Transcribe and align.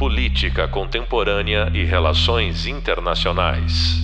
Política 0.00 0.66
Contemporânea 0.66 1.70
e 1.74 1.84
Relações 1.84 2.66
Internacionais. 2.66 3.98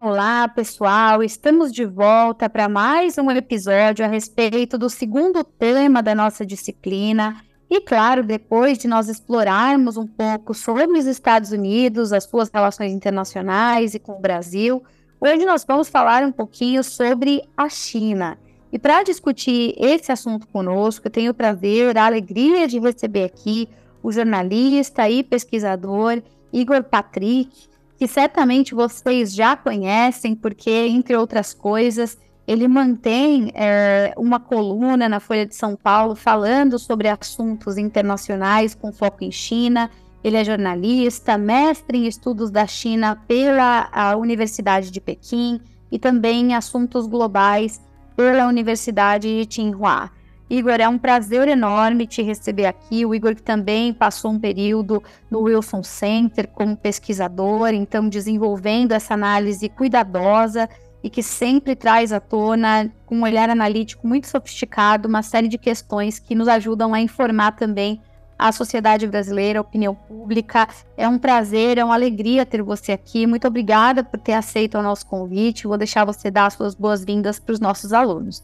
Olá, 0.00 0.46
pessoal! 0.46 1.20
Estamos 1.20 1.72
de 1.72 1.84
volta 1.84 2.48
para 2.48 2.68
mais 2.68 3.18
um 3.18 3.28
episódio 3.32 4.04
a 4.04 4.08
respeito 4.08 4.78
do 4.78 4.88
segundo 4.88 5.42
tema 5.42 6.00
da 6.00 6.14
nossa 6.14 6.46
disciplina. 6.46 7.42
E, 7.68 7.80
claro, 7.80 8.22
depois 8.22 8.78
de 8.78 8.86
nós 8.86 9.08
explorarmos 9.08 9.96
um 9.96 10.06
pouco 10.06 10.54
sobre 10.54 10.96
os 10.96 11.06
Estados 11.06 11.50
Unidos, 11.50 12.12
as 12.12 12.22
suas 12.22 12.48
relações 12.54 12.92
internacionais 12.92 13.94
e 13.94 13.98
com 13.98 14.12
o 14.12 14.20
Brasil, 14.20 14.80
hoje 15.20 15.44
nós 15.44 15.64
vamos 15.66 15.88
falar 15.88 16.22
um 16.22 16.30
pouquinho 16.30 16.84
sobre 16.84 17.42
a 17.56 17.68
China. 17.68 18.38
E 18.74 18.78
para 18.78 19.04
discutir 19.04 19.72
esse 19.78 20.10
assunto 20.10 20.48
conosco, 20.48 21.06
eu 21.06 21.10
tenho 21.10 21.30
o 21.30 21.34
prazer, 21.34 21.96
a 21.96 22.06
alegria 22.06 22.66
de 22.66 22.80
receber 22.80 23.22
aqui 23.22 23.68
o 24.02 24.10
jornalista 24.10 25.08
e 25.08 25.22
pesquisador 25.22 26.20
Igor 26.52 26.82
Patrick, 26.82 27.68
que 27.96 28.08
certamente 28.08 28.74
vocês 28.74 29.32
já 29.32 29.56
conhecem, 29.56 30.34
porque, 30.34 30.72
entre 30.72 31.14
outras 31.14 31.54
coisas, 31.54 32.18
ele 32.48 32.66
mantém 32.66 33.52
é, 33.54 34.12
uma 34.16 34.40
coluna 34.40 35.08
na 35.08 35.20
Folha 35.20 35.46
de 35.46 35.54
São 35.54 35.76
Paulo 35.76 36.16
falando 36.16 36.76
sobre 36.76 37.06
assuntos 37.06 37.78
internacionais 37.78 38.74
com 38.74 38.92
foco 38.92 39.22
em 39.22 39.30
China. 39.30 39.88
Ele 40.24 40.36
é 40.36 40.44
jornalista, 40.44 41.38
mestre 41.38 41.96
em 41.96 42.08
estudos 42.08 42.50
da 42.50 42.66
China 42.66 43.22
pela 43.28 44.16
Universidade 44.16 44.90
de 44.90 45.00
Pequim 45.00 45.60
e 45.92 45.96
também 45.96 46.46
em 46.46 46.54
assuntos 46.56 47.06
globais 47.06 47.80
pela 48.16 48.46
Universidade 48.46 49.28
de 49.28 49.46
Tsinghua. 49.46 50.10
Igor, 50.48 50.78
é 50.78 50.88
um 50.88 50.98
prazer 50.98 51.48
enorme 51.48 52.06
te 52.06 52.22
receber 52.22 52.66
aqui. 52.66 53.04
O 53.04 53.14
Igor 53.14 53.34
que 53.34 53.42
também 53.42 53.92
passou 53.92 54.30
um 54.30 54.38
período 54.38 55.02
no 55.30 55.40
Wilson 55.40 55.82
Center 55.82 56.46
como 56.48 56.76
pesquisador, 56.76 57.68
então 57.68 58.08
desenvolvendo 58.08 58.92
essa 58.92 59.14
análise 59.14 59.68
cuidadosa 59.68 60.68
e 61.02 61.10
que 61.10 61.22
sempre 61.22 61.74
traz 61.74 62.12
à 62.12 62.20
tona, 62.20 62.90
com 63.04 63.16
um 63.16 63.22
olhar 63.22 63.50
analítico 63.50 64.06
muito 64.06 64.26
sofisticado, 64.26 65.08
uma 65.08 65.22
série 65.22 65.48
de 65.48 65.58
questões 65.58 66.18
que 66.18 66.34
nos 66.34 66.48
ajudam 66.48 66.94
a 66.94 67.00
informar 67.00 67.52
também 67.52 68.00
a 68.38 68.52
sociedade 68.52 69.06
brasileira, 69.06 69.58
a 69.58 69.62
opinião 69.62 69.94
pública. 69.94 70.68
É 70.96 71.08
um 71.08 71.18
prazer, 71.18 71.78
é 71.78 71.84
uma 71.84 71.94
alegria 71.94 72.44
ter 72.44 72.62
você 72.62 72.92
aqui. 72.92 73.26
Muito 73.26 73.46
obrigada 73.46 74.02
por 74.02 74.18
ter 74.18 74.32
aceito 74.32 74.78
o 74.78 74.82
nosso 74.82 75.06
convite. 75.06 75.66
Vou 75.66 75.78
deixar 75.78 76.04
você 76.04 76.30
dar 76.30 76.46
as 76.46 76.54
suas 76.54 76.74
boas-vindas 76.74 77.38
para 77.38 77.52
os 77.52 77.60
nossos 77.60 77.92
alunos. 77.92 78.42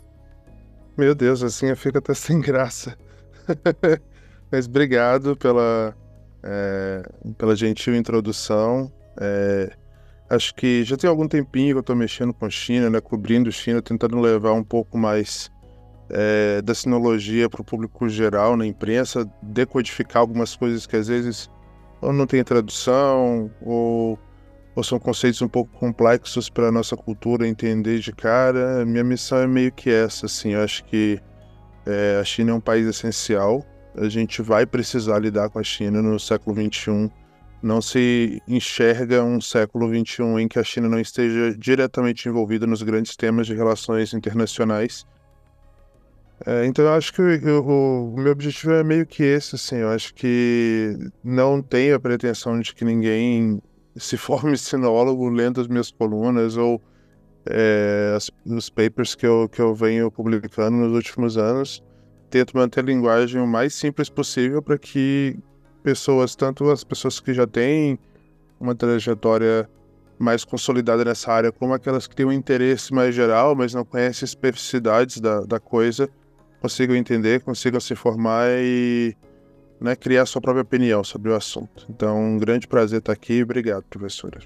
Meu 0.96 1.14
Deus, 1.14 1.42
assim 1.42 1.66
eu 1.66 1.76
fico 1.76 1.98
até 1.98 2.12
sem 2.14 2.40
graça. 2.40 2.96
Mas 4.50 4.66
obrigado 4.66 5.36
pela, 5.36 5.94
é, 6.42 7.02
pela 7.38 7.56
gentil 7.56 7.94
introdução. 7.94 8.92
É, 9.20 9.72
acho 10.28 10.54
que 10.54 10.84
já 10.84 10.96
tem 10.96 11.08
algum 11.08 11.26
tempinho 11.26 11.74
que 11.74 11.78
eu 11.78 11.80
estou 11.80 11.96
mexendo 11.96 12.32
com 12.32 12.48
China, 12.48 12.90
né, 12.90 13.00
cobrindo 13.00 13.50
China, 13.50 13.82
tentando 13.82 14.18
levar 14.20 14.52
um 14.52 14.64
pouco 14.64 14.96
mais 14.98 15.50
é, 16.10 16.60
da 16.62 16.74
sinologia 16.74 17.48
para 17.48 17.62
o 17.62 17.64
público 17.64 18.08
geral 18.08 18.56
na 18.56 18.66
imprensa, 18.66 19.24
decodificar 19.42 20.20
algumas 20.20 20.56
coisas 20.56 20.86
que 20.86 20.96
às 20.96 21.08
vezes 21.08 21.48
ou 22.00 22.12
não 22.12 22.26
tem 22.26 22.42
tradução 22.42 23.50
ou, 23.60 24.18
ou 24.74 24.82
são 24.82 24.98
conceitos 24.98 25.40
um 25.42 25.48
pouco 25.48 25.70
complexos 25.78 26.48
para 26.48 26.68
a 26.68 26.72
nossa 26.72 26.96
cultura 26.96 27.46
entender 27.46 27.98
de 28.00 28.12
cara. 28.12 28.84
Minha 28.84 29.04
missão 29.04 29.38
é 29.38 29.46
meio 29.46 29.70
que 29.70 29.90
essa, 29.90 30.26
assim. 30.26 30.54
Eu 30.54 30.62
acho 30.62 30.84
que 30.84 31.20
é, 31.86 32.18
a 32.20 32.24
China 32.24 32.52
é 32.52 32.54
um 32.54 32.60
país 32.60 32.86
essencial. 32.86 33.64
A 33.96 34.08
gente 34.08 34.40
vai 34.40 34.64
precisar 34.64 35.18
lidar 35.18 35.50
com 35.50 35.58
a 35.58 35.62
China 35.62 36.00
no 36.00 36.18
século 36.18 36.56
XXI. 36.56 37.10
Não 37.62 37.82
se 37.82 38.40
enxerga 38.48 39.22
um 39.22 39.38
século 39.38 39.86
XXI 39.86 40.22
em 40.40 40.48
que 40.48 40.58
a 40.58 40.64
China 40.64 40.88
não 40.88 40.98
esteja 40.98 41.54
diretamente 41.58 42.26
envolvida 42.26 42.66
nos 42.66 42.82
grandes 42.82 43.14
temas 43.16 43.46
de 43.46 43.54
relações 43.54 44.14
internacionais 44.14 45.04
é, 46.46 46.64
então 46.66 46.84
eu 46.84 46.92
acho 46.92 47.12
que 47.12 47.20
o, 47.20 48.12
o, 48.14 48.20
meu 48.20 48.32
objetivo 48.32 48.72
é 48.72 48.82
meio 48.82 49.06
que 49.06 49.22
esse, 49.22 49.56
assim, 49.56 49.76
eu 49.76 49.90
acho 49.90 50.14
que 50.14 50.96
não 51.22 51.60
tenho 51.60 51.94
a 51.96 52.00
pretensão 52.00 52.58
de 52.60 52.74
que 52.74 52.84
ninguém 52.84 53.60
se 53.96 54.16
forme 54.16 54.56
sinólogo 54.56 55.28
lendo 55.28 55.60
as 55.60 55.68
minhas 55.68 55.90
colunas 55.90 56.56
ou 56.56 56.80
é, 57.46 58.14
as, 58.16 58.30
os 58.46 58.70
papers 58.70 59.14
que 59.14 59.26
eu, 59.26 59.48
que 59.48 59.60
eu 59.60 59.74
venho 59.74 60.10
publicando 60.10 60.76
nos 60.78 60.92
últimos 60.92 61.36
anos. 61.36 61.82
Tento 62.30 62.56
manter 62.56 62.80
a 62.80 62.84
linguagem 62.84 63.40
o 63.40 63.46
mais 63.46 63.74
simples 63.74 64.08
possível 64.08 64.62
para 64.62 64.78
que 64.78 65.36
pessoas, 65.82 66.34
tanto 66.36 66.70
as 66.70 66.84
pessoas 66.84 67.20
que 67.20 67.34
já 67.34 67.46
têm 67.46 67.98
uma 68.58 68.74
trajetória 68.74 69.68
mais 70.18 70.44
consolidada 70.44 71.04
nessa 71.04 71.32
área, 71.32 71.50
como 71.50 71.72
aquelas 71.74 72.06
que 72.06 72.14
têm 72.14 72.26
um 72.26 72.32
interesse 72.32 72.92
mais 72.94 73.14
geral, 73.14 73.56
mas 73.56 73.74
não 73.74 73.84
conhecem 73.84 74.26
especificidades 74.26 75.18
da, 75.18 75.40
da 75.40 75.58
coisa, 75.58 76.08
consigam 76.60 76.94
entender, 76.96 77.40
consigam 77.40 77.80
se 77.80 77.94
formar 77.94 78.46
e 78.50 79.16
né, 79.80 79.96
criar 79.96 80.26
sua 80.26 80.40
própria 80.40 80.62
opinião 80.62 81.02
sobre 81.02 81.30
o 81.30 81.34
assunto. 81.34 81.86
Então, 81.88 82.20
um 82.20 82.38
grande 82.38 82.68
prazer 82.68 82.98
estar 82.98 83.12
aqui. 83.12 83.42
Obrigado, 83.42 83.82
professora. 83.84 84.40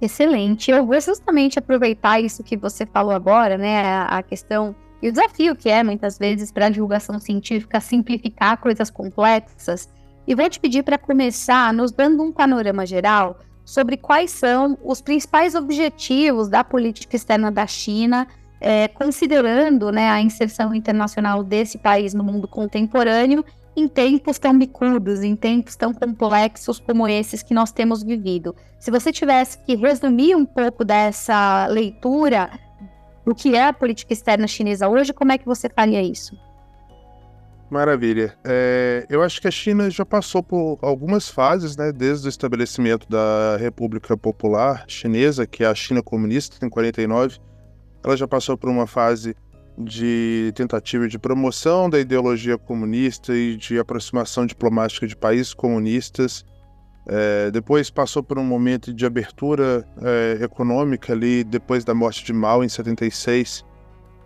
Excelente. 0.00 0.70
Eu 0.70 0.84
vou 0.84 1.00
justamente 1.00 1.58
aproveitar 1.58 2.20
isso 2.20 2.42
que 2.42 2.56
você 2.56 2.84
falou 2.84 3.12
agora, 3.12 3.56
né, 3.56 4.04
a 4.08 4.22
questão 4.22 4.74
e 5.00 5.08
o 5.08 5.12
desafio 5.12 5.56
que 5.56 5.68
é, 5.68 5.82
muitas 5.82 6.16
vezes, 6.16 6.52
para 6.52 6.66
a 6.66 6.70
divulgação 6.70 7.18
científica, 7.18 7.80
simplificar 7.80 8.56
coisas 8.58 8.88
complexas. 8.88 9.88
E 10.26 10.34
vou 10.34 10.48
te 10.48 10.60
pedir 10.60 10.84
para 10.84 10.96
começar 10.96 11.72
nos 11.72 11.90
dando 11.90 12.22
um 12.22 12.30
panorama 12.30 12.86
geral 12.86 13.40
sobre 13.64 13.96
quais 13.96 14.30
são 14.30 14.78
os 14.84 15.00
principais 15.00 15.56
objetivos 15.56 16.48
da 16.48 16.62
política 16.62 17.16
externa 17.16 17.50
da 17.50 17.66
China 17.66 18.28
é, 18.62 18.86
considerando 18.86 19.90
né, 19.90 20.08
a 20.08 20.20
inserção 20.20 20.72
internacional 20.72 21.42
desse 21.42 21.76
país 21.76 22.14
no 22.14 22.22
mundo 22.22 22.46
contemporâneo 22.46 23.44
em 23.76 23.88
tempos 23.88 24.38
tão 24.38 24.56
bicudos, 24.56 25.22
em 25.22 25.34
tempos 25.34 25.74
tão 25.74 25.92
complexos 25.92 26.78
como 26.78 27.08
esses 27.08 27.42
que 27.42 27.52
nós 27.52 27.72
temos 27.72 28.02
vivido. 28.02 28.54
Se 28.78 28.90
você 28.90 29.10
tivesse 29.12 29.58
que 29.64 29.74
resumir 29.74 30.36
um 30.36 30.44
pouco 30.44 30.84
dessa 30.84 31.66
leitura 31.66 32.50
do 33.26 33.34
que 33.34 33.56
é 33.56 33.66
a 33.66 33.72
política 33.72 34.12
externa 34.12 34.46
chinesa 34.46 34.88
hoje, 34.88 35.12
como 35.12 35.32
é 35.32 35.38
que 35.38 35.46
você 35.46 35.68
faria 35.68 36.02
isso? 36.02 36.36
Maravilha. 37.68 38.36
É, 38.44 39.06
eu 39.08 39.22
acho 39.22 39.40
que 39.40 39.48
a 39.48 39.50
China 39.50 39.90
já 39.90 40.04
passou 40.04 40.42
por 40.42 40.78
algumas 40.82 41.28
fases, 41.28 41.76
né, 41.76 41.90
desde 41.90 42.28
o 42.28 42.30
estabelecimento 42.30 43.08
da 43.08 43.56
República 43.58 44.14
Popular 44.14 44.84
Chinesa, 44.86 45.46
que 45.46 45.64
é 45.64 45.66
a 45.66 45.74
China 45.74 46.02
comunista, 46.02 46.64
em 46.64 46.68
49, 46.68 47.38
ela 48.04 48.16
já 48.16 48.26
passou 48.26 48.56
por 48.56 48.68
uma 48.68 48.86
fase 48.86 49.34
de 49.78 50.52
tentativa 50.54 51.08
de 51.08 51.18
promoção 51.18 51.88
da 51.88 51.98
ideologia 51.98 52.58
comunista 52.58 53.34
e 53.34 53.56
de 53.56 53.78
aproximação 53.78 54.44
diplomática 54.44 55.06
de 55.06 55.16
países 55.16 55.54
comunistas. 55.54 56.44
É, 57.06 57.50
depois 57.50 57.90
passou 57.90 58.22
por 58.22 58.38
um 58.38 58.44
momento 58.44 58.92
de 58.92 59.04
abertura 59.04 59.84
é, 60.00 60.44
econômica 60.44 61.12
ali 61.12 61.42
depois 61.42 61.84
da 61.84 61.94
morte 61.94 62.24
de 62.24 62.32
Mao 62.32 62.62
em 62.62 62.68
76. 62.68 63.64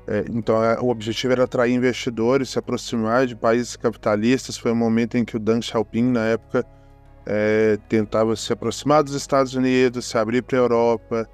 É, 0.09 0.25
então 0.31 0.63
é, 0.63 0.79
o 0.81 0.89
objetivo 0.89 1.33
era 1.33 1.45
atrair 1.45 1.75
investidores, 1.75 2.51
se 2.51 2.59
aproximar 2.59 3.27
de 3.27 3.35
países 3.35 3.77
capitalistas. 3.77 4.57
Foi 4.57 4.73
um 4.73 4.77
momento 4.77 5.17
em 5.17 5.25
que 5.25 5.37
o 5.37 5.41
Deng 5.41 5.63
Xiaoping, 5.63 6.11
na 6.11 6.27
época, 6.27 6.65
é, 7.25 7.79
tentava 7.89 8.37
se 8.37 8.53
aproximar 8.53 9.03
dos 9.03 9.15
Estados 9.15 9.55
Unidos, 9.55 10.07
se 10.07 10.19
abrir 10.19 10.43
para 10.43 10.59
a 10.59 10.61
Europa, 10.61 11.29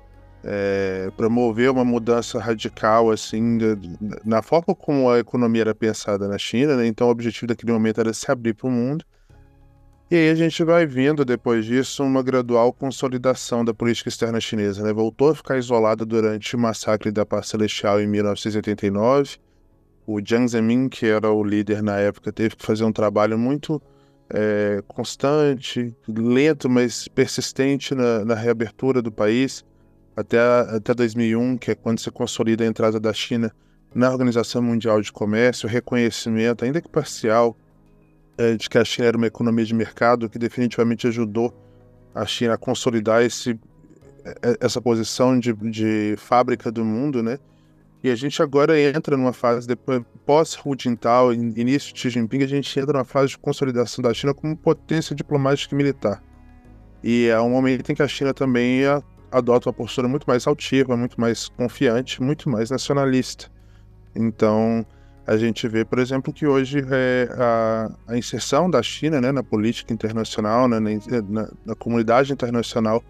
é, 0.45 1.11
promover 1.17 1.71
uma 1.71 1.85
mudança 1.85 2.39
radical 2.39 3.11
assim 3.11 3.59
de, 3.59 3.77
de, 3.77 3.99
na 4.25 4.43
forma 4.43 4.75
como 4.75 5.09
a 5.11 5.19
economia 5.19 5.63
era 5.63 5.75
pensada 5.75 6.27
na 6.27 6.39
China, 6.39 6.77
né? 6.77 6.87
então 6.87 7.07
o 7.07 7.11
objetivo 7.11 7.47
daquele 7.47 7.73
momento 7.73 8.01
era 8.01 8.13
se 8.13 8.31
abrir 8.31 8.55
para 8.55 8.67
o 8.67 8.71
mundo. 8.71 9.05
E 10.11 10.15
aí 10.15 10.29
a 10.29 10.35
gente 10.35 10.63
vai 10.63 10.85
vendo 10.85 11.25
depois 11.25 11.65
disso 11.65 12.05
uma 12.05 12.23
gradual 12.23 12.71
consolidação 12.71 13.65
da 13.65 13.73
política 13.73 14.11
externa 14.11 14.39
chinesa, 14.39 14.83
né? 14.83 14.93
Voltou 14.93 15.31
a 15.31 15.35
ficar 15.35 15.57
isolada 15.57 16.05
durante 16.05 16.55
o 16.55 16.59
massacre 16.59 17.11
da 17.11 17.25
Paz 17.25 17.49
Celestial 17.49 17.99
em 17.99 18.07
1989. 18.07 19.39
O 20.07 20.21
Jiang 20.23 20.47
Zemin, 20.47 20.91
que 20.91 21.07
era 21.07 21.33
o 21.33 21.43
líder 21.43 21.83
na 21.83 21.99
época, 21.99 22.31
teve 22.31 22.57
que 22.57 22.67
fazer 22.67 22.85
um 22.85 22.93
trabalho 22.93 23.39
muito 23.39 23.81
é, 24.29 24.83
constante, 24.87 25.97
lento, 26.07 26.69
mas 26.69 27.09
persistente 27.09 27.95
na, 27.95 28.23
na 28.23 28.35
reabertura 28.35 29.01
do 29.01 29.11
país 29.11 29.65
até, 30.17 30.39
até 30.39 30.95
2001, 30.95 31.57
que 31.57 31.71
é 31.71 31.75
quando 31.75 31.99
se 31.99 32.11
consolida 32.11 32.65
a 32.65 32.67
entrada 32.67 33.01
da 33.01 33.13
China 33.13 33.53
na 33.95 34.11
Organização 34.11 34.63
Mundial 34.63 35.01
de 35.01 35.13
Comércio, 35.13 35.69
reconhecimento, 35.69 36.65
ainda 36.65 36.81
que 36.81 36.89
parcial, 36.89 37.57
é, 38.39 38.55
de 38.57 38.69
que 38.69 38.79
a 38.79 38.85
China 38.85 39.09
era 39.09 39.17
uma 39.17 39.27
economia 39.27 39.65
de 39.65 39.75
mercado, 39.75 40.29
que 40.29 40.39
definitivamente 40.39 41.07
ajudou 41.07 41.55
a 42.15 42.25
China 42.27 42.55
a 42.55 42.59
consolidar 42.59 43.23
esse, 43.23 43.59
é, 44.25 44.57
essa 44.61 44.81
posição 44.81 45.39
de, 45.39 45.53
de 45.53 46.15
fábrica 46.17 46.71
do 46.71 46.85
mundo, 46.85 47.23
né? 47.23 47.39
E 48.03 48.11
a 48.11 48.17
gente 48.17 48.43
agora 48.43 48.79
entra 48.81 49.17
numa 49.17 49.33
fase, 49.33 49.67
depois, 49.67 50.03
pós-Hu 50.27 50.75
Jintao, 50.77 51.33
início 51.33 51.95
de 51.95 52.01
Xi 52.01 52.11
Jinping, 52.11 52.43
a 52.43 52.49
gente 52.49 52.81
entra 52.81 52.95
numa 52.95 53.05
fase 53.05 53.29
de 53.29 53.39
consolidação 53.39 54.03
da 54.03 54.13
China 54.13 54.35
como 54.35 54.57
potência 54.57 55.15
diplomática 55.15 55.73
e 55.73 55.77
militar. 55.77 56.21
E 57.03 57.27
é 57.27 57.41
um 57.41 57.51
momento 57.51 57.91
em 57.91 57.95
que 57.95 58.03
a 58.03 58.09
China 58.09 58.35
também 58.35 58.83
adota 59.33 59.69
uma 59.69 59.73
postura 59.73 60.07
muito 60.07 60.25
mais 60.27 60.47
altiva, 60.47 60.97
muito 60.97 61.21
mais 61.21 61.49
confiante, 61.49 62.23
muito 62.23 62.49
mais 62.51 62.71
nacionalista. 62.71 63.51
Então, 64.15 64.87
a 65.27 65.37
gente 65.37 65.67
vê, 65.69 65.85
por 65.85 65.99
exemplo, 65.99 66.33
que 66.33 66.47
hoje 66.47 66.85
é 66.91 67.29
a, 67.39 67.91
a 68.09 68.17
inserção 68.17 68.69
da 68.69 68.83
China 68.83 69.21
né, 69.21 69.33
na 69.33 69.43
política 69.43 69.93
internacional, 69.93 70.69
né, 70.69 70.79
na, 71.29 71.49
na, 71.65 71.75
comunidade 71.75 72.33
internacional, 72.33 73.03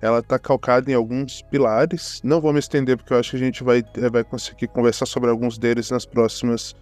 ela 0.00 0.20
está 0.20 0.38
calcada 0.38 0.90
em 0.90 0.94
alguns 0.94 1.42
pilares. 1.42 2.20
Não 2.24 2.40
vou 2.40 2.52
me 2.52 2.58
estender 2.58 2.96
porque 2.96 3.12
eu 3.12 3.18
acho 3.18 3.30
que 3.30 3.36
a 3.36 3.40
gente 3.40 3.62
vai, 3.62 3.84
é, 3.94 4.10
vai 4.10 4.24
conseguir 4.24 4.68
conversar 4.68 5.06
sobre 5.06 5.30
alguns 5.30 5.58
deles 5.58 5.90
nas 5.90 6.06
próximas, 6.06 6.74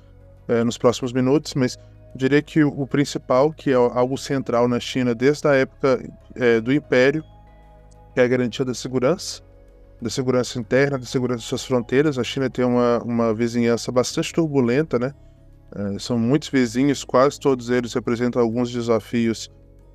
é, 0.47 0.63
nos 0.63 0.79
próximos 0.79 1.13
minutos, 1.13 1.55
mas 1.55 1.77
diria 2.15 2.41
que 2.41 2.63
o, 2.63 2.87
principal, 2.87 3.53
que 3.53 3.71
é 3.71 3.75
algo 3.75 4.17
central 4.17 4.69
na 4.69 4.79
China 4.79 5.15
desde 5.15 5.47
a 5.49 5.55
época 5.55 6.01
é, 6.37 6.61
do 6.61 6.73
Império, 6.73 7.25
que 8.15 8.21
é 8.21 8.25
a 8.25 8.29
garantia 8.29 8.65
da 8.65 8.75
segurança, 8.75 9.43
da 10.01 10.11
segurança 10.11 10.59
interna, 10.59 10.99
da 10.99 11.07
segurança 11.07 11.41
de 11.41 11.47
suas 11.47 11.65
fronteiras. 11.65 12.19
A 12.19 12.25
China 12.25 12.49
tem 12.49 12.65
uma, 12.65 13.03
uma 13.03 13.35
vizinhança 13.35 13.91
bastante 13.91 14.33
turbulenta, 14.33 14.99
né? 14.99 15.13
É, 15.75 15.99
são 15.99 16.19
muitos 16.19 16.49
vizinhos, 16.49 17.05
quase 17.05 17.39
todos 17.39 17.69
eles 17.71 17.93
representam 17.93 18.41
alguns 18.41 18.71
desafios 18.71 19.51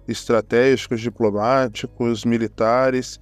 estratégicos, 0.08 1.02
diplomáticos, 1.02 2.26
militares. 2.26 3.20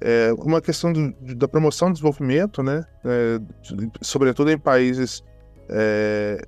É 0.00 0.32
uma 0.38 0.60
questão 0.60 0.92
do, 0.92 1.12
da 1.34 1.48
promoção 1.48 1.88
do 1.88 1.94
desenvolvimento, 1.94 2.62
né? 2.62 2.84
É, 3.04 3.40
sobretudo 4.00 4.50
em 4.50 4.58
países 4.58 5.24
é, 5.68 6.40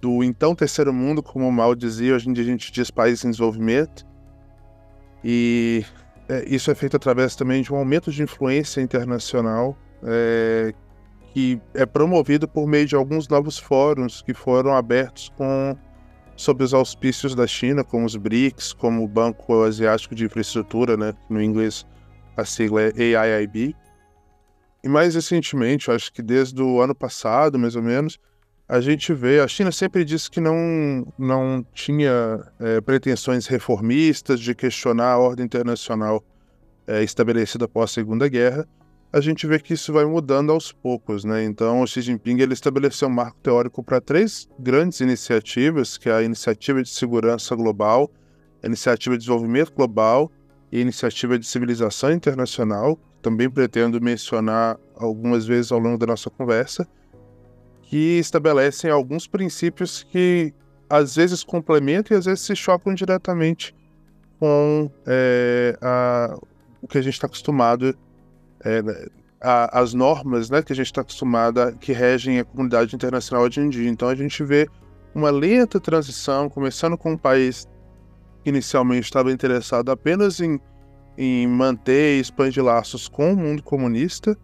do 0.00 0.22
então 0.22 0.54
terceiro 0.54 0.92
mundo, 0.92 1.22
como 1.22 1.48
o 1.48 1.52
Mal 1.52 1.74
dizia, 1.74 2.14
hoje 2.14 2.28
em 2.28 2.32
dia 2.32 2.44
a 2.44 2.46
gente 2.46 2.70
diz 2.72 2.90
países 2.90 3.24
em 3.24 3.30
desenvolvimento. 3.30 4.06
E 5.22 5.84
é, 6.30 6.44
isso 6.46 6.70
é 6.70 6.74
feito 6.76 6.96
através 6.96 7.34
também 7.34 7.60
de 7.60 7.72
um 7.72 7.76
aumento 7.76 8.12
de 8.12 8.22
influência 8.22 8.80
internacional 8.80 9.76
é, 10.04 10.72
que 11.34 11.60
é 11.74 11.84
promovido 11.84 12.46
por 12.46 12.68
meio 12.68 12.86
de 12.86 12.94
alguns 12.94 13.26
novos 13.26 13.58
fóruns 13.58 14.22
que 14.22 14.32
foram 14.32 14.72
abertos 14.72 15.28
com 15.36 15.76
sob 16.36 16.62
os 16.62 16.72
auspícios 16.72 17.34
da 17.34 17.48
China, 17.48 17.82
como 17.82 18.06
os 18.06 18.14
BRICS, 18.14 18.72
como 18.72 19.02
o 19.02 19.08
Banco 19.08 19.64
Asiático 19.64 20.14
de 20.14 20.24
Infraestrutura, 20.24 20.96
né, 20.96 21.12
no 21.28 21.42
inglês 21.42 21.84
a 22.36 22.44
sigla 22.44 22.82
é 22.82 23.14
AIIB. 23.14 23.74
E 24.82 24.88
mais 24.88 25.16
recentemente, 25.16 25.90
acho 25.90 26.12
que 26.12 26.22
desde 26.22 26.62
o 26.62 26.80
ano 26.80 26.94
passado, 26.94 27.58
mais 27.58 27.74
ou 27.74 27.82
menos, 27.82 28.18
a 28.70 28.80
gente 28.80 29.12
vê, 29.12 29.40
a 29.40 29.48
China 29.48 29.72
sempre 29.72 30.04
disse 30.04 30.30
que 30.30 30.40
não, 30.40 31.04
não 31.18 31.66
tinha 31.74 32.40
é, 32.60 32.80
pretensões 32.80 33.48
reformistas 33.48 34.38
de 34.38 34.54
questionar 34.54 35.14
a 35.14 35.18
ordem 35.18 35.44
internacional 35.44 36.22
é, 36.86 37.02
estabelecida 37.02 37.64
após 37.64 37.90
a 37.90 37.94
Segunda 37.94 38.28
Guerra, 38.28 38.64
a 39.12 39.20
gente 39.20 39.44
vê 39.44 39.58
que 39.58 39.74
isso 39.74 39.92
vai 39.92 40.04
mudando 40.04 40.52
aos 40.52 40.70
poucos, 40.70 41.24
né? 41.24 41.42
Então, 41.42 41.80
o 41.80 41.86
Xi 41.86 42.00
Jinping 42.00 42.38
ele 42.38 42.52
estabeleceu 42.52 43.08
um 43.08 43.10
marco 43.10 43.36
teórico 43.42 43.82
para 43.82 44.00
três 44.00 44.48
grandes 44.56 45.00
iniciativas, 45.00 45.98
que 45.98 46.08
é 46.08 46.12
a 46.12 46.22
Iniciativa 46.22 46.80
de 46.80 46.90
Segurança 46.90 47.56
Global, 47.56 48.08
a 48.62 48.68
Iniciativa 48.68 49.16
de 49.16 49.24
Desenvolvimento 49.24 49.72
Global 49.72 50.30
e 50.70 50.78
a 50.78 50.80
Iniciativa 50.80 51.36
de 51.36 51.44
Civilização 51.44 52.12
Internacional, 52.12 52.96
também 53.20 53.50
pretendo 53.50 54.00
mencionar 54.00 54.78
algumas 54.94 55.44
vezes 55.44 55.72
ao 55.72 55.80
longo 55.80 55.98
da 55.98 56.06
nossa 56.06 56.30
conversa, 56.30 56.86
que 57.90 58.20
estabelecem 58.20 58.88
alguns 58.88 59.26
princípios 59.26 60.04
que 60.04 60.54
às 60.88 61.16
vezes 61.16 61.42
complementam 61.42 62.16
e 62.16 62.18
às 62.20 62.24
vezes 62.24 62.42
se 62.42 62.54
chocam 62.54 62.94
diretamente 62.94 63.74
com 64.38 64.88
é, 65.04 65.76
a, 65.82 66.38
o 66.80 66.86
que 66.86 66.98
a 66.98 67.02
gente 67.02 67.14
está 67.14 67.26
acostumado, 67.26 67.92
é, 68.64 69.10
a, 69.40 69.80
as 69.80 69.92
normas 69.92 70.48
né, 70.48 70.62
que 70.62 70.72
a 70.72 70.76
gente 70.76 70.86
está 70.86 71.00
acostumado, 71.00 71.76
que 71.80 71.92
regem 71.92 72.38
a 72.38 72.44
comunidade 72.44 72.94
internacional 72.94 73.44
hoje 73.44 73.60
em 73.60 73.68
dia. 73.68 73.90
Então 73.90 74.08
a 74.08 74.14
gente 74.14 74.44
vê 74.44 74.68
uma 75.12 75.30
lenta 75.30 75.80
transição, 75.80 76.48
começando 76.48 76.96
com 76.96 77.14
um 77.14 77.18
país 77.18 77.66
que 78.44 78.50
inicialmente 78.50 79.06
estava 79.06 79.32
interessado 79.32 79.90
apenas 79.90 80.38
em, 80.38 80.60
em 81.18 81.44
manter 81.48 82.18
e 82.18 82.20
expandir 82.20 82.62
laços 82.62 83.08
com 83.08 83.32
o 83.32 83.36
mundo 83.36 83.64
comunista, 83.64 84.38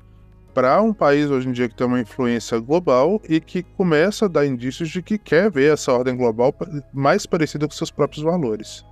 para 0.57 0.81
um 0.81 0.91
país 0.91 1.31
hoje 1.31 1.47
em 1.47 1.53
dia 1.53 1.69
que 1.69 1.75
tem 1.75 1.87
uma 1.87 2.01
influência 2.01 2.59
global 2.59 3.21
e 3.29 3.43
que 3.43 3.63
começa 3.63 4.25
a 4.25 4.29
dar 4.29 4.47
indícios 4.47 4.89
de 4.89 5.03
que 5.03 5.19
quer 5.19 5.51
ver 5.51 5.75
essa 5.75 5.93
ordem 5.93 6.17
global 6.17 6.55
mais 6.95 7.27
parecida 7.27 7.69
com 7.69 7.75
seus 7.75 7.91
próprios 7.91 8.25
valores. 8.25 8.83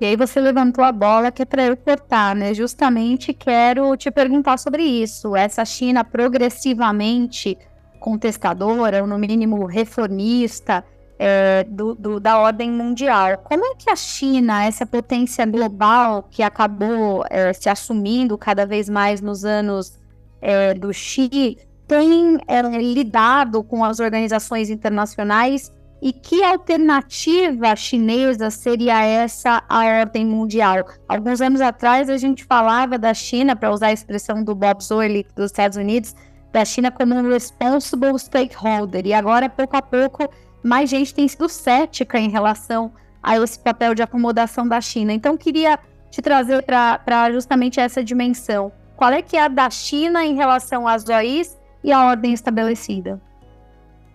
E 0.00 0.04
aí 0.04 0.16
você 0.16 0.40
levantou 0.40 0.82
a 0.82 0.90
bola 0.90 1.30
que 1.30 1.42
é 1.42 1.44
para 1.44 1.66
eu 1.66 1.76
cortar, 1.76 2.34
né? 2.34 2.52
Justamente 2.52 3.32
quero 3.32 3.96
te 3.96 4.10
perguntar 4.10 4.58
sobre 4.58 4.82
isso. 4.82 5.36
Essa 5.36 5.64
China 5.64 6.02
progressivamente 6.02 7.56
contestadora, 8.00 9.02
ou 9.02 9.06
no 9.06 9.16
mínimo 9.16 9.64
reformista, 9.66 10.84
é, 11.16 11.62
do, 11.62 11.94
do, 11.94 12.18
da 12.18 12.40
ordem 12.40 12.72
mundial. 12.72 13.38
Como 13.38 13.64
é 13.64 13.76
que 13.76 13.88
a 13.88 13.94
China, 13.94 14.64
essa 14.64 14.84
potência 14.84 15.46
global 15.46 16.26
que 16.28 16.42
acabou 16.42 17.24
é, 17.30 17.52
se 17.52 17.68
assumindo 17.68 18.36
cada 18.36 18.66
vez 18.66 18.88
mais 18.88 19.20
nos 19.20 19.44
anos 19.44 20.02
é, 20.44 20.74
do 20.74 20.92
Xi 20.92 21.56
tem 21.88 22.38
é, 22.46 22.60
lidado 22.62 23.64
com 23.64 23.82
as 23.82 23.98
organizações 23.98 24.68
internacionais 24.68 25.72
e 26.02 26.12
que 26.12 26.44
alternativa 26.44 27.74
chinesa 27.74 28.50
seria 28.50 29.02
essa 29.02 29.62
à 29.66 29.84
ordem 30.00 30.26
mundial? 30.26 30.84
Alguns 31.08 31.40
anos 31.40 31.62
atrás 31.62 32.10
a 32.10 32.18
gente 32.18 32.44
falava 32.44 32.98
da 32.98 33.14
China, 33.14 33.56
para 33.56 33.72
usar 33.72 33.86
a 33.86 33.92
expressão 33.92 34.44
do 34.44 34.54
Bob 34.54 34.84
Zoellick 34.84 35.34
dos 35.34 35.46
Estados 35.46 35.78
Unidos, 35.78 36.14
da 36.52 36.62
China 36.62 36.90
como 36.90 37.14
um 37.14 37.30
responsible 37.30 38.18
stakeholder 38.18 39.06
e 39.06 39.14
agora 39.14 39.48
pouco 39.48 39.76
a 39.76 39.82
pouco 39.82 40.28
mais 40.62 40.90
gente 40.90 41.14
tem 41.14 41.26
sido 41.26 41.48
cética 41.48 42.18
em 42.18 42.28
relação 42.28 42.92
a 43.22 43.38
esse 43.38 43.58
papel 43.58 43.94
de 43.94 44.02
acomodação 44.02 44.68
da 44.68 44.80
China. 44.80 45.12
Então 45.12 45.38
queria 45.38 45.78
te 46.10 46.20
trazer 46.20 46.62
para 46.62 47.32
justamente 47.32 47.80
essa 47.80 48.04
dimensão. 48.04 48.70
Qual 48.96 49.12
é 49.12 49.22
que 49.22 49.36
é 49.36 49.42
a 49.42 49.48
da 49.48 49.68
China 49.70 50.24
em 50.24 50.34
relação 50.34 50.86
às 50.86 51.08
OIs 51.08 51.58
e 51.82 51.92
à 51.92 52.06
ordem 52.06 52.32
estabelecida? 52.32 53.20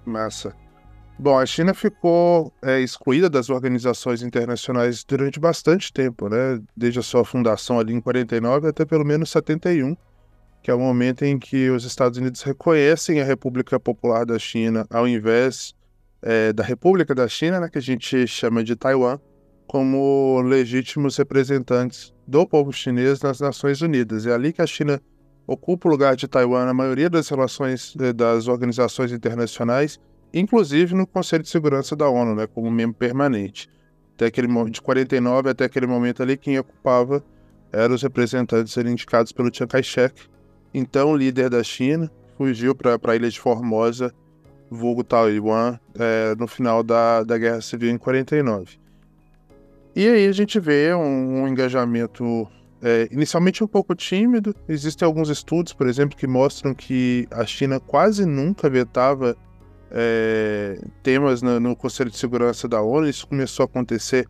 Massa. 0.05 0.55
Bom, 1.17 1.37
a 1.37 1.45
China 1.45 1.73
ficou 1.73 2.53
é, 2.61 2.79
excluída 2.79 3.29
das 3.29 3.49
organizações 3.49 4.21
internacionais 4.21 5.03
durante 5.03 5.37
bastante 5.37 5.91
tempo, 5.91 6.29
né? 6.29 6.61
Desde 6.75 6.99
a 6.99 7.03
sua 7.03 7.25
fundação 7.25 7.77
ali 7.77 7.93
em 7.93 7.99
49 7.99 8.69
até 8.69 8.85
pelo 8.85 9.03
menos 9.03 9.29
71, 9.29 9.97
que 10.63 10.71
é 10.71 10.73
o 10.73 10.79
momento 10.79 11.23
em 11.23 11.37
que 11.37 11.69
os 11.69 11.83
Estados 11.83 12.17
Unidos 12.17 12.41
reconhecem 12.41 13.19
a 13.19 13.25
República 13.25 13.77
Popular 13.77 14.25
da 14.25 14.39
China 14.39 14.87
ao 14.89 15.05
invés 15.05 15.75
é, 16.21 16.53
da 16.53 16.63
República 16.63 17.13
da 17.13 17.27
China, 17.27 17.59
né, 17.59 17.69
que 17.69 17.77
a 17.77 17.81
gente 17.81 18.25
chama 18.25 18.63
de 18.63 18.77
Taiwan, 18.77 19.19
como 19.67 20.41
legítimos 20.41 21.17
representantes 21.17 22.13
do 22.29 22.45
povo 22.45 22.71
chinês 22.71 23.19
nas 23.21 23.39
Nações 23.39 23.81
Unidas. 23.81 24.27
É 24.27 24.33
ali 24.33 24.53
que 24.53 24.61
a 24.61 24.67
China 24.67 25.01
ocupa 25.47 25.87
o 25.87 25.91
lugar 25.91 26.15
de 26.15 26.27
Taiwan 26.27 26.65
na 26.65 26.73
maioria 26.75 27.09
das 27.09 27.27
relações 27.27 27.95
eh, 27.99 28.13
das 28.13 28.47
organizações 28.47 29.11
internacionais, 29.11 29.99
inclusive 30.31 30.93
no 30.93 31.07
Conselho 31.07 31.41
de 31.41 31.49
Segurança 31.49 31.95
da 31.95 32.07
ONU, 32.07 32.35
né, 32.35 32.45
como 32.45 32.69
membro 32.69 32.95
permanente. 32.95 33.67
Até 34.13 34.27
aquele 34.27 34.47
de 34.69 34.79
49 34.79 35.49
até 35.49 35.65
aquele 35.65 35.87
momento 35.87 36.21
ali 36.21 36.37
quem 36.37 36.59
ocupava 36.59 37.23
eram 37.71 37.95
os 37.95 38.03
representantes 38.03 38.77
indicados 38.77 39.31
pelo 39.31 39.53
Chiang 39.53 39.71
Kai-shek, 39.71 40.21
então 40.71 41.15
líder 41.15 41.49
da 41.49 41.63
China, 41.63 42.11
fugiu 42.37 42.75
para 42.75 42.99
a 43.01 43.15
ilha 43.15 43.29
de 43.29 43.39
Formosa, 43.39 44.13
vulgo 44.69 45.03
Taiwan, 45.03 45.79
é, 45.97 46.35
no 46.35 46.47
final 46.47 46.83
da, 46.83 47.23
da 47.23 47.37
Guerra 47.39 47.61
Civil 47.61 47.89
em 47.89 47.97
49. 47.97 48.79
E 49.95 50.07
aí 50.07 50.27
a 50.27 50.31
gente 50.31 50.59
vê 50.59 50.93
um, 50.93 51.41
um 51.41 51.47
engajamento 51.47 52.47
é, 52.81 53.07
inicialmente 53.11 53.63
um 53.63 53.67
pouco 53.67 53.95
tímido. 53.95 54.55
Existem 54.67 55.05
alguns 55.05 55.29
estudos, 55.29 55.73
por 55.73 55.87
exemplo, 55.87 56.17
que 56.17 56.27
mostram 56.27 56.73
que 56.73 57.27
a 57.31 57.45
China 57.45 57.79
quase 57.79 58.25
nunca 58.25 58.69
vetava 58.69 59.35
é, 59.91 60.79
temas 61.03 61.41
no, 61.41 61.59
no, 61.59 61.75
Conselho 61.75 62.09
de 62.09 62.17
Segurança 62.17 62.67
da 62.67 62.81
ONU. 62.81 63.07
Isso 63.07 63.27
começou 63.27 63.63
a 63.63 63.65
acontecer 63.65 64.27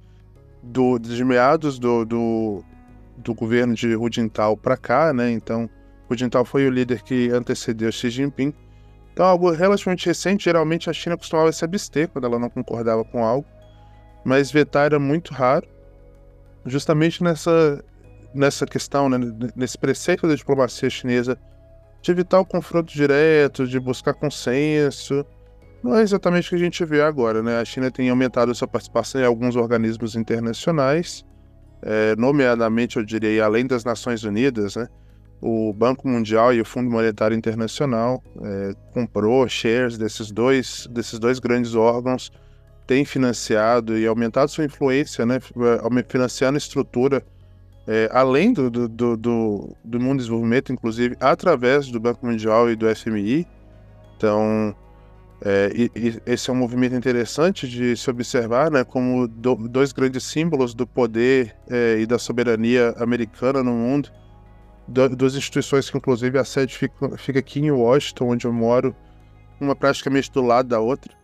do, 0.64 0.98
de 0.98 1.24
meados 1.24 1.78
do, 1.78 2.06
do, 2.06 2.64
do 3.18 3.34
governo 3.34 3.74
de 3.74 3.96
Hu 3.96 4.10
Jintao 4.12 4.58
para 4.58 4.78
cá, 4.78 5.14
né? 5.14 5.30
Então, 5.32 5.70
Hu 6.10 6.18
Jintao 6.18 6.46
foi 6.46 6.66
o 6.66 6.72
líder 6.72 7.04
que 7.04 7.30
antecedeu 7.30 7.92
Xi 7.92 8.10
Jinping. 8.10 8.54
Então, 9.14 9.26
algo 9.26 9.52
relativamente 9.52 10.06
recente, 10.06 10.46
geralmente 10.46 10.90
a 10.90 10.94
China 10.94 11.18
costumava 11.18 11.52
se 11.52 11.66
abster 11.66 12.08
quando 12.08 12.26
ela 12.26 12.40
não 12.40 12.50
concordava 12.50 13.04
com 13.04 13.24
algo 13.24 13.46
mas 14.24 14.52
vetar 14.52 14.86
era 14.88 15.00
muito 15.00 15.34
raro, 15.34 15.68
justamente 16.66 17.24
nessa, 17.24 17.84
nessa 18.34 18.66
questão, 18.66 19.10
né, 19.10 19.18
nesse 19.56 19.78
preceito 19.78 20.28
da 20.28 20.36
diplomacia 20.36 20.90
chinesa 20.90 21.38
de 22.02 22.12
evitar 22.12 22.40
o 22.40 22.46
confronto 22.46 22.94
direto, 22.94 23.68
de 23.68 23.80
buscar 23.80 24.14
consenso. 24.14 25.26
Não 25.84 25.96
é 25.96 26.02
exatamente 26.02 26.48
o 26.48 26.50
que 26.50 26.56
a 26.56 26.60
gente 26.60 26.84
vê 26.86 27.02
agora, 27.02 27.42
né? 27.42 27.60
A 27.60 27.66
China 27.66 27.90
tem 27.90 28.10
aumentado 28.10 28.54
sua 28.54 28.68
participação 28.68 29.22
em 29.22 29.26
alguns 29.26 29.56
organismos 29.56 30.16
internacionais, 30.16 31.26
é, 31.82 32.16
nomeadamente, 32.18 32.98
eu 32.98 33.06
diria, 33.06 33.46
além 33.46 33.66
das 33.66 33.84
Nações 33.84 34.24
Unidas, 34.24 34.76
né? 34.76 34.88
O 35.42 35.72
Banco 35.72 36.06
Mundial 36.08 36.54
e 36.54 36.60
o 36.60 36.66
Fundo 36.66 36.92
Monetário 36.92 37.36
Internacional 37.36 38.22
é, 38.42 38.74
comprou 38.94 39.48
shares 39.48 39.98
desses 39.98 40.32
dois, 40.32 40.86
desses 40.92 41.18
dois 41.18 41.40
grandes 41.40 41.76
órgãos, 41.76 42.30
tem 42.90 43.06
financiado 43.06 43.96
e 44.00 44.08
aumentado 44.08 44.50
sua 44.50 44.66
influência, 44.66 45.24
né? 45.24 45.40
Financiando 46.08 46.58
estrutura 46.58 47.24
é, 47.88 48.10
além 48.12 48.52
do, 48.52 48.68
do, 48.68 48.88
do, 48.88 49.76
do, 49.86 50.00
mundo 50.00 50.18
do 50.18 50.24
desenvolvimento, 50.24 50.74
inclusive 50.74 51.16
através 51.20 51.92
do 51.92 52.00
Banco 52.00 52.26
Mundial 52.26 52.68
e 52.68 52.76
do 52.76 52.88
FMI. 52.96 53.46
Então, 54.18 54.76
é, 55.46 55.72
e, 55.76 55.92
e 55.96 56.20
esse 56.26 56.50
é 56.50 56.54
um 56.54 56.56
movimento 56.56 56.96
interessante 56.96 57.68
de 57.68 57.96
se 57.96 58.10
observar, 58.10 58.72
né, 58.72 58.84
como 58.84 59.28
do, 59.28 59.56
dois 59.56 59.92
grandes 59.92 60.24
símbolos 60.24 60.74
do 60.74 60.88
poder 60.88 61.56
é, 61.70 62.00
e 62.00 62.08
da 62.08 62.18
soberania 62.18 62.96
americana 62.98 63.62
no 63.62 63.72
mundo, 63.72 64.10
do, 64.88 65.16
duas 65.16 65.36
instituições 65.36 65.92
que, 65.92 65.96
inclusive, 65.96 66.40
a 66.40 66.44
sede 66.44 66.76
fica, 66.76 67.18
fica 67.20 67.38
aqui 67.38 67.60
em 67.60 67.70
Washington, 67.70 68.30
onde 68.30 68.48
eu 68.48 68.54
moro, 68.54 68.96
uma 69.62 69.76
praticamente 69.76 70.32
do 70.32 70.42
lado 70.42 70.70
da 70.70 70.80
outra, 70.80 71.19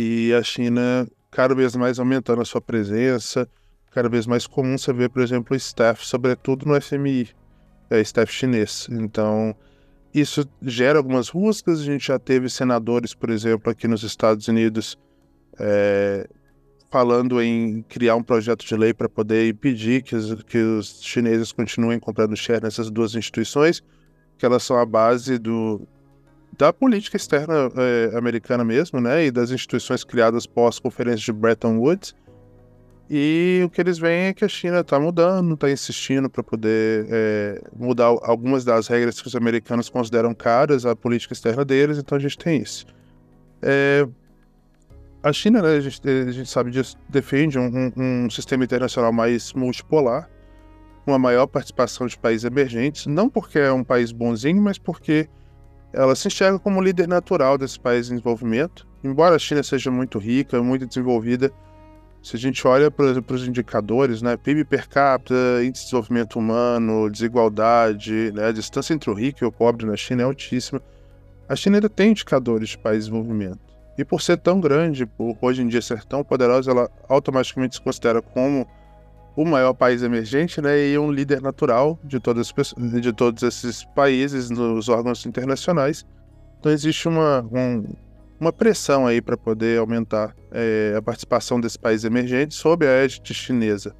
e 0.00 0.32
a 0.32 0.44
China 0.44 1.08
cada 1.28 1.56
vez 1.56 1.74
mais 1.74 1.98
aumentando 1.98 2.40
a 2.40 2.44
sua 2.44 2.60
presença, 2.60 3.48
cada 3.90 4.08
vez 4.08 4.28
mais 4.28 4.46
comum 4.46 4.78
você 4.78 4.92
ver, 4.92 5.10
por 5.10 5.20
exemplo, 5.20 5.56
staff, 5.56 6.06
sobretudo 6.06 6.64
no 6.66 6.80
FMI, 6.80 7.28
é 7.90 8.00
staff 8.02 8.32
chinês. 8.32 8.86
Então, 8.92 9.56
isso 10.14 10.48
gera 10.62 10.98
algumas 10.98 11.28
rusgas. 11.28 11.80
A 11.80 11.84
gente 11.84 12.06
já 12.06 12.16
teve 12.16 12.48
senadores, 12.48 13.12
por 13.12 13.28
exemplo, 13.28 13.72
aqui 13.72 13.88
nos 13.88 14.04
Estados 14.04 14.46
Unidos, 14.46 14.96
é, 15.58 16.28
falando 16.92 17.42
em 17.42 17.82
criar 17.88 18.14
um 18.14 18.22
projeto 18.22 18.64
de 18.64 18.76
lei 18.76 18.94
para 18.94 19.08
poder 19.08 19.48
impedir 19.48 20.04
que 20.04 20.14
os, 20.14 20.44
que 20.44 20.58
os 20.58 21.02
chineses 21.02 21.50
continuem 21.50 21.98
comprando 21.98 22.36
share 22.36 22.62
nessas 22.62 22.88
duas 22.88 23.16
instituições, 23.16 23.82
que 24.38 24.46
elas 24.46 24.62
são 24.62 24.78
a 24.78 24.86
base 24.86 25.38
do, 25.38 25.88
da 26.56 26.72
política 26.72 27.16
externa 27.16 27.70
é, 27.76 28.16
americana 28.16 28.64
mesmo, 28.64 29.00
né, 29.00 29.26
e 29.26 29.30
das 29.30 29.50
instituições 29.50 30.04
criadas 30.04 30.46
pós-conferência 30.46 31.24
de 31.24 31.32
Bretton 31.32 31.78
Woods. 31.78 32.14
E 33.10 33.62
o 33.64 33.70
que 33.70 33.80
eles 33.80 33.98
veem 33.98 34.26
é 34.26 34.34
que 34.34 34.44
a 34.44 34.48
China 34.48 34.80
está 34.80 35.00
mudando, 35.00 35.54
está 35.54 35.70
insistindo 35.70 36.28
para 36.28 36.42
poder 36.42 37.06
é, 37.08 37.62
mudar 37.74 38.06
algumas 38.22 38.64
das 38.64 38.86
regras 38.86 39.20
que 39.20 39.26
os 39.26 39.34
americanos 39.34 39.88
consideram 39.88 40.34
caras 40.34 40.84
à 40.84 40.94
política 40.94 41.32
externa 41.32 41.64
deles, 41.64 41.96
então 41.96 42.16
a 42.16 42.20
gente 42.20 42.36
tem 42.36 42.60
isso. 42.60 42.84
É, 43.62 44.06
a 45.22 45.32
China, 45.32 45.62
né, 45.62 45.76
a, 45.76 45.80
gente, 45.80 46.00
a 46.06 46.30
gente 46.30 46.50
sabe 46.50 46.70
disso, 46.70 46.96
defende 47.08 47.58
um, 47.58 47.92
um, 47.96 48.30
sistema 48.30 48.64
internacional 48.64 49.12
mais 49.12 49.52
multipolar, 49.52 50.28
com 51.04 51.14
a 51.14 51.18
maior 51.18 51.46
participação 51.46 52.06
de 52.06 52.18
países 52.18 52.44
emergentes, 52.44 53.06
não 53.06 53.30
porque 53.30 53.58
é 53.58 53.72
um 53.72 53.82
país 53.82 54.12
bonzinho, 54.12 54.60
mas 54.60 54.76
porque 54.76 55.28
ela 55.92 56.14
se 56.14 56.28
enxerga 56.28 56.58
como 56.58 56.80
líder 56.80 57.08
natural 57.08 57.56
desse 57.56 57.78
país 57.78 58.08
em 58.08 58.16
desenvolvimento. 58.16 58.86
Embora 59.02 59.36
a 59.36 59.38
China 59.38 59.62
seja 59.62 59.90
muito 59.90 60.18
rica, 60.18 60.62
muito 60.62 60.86
desenvolvida, 60.86 61.52
se 62.22 62.36
a 62.36 62.38
gente 62.38 62.66
olha 62.66 62.90
para 62.90 63.06
os 63.06 63.46
indicadores, 63.46 64.20
né, 64.20 64.36
PIB 64.36 64.64
per 64.64 64.88
capita, 64.88 65.34
índice 65.62 65.84
de 65.84 65.90
desenvolvimento 65.90 66.38
humano, 66.38 67.08
desigualdade, 67.08 68.32
né, 68.32 68.46
a 68.46 68.52
distância 68.52 68.92
entre 68.92 69.08
o 69.08 69.14
rico 69.14 69.42
e 69.42 69.46
o 69.46 69.52
pobre 69.52 69.86
na 69.86 69.96
China 69.96 70.22
é 70.22 70.24
altíssima. 70.24 70.82
A 71.48 71.56
China 71.56 71.76
ainda 71.76 71.88
tem 71.88 72.10
indicadores 72.10 72.70
de 72.70 72.78
país 72.78 73.04
de 73.04 73.10
desenvolvimento. 73.10 73.60
E 73.96 74.04
por 74.04 74.20
ser 74.20 74.36
tão 74.36 74.60
grande, 74.60 75.06
por 75.06 75.36
hoje 75.40 75.62
em 75.62 75.68
dia 75.68 75.80
ser 75.80 76.04
tão 76.04 76.22
poderosa, 76.22 76.70
ela 76.70 76.90
automaticamente 77.08 77.76
se 77.76 77.80
considera 77.80 78.20
como 78.20 78.66
o 79.38 79.44
maior 79.44 79.72
país 79.72 80.02
emergente 80.02 80.60
né, 80.60 80.88
e 80.88 80.98
um 80.98 81.12
líder 81.12 81.40
natural 81.40 81.96
de, 82.02 82.18
todas, 82.18 82.52
de 83.00 83.12
todos 83.12 83.44
esses 83.44 83.84
países 83.94 84.50
nos 84.50 84.88
órgãos 84.88 85.24
internacionais. 85.24 86.04
Então 86.58 86.72
existe 86.72 87.06
uma, 87.06 87.42
um, 87.52 87.84
uma 88.40 88.52
pressão 88.52 89.06
aí 89.06 89.22
para 89.22 89.36
poder 89.36 89.78
aumentar 89.78 90.34
é, 90.50 90.92
a 90.96 91.00
participação 91.00 91.60
desse 91.60 91.78
país 91.78 92.02
emergente 92.02 92.52
sob 92.52 92.84
a 92.84 92.90
égide 92.90 93.32
chinesa. 93.32 93.94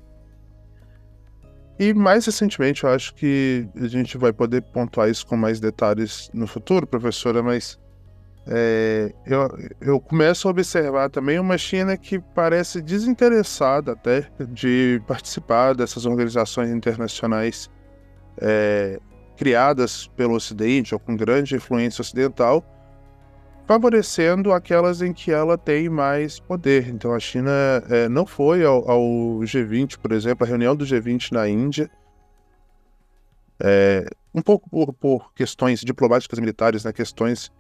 E 1.78 1.95
mais 1.95 2.26
recentemente, 2.26 2.83
eu 2.83 2.90
acho 2.90 3.14
que 3.14 3.64
a 3.76 3.87
gente 3.87 4.18
vai 4.18 4.33
poder 4.33 4.61
pontuar 4.61 5.09
isso 5.09 5.25
com 5.25 5.37
mais 5.37 5.61
detalhes 5.61 6.28
no 6.35 6.49
futuro, 6.49 6.85
professora, 6.85 7.45
mas 7.45 7.78
é, 8.50 9.12
eu, 9.26 9.59
eu 9.78 10.00
começo 10.00 10.49
a 10.49 10.50
observar 10.50 11.11
também 11.11 11.38
uma 11.38 11.59
China 11.59 11.99
que 11.99 12.19
parece 12.19 12.81
desinteressada 12.81 13.93
até 13.93 14.26
de 14.40 15.02
participar 15.07 15.75
dessas 15.75 16.07
organizações 16.07 16.71
internacionais 16.71 17.71
é, 18.38 18.99
criadas 19.37 20.07
pelo 20.17 20.35
Ocidente 20.35 20.95
ou 20.95 20.99
com 20.99 21.14
grande 21.14 21.57
influência 21.57 22.00
ocidental, 22.00 22.64
favorecendo 23.67 24.50
aquelas 24.50 25.02
em 25.02 25.12
que 25.12 25.31
ela 25.31 25.59
tem 25.59 25.90
mais 25.90 26.40
poder. 26.40 26.88
Então 26.88 27.12
a 27.12 27.21
China 27.21 27.50
é, 27.90 28.09
não 28.09 28.25
foi 28.25 28.64
ao, 28.64 28.90
ao, 28.90 29.02
G20, 29.40 29.99
por 29.99 30.11
exemplo, 30.12 30.47
a 30.47 30.49
reunião 30.49 30.75
do 30.75 30.87
G20 30.87 31.33
na 31.33 31.47
Índia, 31.47 31.90
é, 33.61 34.07
um 34.35 34.40
pouco 34.40 34.71
por, 34.71 34.95
por, 34.95 35.35
questões 35.35 35.81
diplomáticas 35.81 36.38
militares, 36.38 36.85
né, 36.85 36.93
questões 36.93 37.52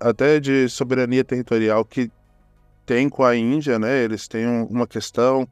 até 0.00 0.38
de 0.38 0.68
soberania 0.68 1.24
territorial 1.24 1.84
que 1.84 2.10
tem 2.84 3.08
com 3.08 3.24
a 3.24 3.36
Índia, 3.36 3.78
né, 3.78 4.02
eles 4.02 4.26
têm 4.26 4.46
um, 4.46 4.64
uma 4.64 4.86
questão 4.86 5.48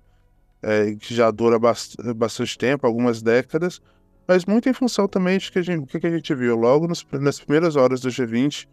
é, 0.63 0.95
que 0.95 1.15
já 1.15 1.31
dura 1.31 1.59
bast 1.59 1.97
bastante 2.15 2.59
tempo, 2.59 2.87
algumas 2.87 3.23
décadas, 3.23 3.81
mas 4.27 4.45
muito 4.45 4.69
em 4.69 4.73
função 4.73 5.07
também 5.09 5.39
de 5.39 5.51
que 5.51 5.59
a 5.59 5.63
gente, 5.63 5.97
o 5.97 6.01
que 6.01 6.07
a 6.07 6.11
gente 6.11 6.35
viu? 6.35 6.57
Logo 6.57 6.87
nos, 6.87 7.07
nas 7.13 7.39
primeiras 7.39 7.77
horas 7.77 8.01
do 8.01 8.09
G20, 8.09 8.67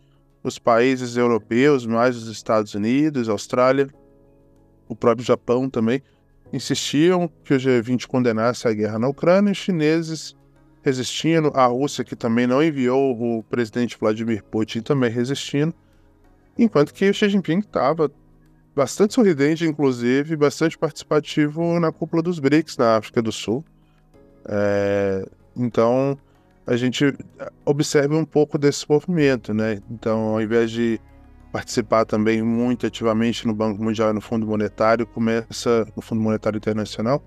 os 0.44 0.60
países 0.60 1.16
europeus, 1.16 1.86
mais 1.86 2.18
os 2.18 2.28
Estados 2.28 2.74
Unidos, 2.74 3.30
Austrália, 3.30 3.88
o 4.88 4.96
próprio 4.96 5.26
Japão 5.26 5.70
também, 5.70 6.02
insistiam 6.52 7.30
que 7.44 7.54
o 7.54 7.58
G20 7.58 8.06
condenasse 8.08 8.68
a 8.68 8.74
guerra 8.74 9.00
na 9.00 9.08
Ucrânia, 9.08 9.50
e 9.50 9.54
os 9.54 9.58
chineses 9.58 10.36
resistindo, 10.86 11.52
a 11.56 11.66
Rússia, 11.66 12.04
que 12.04 12.16
também 12.16 12.46
não 12.46 12.64
enviou 12.64 13.20
o 13.20 13.44
presidente 13.44 13.98
Vladimir 14.00 14.44
Putin, 14.44 14.82
também 14.82 15.10
resistindo, 15.10 15.74
enquanto 16.56 16.94
que 16.94 17.10
o 17.10 17.14
Xi 17.14 17.28
Jinping 17.28 17.58
estava 17.58 18.12
bastante 18.76 19.16
sorridente, 19.16 19.66
inclusive, 19.66 20.36
bastante 20.36 20.78
participativo 20.78 21.80
na 21.80 21.92
cúpula 21.92 22.22
dos 22.22 22.38
BRICS 22.38 22.78
na 22.78 22.98
África 22.98 23.20
do 23.20 23.32
Sul. 23.32 23.66
É, 24.48 25.28
então, 25.56 26.16
a 26.68 26.76
gente 26.76 27.18
observa 27.66 28.16
um 28.16 28.26
pouco 28.26 28.56
desse 28.60 28.86
movimento, 28.88 29.56
né? 29.56 29.82
Então, 29.90 30.36
ao 30.36 30.42
invés 30.42 30.70
de 30.70 31.02
participar 31.52 32.06
também 32.06 32.44
muito 32.44 32.86
ativamente 32.86 33.48
no 33.48 33.56
Banco 33.56 33.84
Mundial 33.84 34.12
e 34.12 34.14
no 34.14 34.22
Fundo 34.22 34.46
Monetário, 34.46 35.08
começa 35.08 35.88
no 35.96 36.02
Fundo 36.04 36.22
Monetário 36.22 36.58
Internacional, 36.58 37.24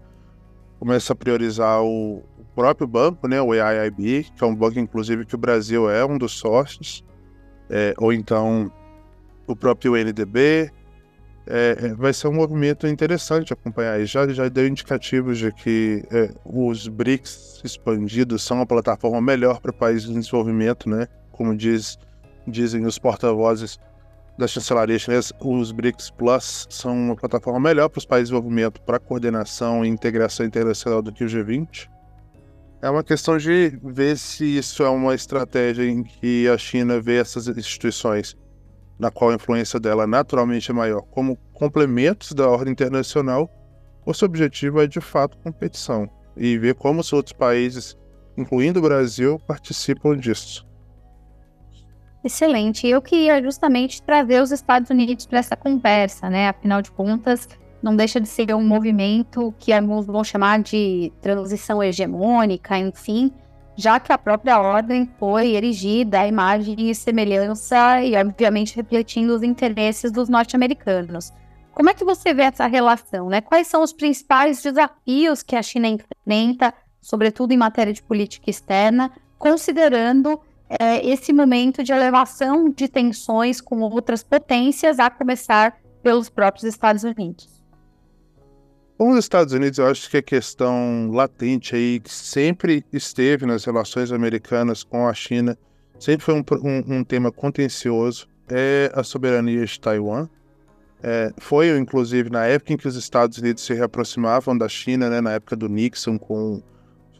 começa 0.78 1.12
a 1.12 1.16
priorizar 1.16 1.82
o, 1.82 2.22
próprio 2.58 2.88
banco, 2.88 3.28
né, 3.28 3.40
o 3.40 3.52
AIIB, 3.52 4.32
que 4.36 4.42
é 4.42 4.46
um 4.46 4.52
banco 4.52 4.80
inclusive 4.80 5.24
que 5.24 5.36
o 5.36 5.38
Brasil 5.38 5.88
é 5.88 6.04
um 6.04 6.18
dos 6.18 6.32
sócios, 6.32 7.04
é, 7.70 7.94
ou 7.98 8.12
então 8.12 8.68
o 9.46 9.54
próprio 9.54 9.94
NDB, 9.94 10.68
é, 11.46 11.94
vai 11.94 12.12
ser 12.12 12.26
um 12.26 12.32
movimento 12.32 12.88
interessante 12.88 13.52
acompanhar. 13.52 14.00
E 14.00 14.06
já, 14.06 14.26
já 14.26 14.48
deu 14.48 14.66
indicativos 14.66 15.38
de 15.38 15.52
que 15.52 16.02
é, 16.10 16.34
os 16.44 16.88
BRICS 16.88 17.62
expandidos 17.62 18.42
são 18.42 18.56
uma 18.56 18.66
plataforma 18.66 19.20
melhor 19.20 19.60
para 19.60 19.72
países 19.72 20.10
em 20.10 20.18
desenvolvimento, 20.18 20.90
né? 20.90 21.06
Como 21.30 21.56
diz, 21.56 21.96
dizem 22.44 22.84
os 22.84 22.98
porta-vozes 22.98 23.78
da 24.36 24.48
chancelaria 24.48 24.98
chinesa, 24.98 25.32
os 25.40 25.70
BRICS 25.70 26.10
Plus 26.10 26.66
são 26.68 26.92
uma 26.92 27.14
plataforma 27.14 27.60
melhor 27.60 27.88
para 27.88 27.98
os 27.98 28.04
países 28.04 28.30
em 28.30 28.34
desenvolvimento 28.34 28.80
para 28.82 28.98
coordenação 28.98 29.84
e 29.84 29.88
integração 29.88 30.44
internacional 30.44 31.00
do 31.00 31.12
que 31.12 31.22
o 31.22 31.28
G20. 31.28 31.88
É 32.80 32.88
uma 32.88 33.02
questão 33.02 33.36
de 33.36 33.78
ver 33.82 34.16
se 34.16 34.44
isso 34.56 34.84
é 34.84 34.88
uma 34.88 35.14
estratégia 35.14 35.84
em 35.84 36.04
que 36.04 36.48
a 36.48 36.56
China 36.56 37.00
vê 37.00 37.18
essas 37.18 37.48
instituições 37.48 38.36
na 38.98 39.10
qual 39.10 39.30
a 39.30 39.34
influência 39.34 39.78
dela 39.78 40.06
naturalmente 40.06 40.70
é 40.70 40.74
maior, 40.74 41.02
como 41.02 41.36
complementos 41.52 42.32
da 42.32 42.48
ordem 42.48 42.72
internacional, 42.72 43.48
o 44.04 44.12
seu 44.12 44.26
objetivo 44.26 44.80
é 44.80 44.86
de 44.86 45.00
fato 45.00 45.38
competição 45.38 46.08
e 46.36 46.58
ver 46.58 46.74
como 46.74 47.00
os 47.00 47.12
outros 47.12 47.32
países, 47.32 47.96
incluindo 48.36 48.78
o 48.78 48.82
Brasil, 48.82 49.38
participam 49.46 50.16
disso. 50.16 50.66
Excelente. 52.24 52.86
Eu 52.86 53.00
queria 53.00 53.42
justamente 53.42 54.02
trazer 54.02 54.42
os 54.42 54.50
Estados 54.50 54.90
Unidos 54.90 55.26
para 55.26 55.38
essa 55.38 55.56
conversa, 55.56 56.28
né? 56.28 56.48
Afinal 56.48 56.82
de 56.82 56.90
contas, 56.90 57.48
não 57.82 57.94
deixa 57.94 58.20
de 58.20 58.28
ser 58.28 58.54
um 58.54 58.66
movimento 58.66 59.54
que 59.58 59.72
alguns 59.72 60.06
vão 60.06 60.24
chamar 60.24 60.60
de 60.62 61.12
transição 61.20 61.82
hegemônica, 61.82 62.76
enfim, 62.76 63.32
já 63.76 64.00
que 64.00 64.12
a 64.12 64.18
própria 64.18 64.60
ordem 64.60 65.08
foi 65.18 65.54
erigida 65.54 66.20
à 66.20 66.26
imagem 66.26 66.90
e 66.90 66.94
semelhança 66.94 68.02
e, 68.02 68.16
obviamente, 68.16 68.74
refletindo 68.74 69.34
os 69.34 69.42
interesses 69.42 70.10
dos 70.10 70.28
norte-americanos. 70.28 71.32
Como 71.72 71.88
é 71.88 71.94
que 71.94 72.04
você 72.04 72.34
vê 72.34 72.42
essa 72.42 72.66
relação? 72.66 73.28
Né? 73.28 73.40
Quais 73.40 73.68
são 73.68 73.84
os 73.84 73.92
principais 73.92 74.60
desafios 74.60 75.44
que 75.44 75.54
a 75.54 75.62
China 75.62 75.86
enfrenta, 75.86 76.74
sobretudo 77.00 77.52
em 77.52 77.56
matéria 77.56 77.92
de 77.92 78.02
política 78.02 78.50
externa, 78.50 79.12
considerando 79.38 80.40
é, 80.68 81.06
esse 81.06 81.32
momento 81.32 81.84
de 81.84 81.92
elevação 81.92 82.68
de 82.68 82.88
tensões 82.88 83.60
com 83.60 83.80
outras 83.82 84.24
potências, 84.24 84.98
a 84.98 85.08
começar 85.08 85.78
pelos 86.02 86.28
próprios 86.28 86.64
Estados 86.64 87.04
Unidos? 87.04 87.57
Com 88.98 89.12
os 89.12 89.18
Estados 89.20 89.52
Unidos, 89.52 89.78
eu 89.78 89.86
acho 89.86 90.10
que 90.10 90.16
a 90.16 90.22
questão 90.22 91.12
latente 91.12 91.76
aí, 91.76 92.00
que 92.00 92.12
sempre 92.12 92.84
esteve 92.92 93.46
nas 93.46 93.64
relações 93.64 94.10
americanas 94.10 94.82
com 94.82 95.06
a 95.06 95.14
China, 95.14 95.56
sempre 96.00 96.24
foi 96.24 96.34
um, 96.34 96.44
um, 96.64 96.96
um 96.96 97.04
tema 97.04 97.30
contencioso, 97.30 98.26
é 98.48 98.90
a 98.92 99.04
soberania 99.04 99.64
de 99.64 99.78
Taiwan. 99.78 100.28
É, 101.00 101.32
foi, 101.38 101.78
inclusive, 101.78 102.28
na 102.28 102.44
época 102.46 102.72
em 102.72 102.76
que 102.76 102.88
os 102.88 102.96
Estados 102.96 103.38
Unidos 103.38 103.62
se 103.62 103.72
reaproximavam 103.72 104.58
da 104.58 104.68
China, 104.68 105.08
né, 105.08 105.20
na 105.20 105.34
época 105.34 105.54
do 105.54 105.68
Nixon, 105.68 106.18
com 106.18 106.54
o 106.56 106.62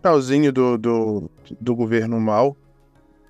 finalzinho 0.03 0.53
do, 0.53 0.77
do, 0.77 1.31
do 1.61 1.77
governo 1.77 2.21
Mao 2.21 2.57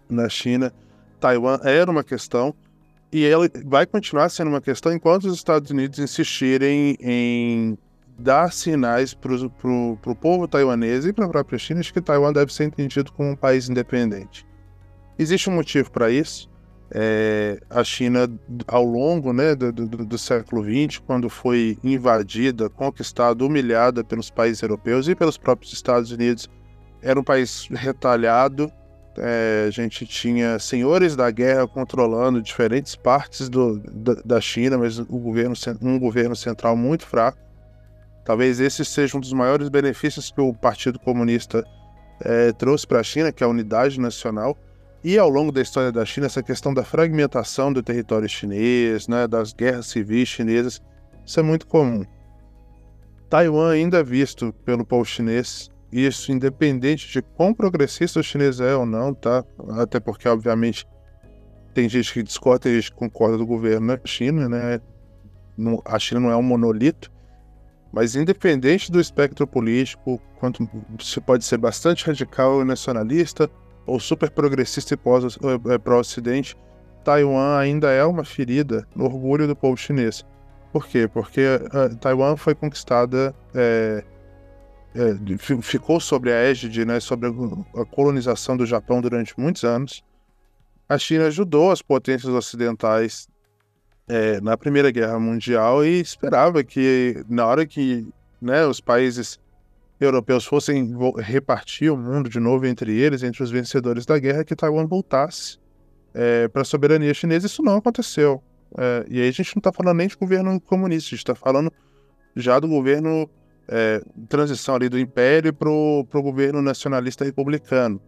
na 0.08 0.26
China, 0.30 0.72
Taiwan 1.20 1.60
era 1.64 1.90
uma 1.90 2.02
questão, 2.02 2.54
e 3.12 3.26
ela 3.26 3.46
vai 3.66 3.84
continuar 3.84 4.30
sendo 4.30 4.48
uma 4.48 4.62
questão 4.62 4.90
enquanto 4.90 5.24
os 5.24 5.34
Estados 5.34 5.70
Unidos 5.70 5.98
insistirem 5.98 6.96
em 6.98 7.76
dar 8.18 8.52
sinais 8.52 9.14
para 9.14 9.32
o 9.32 10.16
povo 10.20 10.48
taiwanês 10.48 11.06
e 11.06 11.12
para 11.12 11.26
a 11.26 11.28
própria 11.28 11.58
China 11.58 11.80
de 11.80 11.92
que 11.92 12.00
Taiwan 12.00 12.32
deve 12.32 12.52
ser 12.52 12.64
entendido 12.64 13.12
como 13.12 13.30
um 13.30 13.36
país 13.36 13.68
independente. 13.68 14.44
Existe 15.16 15.48
um 15.48 15.54
motivo 15.54 15.90
para 15.90 16.10
isso. 16.10 16.50
É, 16.90 17.60
a 17.68 17.84
China, 17.84 18.28
ao 18.66 18.82
longo 18.82 19.32
né, 19.32 19.54
do, 19.54 19.70
do, 19.70 19.86
do, 20.06 20.18
século 20.18 20.64
XX, 20.64 20.98
quando 21.06 21.28
foi 21.28 21.76
invadida, 21.84 22.70
conquistada, 22.70 23.44
humilhada 23.44 24.02
pelos 24.02 24.30
países 24.30 24.62
europeus 24.62 25.06
e 25.06 25.14
pelos 25.14 25.36
próprios 25.36 25.72
Estados 25.72 26.10
Unidos, 26.10 26.48
era 27.02 27.20
um 27.20 27.24
país 27.24 27.68
retalhado. 27.70 28.72
É, 29.18 29.66
a 29.66 29.70
gente 29.70 30.06
tinha 30.06 30.58
senhores 30.58 31.14
da 31.14 31.30
guerra 31.30 31.66
controlando 31.66 32.40
diferentes 32.40 32.96
partes 32.96 33.48
do, 33.48 33.80
da, 33.80 34.14
da 34.24 34.40
China, 34.40 34.78
mas 34.78 34.98
governo, 34.98 35.54
um 35.82 35.98
governo 35.98 36.34
central 36.34 36.74
muito 36.74 37.06
fraco. 37.06 37.47
Talvez 38.28 38.60
esse 38.60 38.84
seja 38.84 39.16
um 39.16 39.20
dos 39.20 39.32
maiores 39.32 39.70
benefícios 39.70 40.30
que 40.30 40.38
o 40.38 40.52
Partido 40.52 40.98
Comunista 40.98 41.64
é, 42.20 42.52
trouxe 42.52 42.86
para 42.86 43.00
a 43.00 43.02
China, 43.02 43.32
que 43.32 43.42
é 43.42 43.46
a 43.46 43.48
unidade 43.48 43.98
nacional. 43.98 44.54
E 45.02 45.16
ao 45.16 45.30
longo 45.30 45.50
da 45.50 45.62
história 45.62 45.90
da 45.90 46.04
China, 46.04 46.26
essa 46.26 46.42
questão 46.42 46.74
da 46.74 46.84
fragmentação 46.84 47.72
do 47.72 47.82
território 47.82 48.28
chinês, 48.28 49.08
né, 49.08 49.26
das 49.26 49.54
guerras 49.54 49.86
civis 49.86 50.28
chinesas, 50.28 50.78
isso 51.24 51.40
é 51.40 51.42
muito 51.42 51.66
comum. 51.66 52.04
Taiwan 53.30 53.70
ainda 53.70 54.00
é 54.00 54.04
visto 54.04 54.52
pelo 54.62 54.84
povo 54.84 55.06
chinês, 55.06 55.70
isso 55.90 56.30
independente 56.30 57.10
de 57.10 57.22
quão 57.22 57.54
progressista 57.54 58.20
o 58.20 58.22
chinês 58.22 58.60
é 58.60 58.76
ou 58.76 58.84
não, 58.84 59.14
tá? 59.14 59.42
Até 59.70 59.98
porque, 59.98 60.28
obviamente, 60.28 60.86
tem 61.72 61.88
gente 61.88 62.12
que 62.12 62.22
discorda 62.22 62.68
e 62.68 62.74
gente 62.74 62.90
que 62.90 62.98
concorda 62.98 63.38
do 63.38 63.46
governo 63.46 63.86
na 63.86 63.98
China, 64.04 64.50
né? 64.50 64.82
a 65.86 65.98
China 65.98 66.20
não 66.20 66.30
é 66.30 66.36
um 66.36 66.42
monolito, 66.42 67.10
mas 67.92 68.14
independente 68.14 68.92
do 68.92 69.00
espectro 69.00 69.46
político, 69.46 70.20
quanto 70.38 70.68
se 71.00 71.20
pode 71.20 71.44
ser 71.44 71.58
bastante 71.58 72.06
radical 72.06 72.60
e 72.60 72.64
nacionalista, 72.64 73.50
ou 73.86 73.98
super 73.98 74.30
progressista 74.30 74.94
e 74.94 75.72
é, 75.72 75.78
pró-ocidente, 75.78 76.56
Taiwan 77.02 77.56
ainda 77.56 77.90
é 77.90 78.04
uma 78.04 78.24
ferida 78.24 78.86
no 78.94 79.04
orgulho 79.04 79.46
do 79.46 79.56
povo 79.56 79.76
chinês. 79.76 80.24
Por 80.70 80.86
quê? 80.86 81.08
Porque 81.08 81.40
uh, 81.40 81.96
Taiwan 81.96 82.36
foi 82.36 82.54
conquistada, 82.54 83.34
é, 83.54 84.04
é, 84.94 85.38
ficou 85.62 85.98
sobre 85.98 86.30
a 86.30 86.36
égide, 86.36 86.84
né, 86.84 87.00
sobre 87.00 87.28
a 87.28 87.84
colonização 87.86 88.56
do 88.56 88.66
Japão 88.66 89.00
durante 89.00 89.38
muitos 89.40 89.64
anos. 89.64 90.04
A 90.86 90.98
China 90.98 91.26
ajudou 91.26 91.70
as 91.70 91.80
potências 91.80 92.32
ocidentais 92.32 93.26
é, 94.08 94.40
na 94.40 94.56
Primeira 94.56 94.90
Guerra 94.90 95.18
Mundial 95.18 95.84
e 95.84 96.00
esperava 96.00 96.64
que, 96.64 97.22
na 97.28 97.46
hora 97.46 97.66
que 97.66 98.06
né, 98.40 98.64
os 98.66 98.80
países 98.80 99.38
europeus 100.00 100.44
fossem 100.44 100.96
repartir 101.16 101.92
o 101.92 101.96
mundo 101.96 102.28
de 102.28 102.38
novo 102.38 102.66
entre 102.66 102.96
eles, 102.96 103.22
entre 103.22 103.42
os 103.42 103.50
vencedores 103.50 104.06
da 104.06 104.18
guerra, 104.18 104.44
que 104.44 104.54
Taiwan 104.54 104.86
voltasse 104.86 105.58
é, 106.14 106.48
para 106.48 106.62
a 106.62 106.64
soberania 106.64 107.12
chinesa. 107.12 107.46
Isso 107.46 107.62
não 107.62 107.76
aconteceu. 107.76 108.42
É, 108.76 109.04
e 109.08 109.20
aí 109.20 109.28
a 109.28 109.32
gente 109.32 109.56
não 109.56 109.60
está 109.60 109.72
falando 109.72 109.96
nem 109.96 110.08
de 110.08 110.16
governo 110.16 110.60
comunista, 110.60 111.08
a 111.08 111.10
gente 111.10 111.18
está 111.18 111.34
falando 111.34 111.72
já 112.36 112.58
do 112.60 112.68
governo 112.68 113.28
é, 113.68 114.02
transição 114.28 114.74
ali 114.74 114.88
do 114.88 114.98
império 114.98 115.52
para 115.52 115.68
o 115.68 116.04
governo 116.22 116.62
nacionalista 116.62 117.24
republicano. 117.24 118.00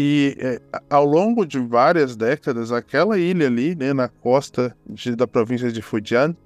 E 0.00 0.36
é, 0.38 0.60
ao 0.88 1.04
longo 1.04 1.44
de 1.44 1.58
várias 1.58 2.14
décadas, 2.14 2.70
aquela 2.70 3.18
ilha 3.18 3.48
ali, 3.48 3.74
né, 3.74 3.92
na 3.92 4.06
costa 4.06 4.72
de, 4.88 5.16
da 5.16 5.26
província 5.26 5.72
de 5.72 5.82
Fujian, 5.82 6.36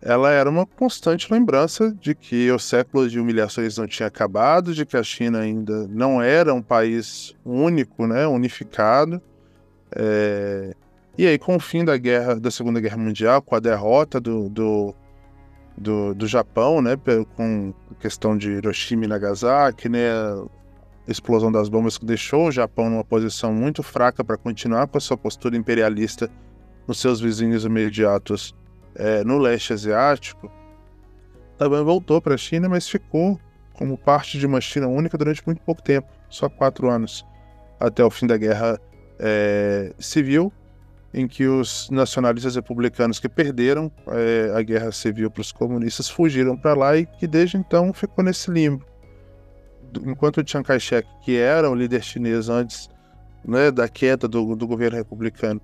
ela 0.00 0.30
era 0.30 0.48
uma 0.48 0.64
constante 0.64 1.30
lembrança 1.30 1.92
de 2.00 2.14
que 2.14 2.50
o 2.50 2.58
século 2.58 3.06
de 3.06 3.20
humilhações 3.20 3.76
não 3.76 3.86
tinha 3.86 4.06
acabado, 4.06 4.72
de 4.72 4.86
que 4.86 4.96
a 4.96 5.02
China 5.02 5.40
ainda 5.40 5.86
não 5.88 6.22
era 6.22 6.54
um 6.54 6.62
país 6.62 7.36
único, 7.44 8.06
né, 8.06 8.26
unificado. 8.26 9.20
É... 9.94 10.74
E 11.18 11.26
aí, 11.26 11.38
com 11.38 11.56
o 11.56 11.60
fim 11.60 11.84
da 11.84 11.98
guerra, 11.98 12.36
da 12.36 12.50
Segunda 12.50 12.80
Guerra 12.80 12.96
Mundial, 12.96 13.42
com 13.42 13.54
a 13.54 13.60
derrota 13.60 14.18
do, 14.18 14.48
do, 14.48 14.94
do, 15.76 16.14
do 16.14 16.26
Japão, 16.26 16.80
né, 16.80 16.96
com 17.36 17.74
a 17.90 17.94
questão 17.96 18.38
de 18.38 18.52
Hiroshima 18.52 19.04
e 19.04 19.08
Nagasaki, 19.08 19.86
né, 19.86 20.08
explosão 21.12 21.52
das 21.52 21.68
bombas 21.68 21.96
que 21.96 22.04
deixou 22.04 22.48
o 22.48 22.52
Japão 22.52 22.90
numa 22.90 23.04
posição 23.04 23.52
muito 23.52 23.82
fraca 23.82 24.24
para 24.24 24.36
continuar 24.36 24.86
com 24.88 24.98
a 24.98 25.00
sua 25.00 25.16
postura 25.16 25.56
imperialista 25.56 26.30
nos 26.86 26.98
seus 26.98 27.20
vizinhos 27.20 27.64
imediatos 27.64 28.54
é, 28.94 29.22
no 29.24 29.38
leste 29.38 29.72
asiático, 29.72 30.50
Taiwan 31.58 31.84
voltou 31.84 32.20
para 32.20 32.34
a 32.34 32.38
China, 32.38 32.68
mas 32.68 32.88
ficou 32.88 33.38
como 33.72 33.96
parte 33.96 34.38
de 34.38 34.46
uma 34.46 34.60
China 34.60 34.86
única 34.86 35.18
durante 35.18 35.42
muito 35.44 35.60
pouco 35.62 35.82
tempo, 35.82 36.08
só 36.28 36.48
quatro 36.48 36.88
anos, 36.88 37.26
até 37.78 38.04
o 38.04 38.10
fim 38.10 38.26
da 38.26 38.36
Guerra 38.36 38.80
é, 39.18 39.92
Civil, 39.98 40.52
em 41.12 41.26
que 41.26 41.46
os 41.46 41.88
nacionalistas 41.90 42.56
republicanos 42.56 43.18
que 43.18 43.28
perderam 43.28 43.90
é, 44.08 44.52
a 44.54 44.62
guerra 44.62 44.92
civil 44.92 45.30
para 45.30 45.40
os 45.40 45.52
comunistas 45.52 46.08
fugiram 46.08 46.56
para 46.56 46.74
lá 46.74 46.96
e 46.96 47.06
que 47.06 47.26
desde 47.26 47.56
então 47.56 47.92
ficou 47.92 48.24
nesse 48.24 48.50
limbo 48.50 48.84
enquanto 50.04 50.46
Chiang 50.46 50.66
Kai-shek, 50.66 51.08
que 51.22 51.36
era 51.36 51.70
o 51.70 51.74
líder 51.74 52.02
chinês 52.02 52.48
antes 52.48 52.88
né, 53.44 53.70
da 53.70 53.88
queda 53.88 54.26
do, 54.26 54.56
do 54.56 54.66
governo 54.66 54.96
republicano, 54.96 55.60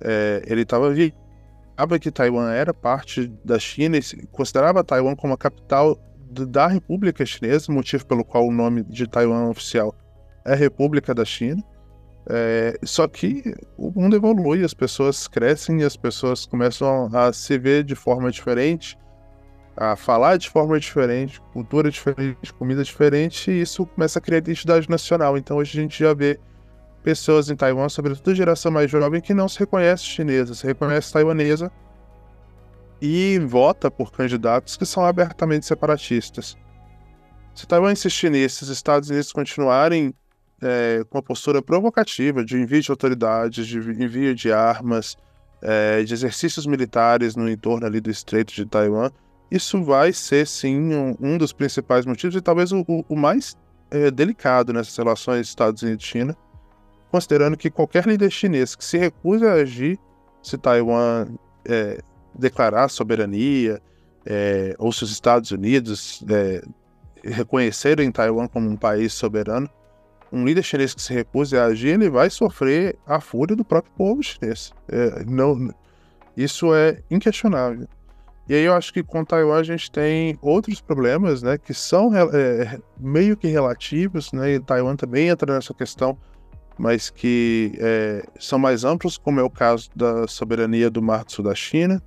é, 0.00 0.42
ele 0.46 0.62
estava 0.62 0.90
vivo. 0.90 1.14
que 2.00 2.10
Taiwan 2.10 2.50
era 2.52 2.74
parte 2.74 3.32
da 3.44 3.58
China 3.58 3.96
e 3.96 4.26
considerava 4.30 4.84
Taiwan 4.84 5.14
como 5.16 5.34
a 5.34 5.38
capital 5.38 5.98
da 6.30 6.66
República 6.66 7.26
Chinesa, 7.26 7.70
motivo 7.70 8.06
pelo 8.06 8.24
qual 8.24 8.46
o 8.46 8.52
nome 8.52 8.82
de 8.84 9.06
Taiwan 9.06 9.48
oficial 9.48 9.94
é 10.44 10.54
República 10.54 11.14
da 11.14 11.24
China. 11.24 11.62
É, 12.28 12.78
só 12.84 13.08
que 13.08 13.54
o 13.76 13.90
mundo 13.90 14.14
evolui, 14.14 14.64
as 14.64 14.72
pessoas 14.72 15.26
crescem 15.26 15.82
as 15.82 15.96
pessoas 15.96 16.46
começam 16.46 17.10
a 17.12 17.32
se 17.32 17.58
ver 17.58 17.82
de 17.82 17.96
forma 17.96 18.30
diferente, 18.30 18.96
a 19.76 19.96
falar 19.96 20.36
de 20.36 20.50
forma 20.50 20.78
diferente, 20.78 21.40
cultura 21.52 21.90
diferente, 21.90 22.52
comida 22.52 22.84
diferente, 22.84 23.50
e 23.50 23.62
isso 23.62 23.86
começa 23.86 24.18
a 24.18 24.22
criar 24.22 24.38
identidade 24.38 24.88
nacional. 24.88 25.36
Então 25.36 25.56
hoje 25.56 25.78
a 25.78 25.82
gente 25.82 25.98
já 25.98 26.12
vê 26.12 26.38
pessoas 27.02 27.50
em 27.50 27.56
Taiwan, 27.56 27.88
sobretudo 27.88 28.30
a 28.30 28.34
geração 28.34 28.70
mais 28.70 28.90
jovem, 28.90 29.20
que 29.20 29.34
não 29.34 29.48
se 29.48 29.58
reconhece 29.58 30.04
chinesa, 30.04 30.54
se 30.54 30.66
reconhece 30.66 31.12
taiwanesa 31.12 31.70
e 33.00 33.38
vota 33.40 33.90
por 33.90 34.12
candidatos 34.12 34.76
que 34.76 34.86
são 34.86 35.04
abertamente 35.04 35.66
separatistas. 35.66 36.56
Se 37.54 37.66
Taiwan 37.66 37.92
insistir 37.92 38.30
nisso, 38.30 38.64
os 38.64 38.70
Estados 38.70 39.10
Unidos 39.10 39.32
continuarem 39.32 40.14
é, 40.62 41.04
com 41.10 41.18
a 41.18 41.22
postura 41.22 41.60
provocativa 41.60 42.44
de 42.44 42.56
envio 42.56 42.80
de 42.80 42.90
autoridades, 42.90 43.66
de 43.66 43.78
envio 43.78 44.34
de 44.34 44.52
armas, 44.52 45.16
é, 45.60 46.02
de 46.02 46.14
exercícios 46.14 46.64
militares 46.64 47.34
no 47.34 47.48
entorno 47.48 47.84
ali 47.86 48.00
do 48.00 48.10
Estreito 48.10 48.54
de 48.54 48.64
Taiwan, 48.64 49.10
isso 49.52 49.82
vai 49.82 50.14
ser 50.14 50.46
sim 50.46 50.94
um, 50.94 51.14
um 51.20 51.36
dos 51.36 51.52
principais 51.52 52.06
motivos 52.06 52.34
e 52.34 52.40
talvez 52.40 52.72
o, 52.72 52.82
o 53.06 53.14
mais 53.14 53.54
é, 53.90 54.10
delicado 54.10 54.72
nessas 54.72 54.96
relações 54.96 55.46
Estados 55.46 55.82
Unidos-China, 55.82 56.34
considerando 57.10 57.54
que 57.54 57.70
qualquer 57.70 58.06
líder 58.06 58.30
chinês 58.30 58.74
que 58.74 58.82
se 58.82 58.96
recusa 58.96 59.50
a 59.50 59.54
agir 59.56 59.98
se 60.42 60.56
Taiwan 60.56 61.26
é, 61.66 62.00
declarar 62.34 62.88
soberania 62.88 63.78
é, 64.24 64.74
ou 64.78 64.90
se 64.90 65.04
os 65.04 65.12
Estados 65.12 65.50
Unidos 65.50 66.24
é, 66.30 66.62
reconhecerem 67.22 68.10
Taiwan 68.10 68.48
como 68.48 68.70
um 68.70 68.76
país 68.76 69.12
soberano, 69.12 69.68
um 70.32 70.46
líder 70.46 70.62
chinês 70.62 70.94
que 70.94 71.02
se 71.02 71.12
recuse 71.12 71.58
a 71.58 71.66
agir, 71.66 71.88
ele 71.88 72.08
vai 72.08 72.30
sofrer 72.30 72.96
a 73.06 73.20
fúria 73.20 73.54
do 73.54 73.66
próprio 73.66 73.92
povo 73.98 74.22
chinês. 74.22 74.72
É, 74.88 75.22
não, 75.24 75.68
isso 76.34 76.74
é 76.74 77.02
inquestionável. 77.10 77.86
E 78.52 78.54
aí 78.54 78.64
eu 78.64 78.74
acho 78.74 78.92
que 78.92 79.02
com 79.02 79.24
Taiwan 79.24 79.60
a 79.60 79.62
gente 79.62 79.90
tem 79.90 80.38
outros 80.42 80.78
problemas, 80.78 81.42
né, 81.42 81.56
que 81.56 81.72
são 81.72 82.10
é, 82.14 82.78
meio 83.00 83.34
que 83.34 83.46
relativos, 83.46 84.30
né, 84.30 84.56
e 84.56 84.60
Taiwan 84.60 84.94
também 84.94 85.28
entra 85.28 85.54
nessa 85.54 85.72
questão, 85.72 86.18
mas 86.76 87.08
que 87.08 87.72
é, 87.78 88.22
são 88.38 88.58
mais 88.58 88.84
amplos, 88.84 89.16
como 89.16 89.40
é 89.40 89.42
o 89.42 89.48
caso 89.48 89.88
da 89.96 90.28
soberania 90.28 90.90
do 90.90 91.00
Mar 91.00 91.24
do 91.24 91.32
Sul 91.32 91.46
da 91.46 91.54
China. 91.54 92.02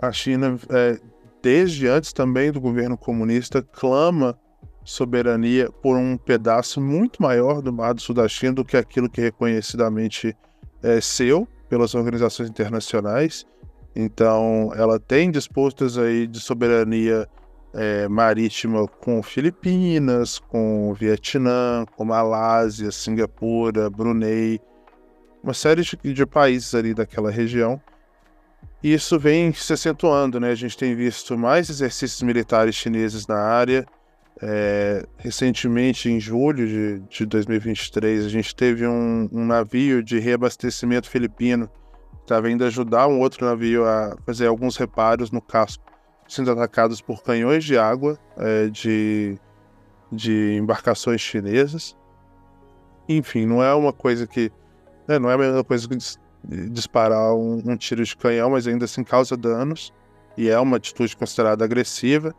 A 0.00 0.12
China, 0.12 0.56
é, 0.70 1.00
desde 1.42 1.88
antes 1.88 2.12
também 2.12 2.52
do 2.52 2.60
governo 2.60 2.96
comunista, 2.96 3.60
clama 3.60 4.38
soberania 4.84 5.68
por 5.82 5.96
um 5.96 6.16
pedaço 6.16 6.80
muito 6.80 7.20
maior 7.20 7.60
do 7.60 7.72
Mar 7.72 7.92
do 7.92 8.00
Sul 8.00 8.14
da 8.14 8.28
China 8.28 8.52
do 8.52 8.64
que 8.64 8.76
aquilo 8.76 9.10
que 9.10 9.20
reconhecidamente 9.20 10.32
é 10.80 11.00
seu 11.00 11.44
pelas 11.68 11.96
organizações 11.96 12.48
internacionais. 12.48 13.44
Então, 13.94 14.72
ela 14.76 14.98
tem 14.98 15.30
dispostas 15.30 15.98
aí 15.98 16.26
de 16.26 16.40
soberania 16.40 17.28
é, 17.74 18.08
marítima 18.08 18.86
com 18.86 19.22
Filipinas, 19.22 20.38
com 20.38 20.94
Vietnã, 20.94 21.84
com 21.96 22.04
Malásia, 22.04 22.90
Singapura, 22.90 23.90
Brunei, 23.90 24.60
uma 25.42 25.54
série 25.54 25.82
de, 25.82 25.96
de 26.14 26.26
países 26.26 26.74
ali 26.74 26.94
daquela 26.94 27.30
região. 27.30 27.80
E 28.82 28.92
isso 28.92 29.18
vem 29.18 29.52
se 29.52 29.72
acentuando, 29.72 30.38
né? 30.38 30.50
A 30.50 30.54
gente 30.54 30.76
tem 30.76 30.94
visto 30.94 31.36
mais 31.36 31.68
exercícios 31.68 32.22
militares 32.22 32.74
chineses 32.76 33.26
na 33.26 33.38
área, 33.38 33.84
é, 34.40 35.04
recentemente, 35.16 36.08
em 36.08 36.20
julho 36.20 36.66
de, 36.66 37.00
de 37.08 37.26
2023, 37.26 38.24
a 38.24 38.28
gente 38.28 38.54
teve 38.54 38.86
um, 38.86 39.28
um 39.32 39.44
navio 39.44 40.02
de 40.02 40.18
reabastecimento 40.20 41.10
filipino 41.10 41.68
estava 42.28 42.50
indo 42.50 42.62
ajudar 42.64 43.08
um 43.08 43.20
outro 43.20 43.46
navio 43.46 43.86
a 43.86 44.16
fazer 44.26 44.46
alguns 44.46 44.76
reparos 44.76 45.30
no 45.30 45.40
casco, 45.40 45.82
sendo 46.28 46.50
atacados 46.50 47.00
por 47.00 47.22
canhões 47.22 47.64
de 47.64 47.78
água 47.78 48.18
é, 48.36 48.68
de, 48.68 49.38
de 50.12 50.56
embarcações 50.56 51.22
chinesas. 51.22 51.96
Enfim, 53.08 53.46
não 53.46 53.62
é 53.62 53.74
uma 53.74 53.92
coisa 53.92 54.26
que. 54.26 54.52
Né, 55.06 55.18
não 55.18 55.30
é 55.30 55.34
a 55.34 55.38
mesma 55.38 55.64
coisa 55.64 55.88
que 55.88 55.96
disparar 56.70 57.34
um, 57.34 57.62
um 57.64 57.76
tiro 57.76 58.04
de 58.04 58.14
canhão, 58.14 58.50
mas 58.50 58.66
ainda 58.66 58.84
assim 58.84 59.02
causa 59.02 59.34
danos. 59.34 59.92
E 60.36 60.50
é 60.50 60.58
uma 60.60 60.76
atitude 60.76 61.16
considerada 61.16 61.64
agressiva. 61.64 62.34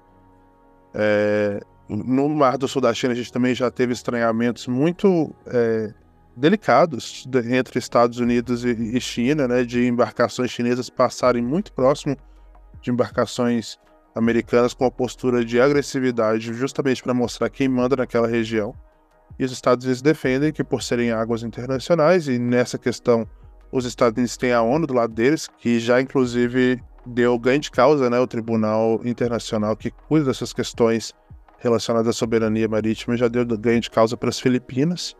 É, 0.93 1.59
no 1.89 2.29
Mar 2.29 2.57
do 2.57 2.67
Sul 2.67 2.81
da 2.81 2.93
China, 2.93 3.13
a 3.13 3.15
gente 3.15 3.33
também 3.33 3.55
já 3.55 3.71
teve 3.71 3.91
estranhamentos 3.91 4.67
muito 4.67 5.33
é, 5.47 5.91
delicados 6.39 7.25
de, 7.27 7.53
entre 7.53 7.77
Estados 7.77 8.17
Unidos 8.19 8.63
e, 8.63 8.99
China, 8.99 9.47
né, 9.47 9.63
de 9.63 9.85
embarcações 9.85 10.49
chinesas 10.49 10.89
passarem 10.89 11.43
muito 11.43 11.73
próximo 11.73 12.15
de 12.81 12.89
embarcações 12.89 13.77
americanas 14.15 14.73
com 14.73 14.85
a 14.85 14.91
postura 14.91 15.43
de 15.43 15.59
agressividade, 15.59 16.53
justamente 16.53 17.03
para 17.03 17.13
mostrar 17.13 17.49
quem 17.49 17.67
manda 17.67 17.97
naquela 17.97 18.27
região. 18.27 18.73
E 19.37 19.43
os 19.43 19.51
Estados 19.51 19.85
Unidos 19.85 20.01
defendem 20.01 20.51
que, 20.51 20.63
por 20.63 20.81
serem 20.81 21.11
águas 21.11 21.43
internacionais, 21.43 22.27
e 22.27 22.39
nessa 22.39 22.77
questão 22.77 23.27
os 23.71 23.85
Estados 23.85 24.17
Unidos 24.17 24.37
têm 24.37 24.53
a 24.53 24.61
ONU 24.61 24.87
do 24.87 24.93
lado 24.93 25.13
deles, 25.13 25.47
que 25.57 25.79
já 25.79 26.01
inclusive 26.01 26.81
deu 27.05 27.37
ganho 27.37 27.59
de 27.59 27.69
causa, 27.69 28.09
né, 28.09 28.19
o 28.19 28.27
Tribunal 28.27 29.01
Internacional 29.05 29.75
que 29.75 29.91
cuida 29.91 30.25
dessas 30.25 30.53
questões 30.53 31.13
relacionada 31.59 32.09
à 32.09 32.13
soberania 32.13 32.67
marítima 32.67 33.17
já 33.17 33.27
deu 33.27 33.45
ganho 33.45 33.81
de 33.81 33.89
causa 33.89 34.15
para 34.15 34.29
as 34.29 34.39
Filipinas, 34.39 35.15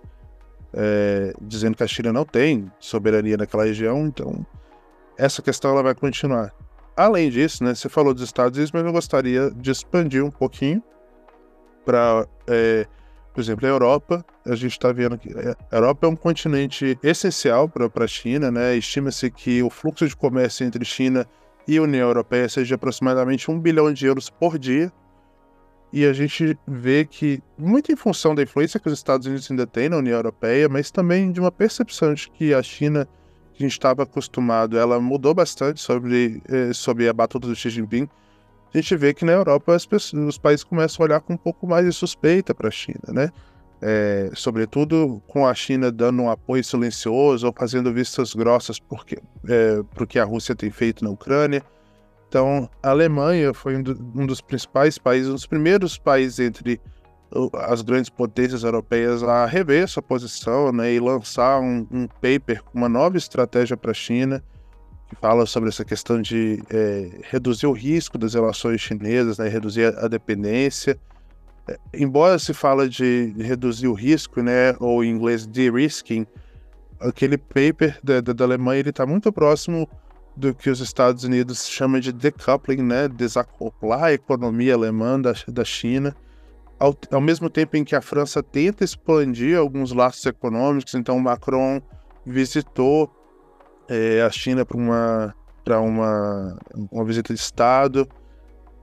é, 0.74 1.34
dizendo 1.42 1.76
que 1.76 1.84
a 1.84 1.88
China 1.88 2.14
não 2.14 2.26
tem 2.26 2.72
soberania 2.80 3.38
naquela 3.38 3.66
região, 3.66 4.06
então 4.06 4.46
essa 5.18 5.42
questão 5.42 5.72
ela 5.72 5.84
vai 5.84 5.96
continuar. 5.96 6.54
Além 6.96 7.30
disso, 7.30 7.64
né, 7.64 7.74
você 7.74 7.88
falou 7.88 8.14
dos 8.14 8.24
Estados 8.24 8.58
Unidos, 8.58 8.72
mas 8.72 8.86
eu 8.86 8.92
gostaria 8.92 9.52
de 9.52 9.72
expandir 9.72 10.24
um 10.24 10.32
pouquinho 10.32 10.84
para, 11.86 12.28
é, 12.48 12.86
por 13.34 13.42
exemplo, 13.42 13.66
a 13.66 13.70
Europa. 13.70 14.26
A 14.46 14.56
gente 14.56 14.72
está 14.74 14.92
vendo 14.92 15.18
que 15.18 15.30
é, 15.30 15.56
a 15.72 15.76
Europa 15.78 16.08
é 16.08 16.10
um 16.10 16.16
continente 16.16 17.00
essencial 17.02 17.70
para 17.70 17.90
a 18.04 18.08
China, 18.08 18.52
né? 18.52 18.76
Estima-se 18.76 19.32
que 19.32 19.64
o 19.64 19.70
fluxo 19.70 20.08
de 20.08 20.16
comércio 20.16 20.66
entre 20.66 20.84
China 20.84 21.26
e 21.68 21.80
União 21.80 22.08
Europeia 22.08 22.50
seja 22.50 22.76
aproximadamente 22.76 23.50
um 23.50 23.60
bilhão 23.60 23.94
de 23.94 24.06
euros 24.06 24.30
por 24.30 24.58
dia 24.60 24.92
e 25.92 26.06
a 26.06 26.14
gente 26.14 26.58
vê 26.68 27.04
que, 27.04 27.42
muito 27.58 27.92
em 27.92 27.96
função 27.96 28.36
da 28.36 28.44
influência 28.44 28.80
que 28.80 28.88
os 28.88 28.94
Estados 28.94 29.26
Unidos 29.26 29.50
ainda 29.50 29.66
têm 29.66 29.90
na 29.90 29.98
União 29.98 30.16
Europeia, 30.16 30.70
mas 30.70 30.92
também 30.92 31.32
de 31.32 31.40
uma 31.40 31.52
percepção 31.52 32.14
de 32.14 32.30
que 32.30 32.54
a 32.54 32.62
China, 32.62 33.08
que 33.54 33.64
a 33.64 33.66
gente 33.66 33.72
estava 33.72 34.04
acostumado, 34.04 34.78
ela 34.78 35.00
mudou 35.00 35.34
bastante 35.34 35.82
sobre, 35.82 36.42
eh, 36.48 36.74
sobre 36.74 37.10
a 37.10 37.14
batuta 37.14 37.48
do 37.48 37.56
Xi 37.56 37.72
Jinping. 37.72 38.08
A 38.72 38.78
gente 38.78 38.96
vê 38.96 39.16
que 39.16 39.26
na 39.26 39.32
Europa 39.32 39.76
pessoas, 39.90 40.14
os 40.14 40.38
países 40.38 40.64
começam 40.64 41.04
a 41.04 41.06
olhar 41.08 41.22
com 41.22 41.34
um 41.34 41.38
pouco 41.38 41.66
mais 41.66 41.86
de 41.86 41.92
suspeita 41.92 42.54
para 42.54 42.68
a 42.68 42.72
China, 42.72 43.02
né? 43.08 43.32
É, 43.82 44.30
sobretudo 44.36 45.22
com 45.26 45.48
a 45.48 45.54
China 45.54 45.90
dando 45.90 46.22
um 46.22 46.30
apoio 46.30 46.62
silencioso 46.64 47.48
ou 47.48 47.54
fazendo 47.58 47.94
vistas 47.94 48.34
grossas 48.36 48.78
é, 49.48 49.82
para 49.84 50.04
o 50.04 50.08
que 50.08 50.20
a 50.20 50.26
Rússia 50.26 50.54
tem 50.54 50.70
feito 50.70 51.04
na 51.04 51.10
Ucrânia. 51.10 51.64
Então, 52.30 52.70
a 52.84 52.92
Alemanha 52.92 53.56
foi 53.56 53.76
um, 53.76 53.82
do, 53.82 54.00
um 54.16 54.24
dos 54.24 54.40
principais 54.40 55.00
países, 55.00 55.30
um 55.30 55.34
dos 55.34 55.48
primeiros 55.48 55.98
países 55.98 56.40
entre 56.40 56.80
as 57.54 57.82
grandes 57.82 58.10
potências 58.10 58.64
europeias 58.64 59.24
a 59.24 59.48
rever 59.48 59.88
sua 59.88 60.02
posição 60.04 60.72
né, 60.72 60.94
e 60.94 61.00
lançar 61.00 61.60
um, 61.60 61.88
um 61.92 62.08
paper 62.08 62.64
com 62.64 62.78
uma 62.78 62.90
nova 62.90 63.18
estratégia 63.18 63.76
para 63.76 63.92
a 63.92 63.96
China, 63.96 64.44
que 65.08 65.16
fala 65.16 65.48
sobre 65.48 65.70
essa 65.70 65.84
questão 65.84 66.22
de 66.22 66.62
é, 66.70 67.20
reduzir 67.32 67.66
o 67.66 67.72
risco 67.72 68.16
das 68.16 68.36
relações 68.36 68.80
chinesas, 68.80 69.40
né, 69.40 69.48
reduzir 69.48 69.86
a, 69.98 70.08
dependência. 70.08 71.00
É, 71.68 71.80
embora 71.96 72.38
se 72.38 72.54
fala 72.54 72.88
de 72.88 73.34
reduzir 73.40 73.88
o 73.88 73.94
risco, 73.94 74.44
né, 74.44 74.76
ou 74.80 75.04
em 75.04 75.10
inglês 75.10 75.48
de-risking, 75.48 76.28
aquele 77.00 77.40
paper 77.40 77.98
da, 78.04 78.22
da, 78.22 78.34
da 78.34 78.44
Alemanha 78.44 78.82
está 78.82 79.06
muito 79.06 79.32
próximo 79.34 79.90
do 80.36 80.54
que 80.54 80.70
os 80.70 80.80
Estados 80.80 81.24
Unidos 81.24 81.68
chamam 81.68 82.00
de 82.00 82.12
decoupling, 82.12 82.82
né? 82.82 83.08
Desacoplar 83.08 84.06
a 84.06 84.14
economia 84.14 84.74
alemã 84.74 85.20
da, 85.20 85.34
da 85.48 85.66
China. 85.66 86.16
Ao, 86.80 86.96
ao 87.12 87.20
mesmo 87.20 87.50
tempo 87.50 87.76
em 87.76 87.84
que 87.84 87.96
a 87.96 88.02
França 88.02 88.42
tenta 88.42 88.86
expandir 88.86 89.58
alguns 89.58 89.92
laços 89.92 90.26
econômicos, 90.26 90.94
então 90.94 91.20
Macron 91.20 91.82
visitou 92.26 93.12
é, 93.90 94.22
a 94.22 94.30
China 94.30 94.66
para 94.66 94.78
uma, 94.78 95.36
uma, 95.68 96.60
uma 96.90 97.04
visita 97.04 97.34
de 97.34 97.40
Estado 97.40 98.08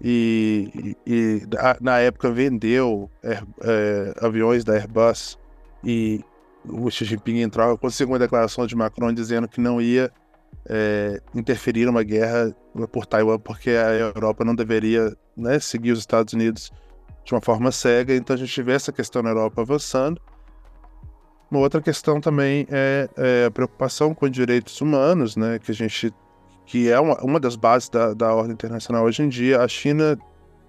e, 0.03 0.95
e, 1.07 1.43
na 1.81 1.99
época 1.99 2.31
vendeu 2.31 3.11
é, 3.23 3.41
é, 3.63 4.15
aviões 4.21 4.63
da 4.63 4.75
Airbus 4.75 5.39
e 5.83 6.23
o 6.69 6.91
Xi 6.91 7.05
Jinping 7.05 7.41
entrou, 7.41 7.79
conseguiu 7.79 8.13
uma 8.13 8.19
declaração 8.19 8.67
de 8.67 8.77
Macron 8.77 9.13
dizendo 9.13 9.49
que 9.49 9.61
não 9.61 9.81
ia 9.81 10.13
é, 10.69 11.21
interferir 11.35 11.87
numa 11.87 12.03
guerra 12.03 12.55
por 12.93 13.07
Taiwan, 13.07 13.39
porque 13.39 13.71
a 13.71 13.93
Europa 13.93 14.45
não 14.45 14.55
deveria 14.55 15.17
né, 15.37 15.59
seguir 15.59 15.93
os 15.93 16.01
Estados 16.01 16.35
Unidos 16.35 16.73
de 17.25 17.35
uma 17.35 17.41
forma 17.41 17.71
cega. 17.71 18.15
Então 18.15 18.35
a 18.35 18.39
gente 18.39 18.63
vê 18.63 18.73
essa 18.73 18.93
questão 18.93 19.23
na 19.23 19.31
Europa 19.31 19.63
avançando. 19.63 20.21
Uma 21.51 21.61
outra 21.61 21.81
questão 21.81 22.21
também 22.21 22.67
é, 22.71 23.09
é 23.17 23.45
a 23.47 23.51
preocupação 23.51 24.15
com 24.15 24.29
direitos 24.29 24.81
humanos, 24.81 25.37
né, 25.37 25.59
que 25.59 25.71
a 25.71 25.75
gente 25.75 26.13
que 26.67 26.91
é 26.91 26.99
uma, 26.99 27.17
uma 27.23 27.39
das 27.39 27.55
bases 27.55 27.89
da, 27.89 28.13
da 28.13 28.35
ordem 28.35 28.53
internacional 28.53 29.05
hoje 29.05 29.23
em 29.23 29.29
dia. 29.29 29.63
A 29.63 29.69
China 29.69 30.19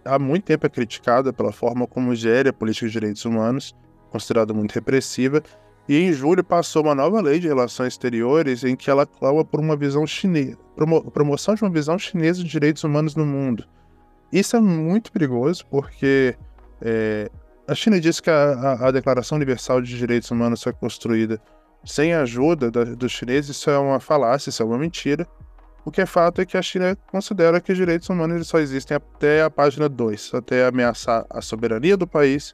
há 0.06 0.20
muito 0.20 0.46
tempo 0.46 0.66
é 0.66 0.70
criticada 0.70 1.34
pela 1.34 1.52
forma 1.52 1.88
como 1.88 2.16
gere 2.16 2.50
a 2.50 2.54
política 2.54 2.86
de 2.86 2.94
direitos 2.94 3.26
humanos, 3.26 3.76
considerada 4.12 4.54
muito 4.54 4.74
repressiva, 4.74 5.42
e 5.88 5.98
em 5.98 6.12
julho 6.12 6.44
passou 6.44 6.84
uma 6.84 6.94
nova 6.94 7.22
lei 7.22 7.40
de 7.40 7.48
relações 7.48 7.94
exteriores 7.94 8.64
em 8.64 8.76
que 8.76 8.90
ela 8.90 9.06
clama 9.06 9.46
por 9.46 9.60
uma 9.60 9.76
visão 9.76 10.06
chinesa, 10.06 10.58
promo, 10.76 11.10
promoção 11.12 11.56
de 11.56 11.64
uma 11.64 11.72
visão 11.72 11.98
chinesa 11.98 12.44
de 12.44 12.50
direitos 12.50 12.84
humanos 12.84 13.16
no 13.16 13.26
mundo. 13.26 13.66
Isso 14.32 14.56
é 14.58 14.60
muito 14.60 15.12
perigoso 15.12 15.66
porque 15.68 16.36
é, 16.82 17.30
a 17.68 17.74
China 17.74 18.00
diz 18.00 18.20
que 18.20 18.30
a, 18.30 18.34
a, 18.34 18.88
a, 18.88 18.92
Declaração 18.92 19.36
Universal 19.38 19.82
de 19.82 19.98
Direitos 19.98 20.30
Humanos 20.30 20.62
foi 20.62 20.74
construída 20.74 21.42
sem 21.86 22.14
a 22.14 22.22
ajuda 22.22 22.70
da, 22.70 22.84
dos 22.84 23.12
chineses. 23.12 23.56
Isso 23.56 23.70
é 23.70 23.78
uma 23.78 24.00
falácia, 24.00 24.50
isso 24.50 24.62
é 24.62 24.66
uma 24.66 24.78
mentira. 24.78 25.28
O 25.86 25.92
que 25.92 26.02
é 26.02 26.06
fato 26.06 26.42
é 26.42 26.46
que 26.46 26.58
a 26.58 26.62
China 26.62 26.98
considera 27.10 27.62
que 27.62 27.72
os 27.72 27.78
direitos 27.78 28.10
humanos 28.10 28.48
só 28.48 28.60
existem 28.60 28.98
até 28.98 29.42
a 29.42 29.50
página 29.50 29.88
2, 29.88 30.34
até 30.34 30.66
ameaçar 30.66 31.26
a 31.30 31.42
soberania 31.42 31.96
do 31.96 32.06
país 32.06 32.54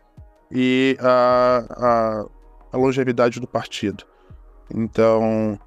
e 0.52 0.96
a, 1.00 1.66
a 1.70 2.26
a 2.74 2.78
longevidade 2.78 3.40
do 3.40 3.48
partido. 3.48 4.04
Então, 4.74 5.60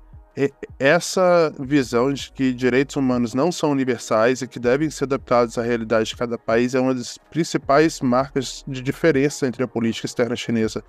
essa 0.78 1.54
visão 1.58 2.12
de 2.12 2.30
que 2.32 2.52
direitos 2.52 2.96
humanos 2.96 3.32
não 3.32 3.50
são 3.50 3.70
universais 3.70 4.42
e 4.42 4.48
que 4.48 4.58
devem 4.58 4.90
ser 4.90 5.04
adaptados 5.04 5.56
à 5.56 5.62
realidade 5.62 6.10
de 6.10 6.16
cada 6.16 6.36
país 6.36 6.74
é 6.74 6.80
uma 6.80 6.94
das 6.94 7.16
principais 7.30 8.00
marcas 8.00 8.64
de 8.66 8.82
diferença 8.82 9.46
entre 9.46 9.62
a 9.62 9.68
política 9.68 10.06
externa 10.06 10.34
chinesa 10.34 10.84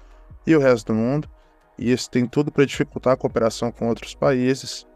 e 0.46 0.56
o 0.56 0.60
resto 0.60 0.88
do 0.88 0.96
mundo. 0.96 1.30
E 1.78 1.92
isso 1.92 2.10
tem 2.10 2.26
tudo 2.26 2.52
para 2.52 2.66
dificultar 2.66 3.14
a 3.14 3.18
cooperação 3.18 3.72
com 3.72 3.88
outros 3.88 4.16
países. 4.16 4.88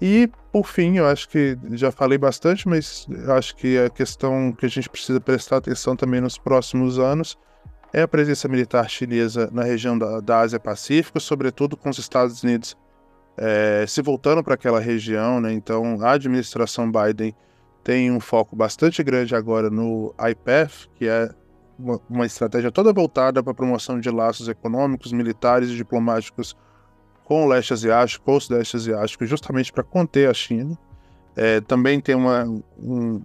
E, 0.00 0.28
por 0.50 0.66
fim, 0.66 0.96
eu 0.96 1.06
acho 1.06 1.28
que 1.28 1.56
já 1.70 1.92
falei 1.92 2.18
bastante, 2.18 2.68
mas 2.68 3.06
acho 3.28 3.54
que 3.54 3.78
a 3.78 3.88
questão 3.88 4.52
que 4.52 4.66
a 4.66 4.68
gente 4.68 4.90
precisa 4.90 5.20
prestar 5.20 5.58
atenção 5.58 5.94
também 5.94 6.20
nos 6.20 6.36
próximos 6.36 6.98
anos 6.98 7.38
é 7.92 8.02
a 8.02 8.08
presença 8.08 8.48
militar 8.48 8.88
chinesa 8.88 9.50
na 9.52 9.62
região 9.62 9.98
da, 9.98 10.20
da 10.20 10.40
Ásia-Pacífico, 10.40 11.20
sobretudo 11.20 11.76
com 11.76 11.90
os 11.90 11.98
Estados 11.98 12.42
Unidos 12.42 12.76
é, 13.36 13.84
se 13.86 14.00
voltando 14.00 14.42
para 14.42 14.54
aquela 14.54 14.80
região. 14.80 15.40
Né? 15.40 15.52
Então, 15.52 15.98
a 16.00 16.12
administração 16.12 16.90
Biden 16.90 17.34
tem 17.84 18.10
um 18.10 18.20
foco 18.20 18.56
bastante 18.56 19.02
grande 19.02 19.34
agora 19.34 19.68
no 19.68 20.14
IPEF, 20.18 20.88
que 20.94 21.06
é 21.06 21.30
uma, 21.78 22.00
uma 22.08 22.26
estratégia 22.26 22.70
toda 22.70 22.92
voltada 22.92 23.42
para 23.42 23.52
a 23.52 23.54
promoção 23.54 23.98
de 23.98 24.10
laços 24.10 24.48
econômicos, 24.48 25.12
militares 25.12 25.70
e 25.70 25.76
diplomáticos 25.76 26.56
com 27.24 27.44
o 27.44 27.48
leste 27.48 27.72
asiático, 27.72 28.24
com 28.24 28.36
o 28.36 28.40
sudeste 28.40 28.76
asiático, 28.76 29.24
justamente 29.26 29.72
para 29.72 29.82
conter 29.82 30.28
a 30.28 30.34
China. 30.34 30.78
É, 31.34 31.60
também 31.60 32.00
tem 32.00 32.14
uma, 32.14 32.44
um, 32.78 33.22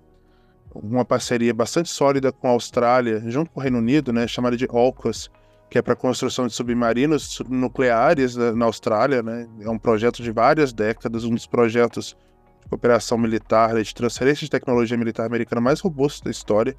uma 0.84 1.06
parceria 1.06 1.54
bastante 1.54 1.90
sólida 1.90 2.32
com 2.32 2.48
a 2.48 2.52
Austrália, 2.52 3.22
junto 3.28 3.52
com 3.52 3.60
o 3.60 3.63
Reino 3.63 3.78
Unido, 3.78 4.12
né, 4.13 4.28
chamada 4.28 4.56
de 4.56 4.66
AUKUS, 4.70 5.30
que 5.70 5.78
é 5.78 5.82
para 5.82 5.96
construção 5.96 6.48
de 6.48 6.54
submarinos 6.54 7.42
nucleares 7.50 8.36
na, 8.36 8.54
na 8.54 8.66
Austrália. 8.66 9.22
Né? 9.22 9.48
É 9.62 9.70
um 9.70 9.78
projeto 9.78 10.24
de 10.24 10.32
várias 10.32 10.72
décadas, 10.72 11.24
um 11.24 11.34
dos 11.34 11.46
projetos 11.46 12.16
de 12.62 12.70
cooperação 12.70 13.18
militar, 13.18 13.74
né, 13.74 13.82
de 13.82 13.94
transferência 13.94 14.46
de 14.46 14.52
tecnologia 14.52 14.98
militar 14.98 15.26
americana 15.26 15.62
mais 15.62 15.80
robusto 15.80 16.24
da 16.24 16.32
história. 16.32 16.76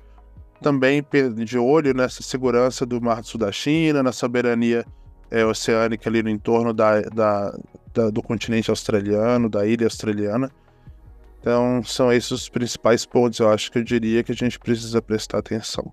Também 0.60 1.04
de 1.44 1.58
olho 1.58 1.94
nessa 1.94 2.22
segurança 2.22 2.84
do 2.84 3.00
Mar 3.00 3.20
do 3.20 3.26
Sul 3.26 3.38
da 3.38 3.52
China, 3.52 4.02
na 4.02 4.10
soberania 4.10 4.84
é, 5.30 5.44
oceânica 5.44 6.08
ali 6.08 6.22
no 6.22 6.30
entorno 6.30 6.72
da, 6.72 7.00
da, 7.02 7.58
da, 7.94 8.10
do 8.10 8.22
continente 8.22 8.70
australiano, 8.70 9.48
da 9.48 9.66
ilha 9.66 9.86
australiana. 9.86 10.50
Então, 11.40 11.82
são 11.84 12.12
esses 12.12 12.30
os 12.30 12.48
principais 12.48 13.06
pontos, 13.06 13.38
eu 13.38 13.48
acho 13.48 13.70
que 13.70 13.78
eu 13.78 13.84
diria 13.84 14.22
que 14.22 14.32
a 14.32 14.34
gente 14.34 14.58
precisa 14.58 15.00
prestar 15.00 15.38
atenção. 15.38 15.92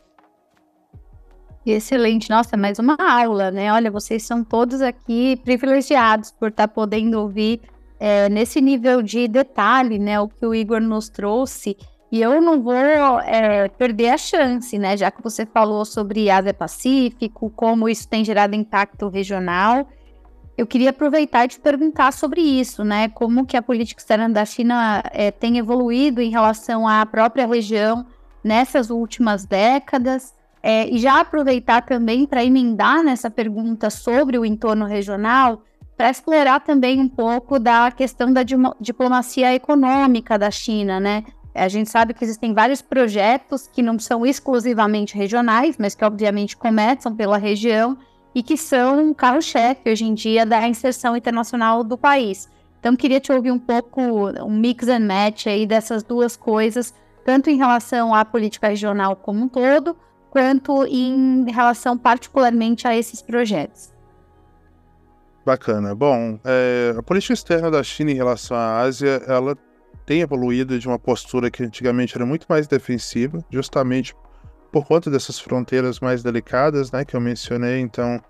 Excelente, 1.65 2.29
nossa, 2.29 2.55
mais 2.55 2.77
uma 2.77 2.95
aula, 2.99 3.49
né? 3.49 3.73
Olha, 3.73 3.89
vocês 3.89 4.21
são 4.23 4.43
todos 4.43 4.81
aqui 4.81 5.35
privilegiados 5.43 6.31
por 6.31 6.49
estar 6.49 6.67
tá 6.67 6.73
podendo 6.73 7.19
ouvir 7.19 7.61
é, 7.99 8.29
nesse 8.29 8.61
nível 8.61 9.01
de 9.01 9.27
detalhe, 9.27 9.97
né? 9.97 10.19
O 10.19 10.27
que 10.27 10.45
o 10.45 10.53
Igor 10.53 10.79
nos 10.79 11.09
trouxe. 11.09 11.75
E 12.11 12.21
eu 12.21 12.39
não 12.39 12.61
vou 12.61 12.73
é, 12.75 13.67
perder 13.67 14.09
a 14.09 14.17
chance, 14.17 14.77
né? 14.77 14.95
Já 14.95 15.09
que 15.09 15.23
você 15.23 15.43
falou 15.45 15.83
sobre 15.85 16.29
Ásia-Pacífico, 16.29 17.49
como 17.49 17.89
isso 17.89 18.07
tem 18.07 18.23
gerado 18.23 18.55
impacto 18.55 19.09
regional. 19.09 19.87
Eu 20.57 20.65
queria 20.65 20.91
aproveitar 20.91 21.45
e 21.45 21.49
te 21.49 21.59
perguntar 21.59 22.13
sobre 22.13 22.41
isso, 22.41 22.83
né? 22.83 23.09
Como 23.09 23.45
que 23.45 23.57
a 23.57 23.61
política 23.61 23.99
externa 23.99 24.29
da 24.29 24.45
China 24.45 25.03
é, 25.11 25.29
tem 25.29 25.57
evoluído 25.57 26.21
em 26.21 26.29
relação 26.29 26.87
à 26.87 27.05
própria 27.05 27.45
região 27.45 28.05
nessas 28.43 28.89
últimas 28.89 29.45
décadas. 29.45 30.33
É, 30.63 30.89
e 30.89 30.97
já 30.97 31.19
aproveitar 31.19 31.81
também 31.81 32.25
para 32.25 32.43
emendar 32.43 33.03
nessa 33.03 33.29
pergunta 33.29 33.89
sobre 33.89 34.39
o 34.39 34.45
entorno 34.45 34.85
regional, 34.85 35.61
para 35.95 36.09
explorar 36.09 36.59
também 36.61 36.99
um 36.99 37.07
pouco 37.07 37.59
da 37.59 37.91
questão 37.91 38.33
da 38.33 38.41
diplomacia 38.79 39.53
econômica 39.53 40.39
da 40.39 40.49
China, 40.49 40.99
né? 40.99 41.23
A 41.53 41.67
gente 41.69 41.89
sabe 41.89 42.13
que 42.13 42.23
existem 42.23 42.53
vários 42.53 42.81
projetos 42.81 43.67
que 43.67 43.81
não 43.81 43.97
são 43.97 44.25
exclusivamente 44.25 45.15
regionais, 45.15 45.77
mas 45.77 45.95
que 45.95 46.03
obviamente 46.03 46.57
começam 46.57 47.15
pela 47.15 47.37
região 47.37 47.97
e 48.35 48.43
que 48.43 48.57
são 48.57 48.99
um 48.99 49.13
carro-chefe 49.13 49.89
hoje 49.89 50.03
em 50.03 50.13
dia 50.13 50.45
da 50.45 50.67
inserção 50.67 51.15
internacional 51.15 51.85
do 51.85 51.97
país. 51.97 52.49
Então, 52.77 52.93
queria 52.95 53.19
te 53.19 53.31
ouvir 53.31 53.49
um 53.49 53.57
pouco, 53.57 54.01
um 54.01 54.59
mix 54.59 54.89
and 54.89 54.99
match 54.99 55.47
aí 55.47 55.65
dessas 55.65 56.03
duas 56.03 56.35
coisas, 56.35 56.93
tanto 57.23 57.49
em 57.49 57.55
relação 57.55 58.13
à 58.13 58.25
política 58.25 58.67
regional 58.67 59.15
como 59.15 59.45
um 59.45 59.47
todo, 59.47 59.97
quanto 60.29 60.85
em 60.85 61.49
relação 61.49 61.97
particularmente 61.97 62.85
a 62.85 62.95
esses 62.95 63.21
projetos. 63.21 63.93
Bacana. 65.45 65.95
Bom, 65.95 66.37
é, 66.43 66.93
a 66.97 67.01
política 67.01 67.33
externa 67.33 67.71
da 67.71 67.81
China 67.81 68.11
em 68.11 68.15
relação 68.15 68.57
à 68.57 68.81
Ásia, 68.81 69.21
ela 69.27 69.55
tem 70.05 70.21
evoluído 70.21 70.77
de 70.77 70.87
uma 70.87 70.99
postura 70.99 71.49
que 71.49 71.63
antigamente 71.63 72.15
era 72.15 72.25
muito 72.25 72.45
mais 72.49 72.67
defensiva, 72.67 73.43
justamente 73.49 74.13
por 74.75 74.85
conta 74.85 75.09
dessas 75.09 75.39
fronteiras 75.39 76.01
mais 76.01 76.21
delicadas, 76.21 76.91
né, 76.91 77.05
que 77.05 77.15
eu 77.15 77.21
mencionei. 77.21 77.79
Então, 77.79 78.21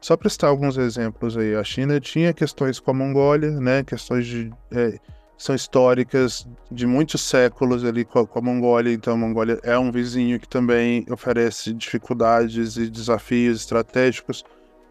só 0.00 0.16
para 0.16 0.28
citar 0.28 0.50
alguns 0.50 0.76
exemplos 0.76 1.36
aí, 1.36 1.54
a 1.54 1.62
China 1.62 2.00
tinha 2.00 2.32
questões 2.32 2.80
com 2.80 2.90
a 2.90 2.94
Mongólia, 2.94 3.52
né, 3.52 3.84
questões 3.84 4.26
de 4.26 4.52
é, 4.72 4.98
são 5.38 5.54
históricas 5.54 6.44
de 6.72 6.88
muitos 6.88 7.20
séculos 7.20 7.84
ali 7.84 8.04
com 8.04 8.18
a, 8.18 8.26
com 8.26 8.36
a, 8.40 8.42
Mongólia. 8.42 8.92
Então, 8.92 9.14
a 9.14 9.16
Mongólia 9.16 9.60
é 9.62 9.78
um 9.78 9.92
vizinho 9.92 10.40
que 10.40 10.48
também 10.48 11.06
oferece 11.08 11.72
dificuldades 11.72 12.76
e 12.76 12.90
desafios 12.90 13.60
estratégicos. 13.60 14.42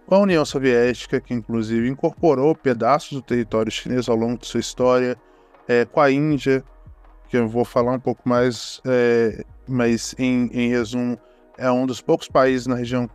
Com 0.06 0.16
a 0.16 0.20
União 0.20 0.46
Soviética, 0.46 1.20
que 1.20 1.34
inclusive 1.34 1.90
incorporou 1.90 2.56
pedaços 2.56 3.12
do 3.12 3.22
território 3.22 3.70
chinês 3.70 4.08
ao 4.08 4.16
longo 4.16 4.40
de 4.40 4.48
sua 4.48 4.62
história 4.62 5.18
é, 5.68 5.84
com 5.84 6.00
a 6.00 6.10
Índia, 6.10 6.64
que 7.32 7.38
eu 7.38 7.48
vou 7.48 7.64
falar 7.64 7.94
um 7.94 8.00
pouco 8.00 8.28
mais, 8.28 8.82
é, 8.86 9.46
mas 9.66 10.14
em, 10.20 10.50
em 10.52 10.68
resumo, 10.68 11.18
é 11.58 11.72
um 11.72 11.86
dos 11.86 12.02
poucos 12.02 12.28
países 12.28 12.68
na 12.68 12.76
região 12.76 13.10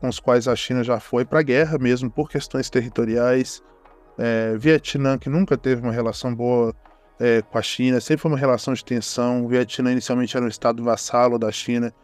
com 0.00 0.08
os 0.08 0.18
quais 0.18 0.48
a 0.48 0.56
China 0.56 0.82
já 0.82 0.98
foi 0.98 1.24
para 1.24 1.38
a 1.38 1.42
guerra 1.42 1.78
mesmo 1.78 2.10
por 2.10 2.28
questões 2.28 2.68
territoriais. 2.68 3.62
É, 4.18 4.56
Vietnã, 4.58 5.16
que 5.16 5.30
nunca 5.30 5.56
teve 5.56 5.80
uma 5.80 5.92
relação 5.92 6.34
boa 6.34 6.74
é, 7.20 7.40
com 7.40 7.56
a 7.56 7.62
China, 7.62 8.00
sempre 8.00 8.22
foi 8.22 8.32
uma 8.32 8.38
relação 8.38 8.74
de 8.74 8.84
tensão. 8.84 9.44
O 9.44 9.48
Vietnã 9.48 9.92
inicialmente 9.92 10.36
era 10.36 10.44
um 10.44 10.48
estado 10.48 10.82
vassalo 10.82 11.38
da 11.38 11.52
China 11.52 11.94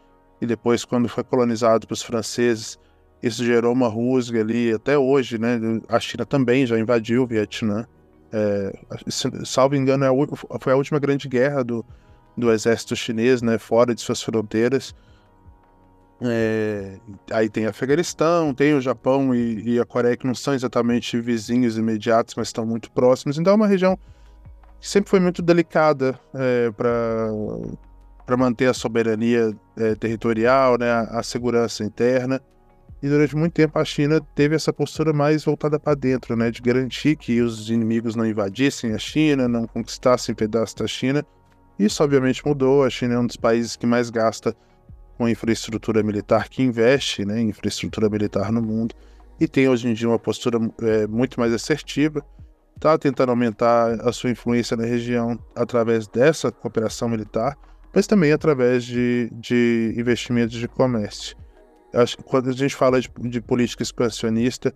e 0.40 0.46
depois, 0.46 0.84
quando 0.84 1.08
foi 1.08 1.24
colonizado 1.24 1.88
pelos 1.88 2.02
franceses, 2.02 2.78
isso 3.20 3.44
gerou 3.44 3.72
uma 3.72 3.88
rusga 3.88 4.40
ali. 4.40 4.72
Até 4.72 4.96
hoje, 4.96 5.38
né? 5.38 5.58
A 5.88 5.98
China 5.98 6.24
também 6.24 6.64
já 6.64 6.78
invadiu 6.78 7.24
o 7.24 7.26
Vietnã. 7.26 7.84
É, 8.32 8.72
salvo 9.44 9.74
engano, 9.74 10.04
é 10.04 10.08
foi 10.60 10.72
a 10.72 10.76
última 10.76 10.98
grande 10.98 11.28
guerra 11.28 11.64
do, 11.64 11.84
do 12.36 12.52
exército 12.52 12.94
chinês, 12.94 13.42
né, 13.42 13.58
fora 13.58 13.94
de 13.94 14.00
suas 14.00 14.22
fronteiras. 14.22 14.94
É, 16.20 16.98
aí 17.30 17.48
tem 17.48 17.66
Afeganistão, 17.66 18.52
tem 18.52 18.74
o 18.74 18.80
Japão 18.80 19.34
e, 19.34 19.74
e, 19.74 19.80
a 19.80 19.84
Coreia, 19.84 20.16
que 20.16 20.26
não 20.26 20.34
são 20.34 20.52
exatamente 20.52 21.20
vizinhos 21.20 21.78
imediatos, 21.78 22.34
mas 22.34 22.48
estão 22.48 22.66
muito 22.66 22.90
próximos. 22.90 23.38
Então 23.38 23.52
é 23.52 23.56
uma 23.56 23.68
região 23.68 23.96
que 24.80 24.88
sempre 24.88 25.10
foi 25.10 25.20
muito 25.20 25.42
delicada 25.42 26.18
é, 26.34 26.70
para 26.72 28.36
manter 28.36 28.68
a 28.68 28.74
soberania 28.74 29.56
é, 29.76 29.94
territorial, 29.94 30.76
né, 30.78 30.90
a, 30.90 31.20
a 31.20 31.22
segurança 31.22 31.84
interna. 31.84 32.42
E 33.02 33.08
durante 33.08 33.36
muito 33.36 33.52
tempo 33.52 33.78
a 33.78 33.84
China 33.84 34.20
teve 34.34 34.56
essa 34.56 34.72
postura 34.72 35.12
mais 35.12 35.44
voltada 35.44 35.78
para 35.78 35.94
dentro, 35.94 36.34
né, 36.34 36.50
de 36.50 36.60
garantir 36.60 37.16
que 37.16 37.40
os 37.40 37.70
inimigos 37.70 38.16
não 38.16 38.26
invadissem 38.26 38.92
a 38.92 38.98
China, 38.98 39.46
não 39.46 39.66
conquistassem 39.66 40.34
pedaços 40.34 40.74
da 40.74 40.86
China. 40.86 41.24
Isso 41.78 42.02
obviamente 42.02 42.44
mudou. 42.44 42.84
A 42.84 42.90
China 42.90 43.14
é 43.14 43.18
um 43.18 43.26
dos 43.26 43.36
países 43.36 43.76
que 43.76 43.86
mais 43.86 44.10
gasta 44.10 44.54
com 45.16 45.28
infraestrutura 45.28 46.02
militar, 46.02 46.48
que 46.48 46.62
investe 46.62 47.24
né, 47.24 47.40
em 47.40 47.48
infraestrutura 47.48 48.08
militar 48.08 48.50
no 48.50 48.60
mundo 48.60 48.94
e 49.40 49.46
tem 49.46 49.68
hoje 49.68 49.88
em 49.88 49.94
dia 49.94 50.08
uma 50.08 50.18
postura 50.18 50.58
é, 50.82 51.06
muito 51.06 51.38
mais 51.38 51.52
assertiva. 51.52 52.24
Está 52.74 52.96
tentando 52.98 53.30
aumentar 53.30 54.00
a 54.00 54.12
sua 54.12 54.30
influência 54.30 54.76
na 54.76 54.84
região 54.84 55.38
através 55.54 56.06
dessa 56.06 56.50
cooperação 56.50 57.08
militar, 57.08 57.56
mas 57.94 58.06
também 58.06 58.32
através 58.32 58.84
de, 58.84 59.30
de 59.32 59.94
investimentos 59.96 60.56
de 60.56 60.68
comércio. 60.68 61.36
Acho 61.94 62.16
que 62.16 62.22
quando 62.22 62.50
a 62.50 62.52
gente 62.52 62.74
fala 62.74 63.00
de, 63.00 63.10
de 63.20 63.40
política 63.40 63.82
expansionista, 63.82 64.74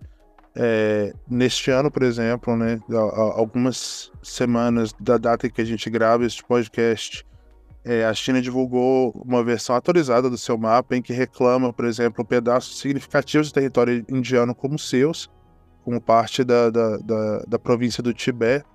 é, 0.55 1.13
neste 1.29 1.71
ano, 1.71 1.89
por 1.89 2.03
exemplo, 2.03 2.55
né, 2.55 2.79
algumas 3.35 4.11
semanas 4.21 4.93
da 4.99 5.17
data 5.17 5.49
que 5.49 5.61
a 5.61 5.65
gente 5.65 5.89
grava 5.89 6.25
este 6.25 6.43
podcast, 6.43 7.25
é, 7.85 8.05
a 8.05 8.13
China 8.13 8.41
divulgou 8.41 9.11
uma 9.25 9.43
versão 9.43 9.75
atualizada 9.75 10.29
do 10.29 10.37
seu 10.37 10.57
mapa 10.57 10.95
em 10.95 11.01
que 11.01 11.11
reclama, 11.11 11.73
por 11.73 11.85
exemplo, 11.85 12.23
pedaços 12.23 12.79
significativos 12.79 13.51
do 13.51 13.53
território 13.55 14.05
indiano 14.07 14.55
como 14.55 14.79
seus, 14.79 15.29
como 15.83 15.99
parte 15.99 16.43
da, 16.43 16.69
da, 16.69 16.97
da, 16.97 17.39
da 17.47 17.59
província 17.59 18.01
do 18.01 18.13
Tibete. 18.13 18.65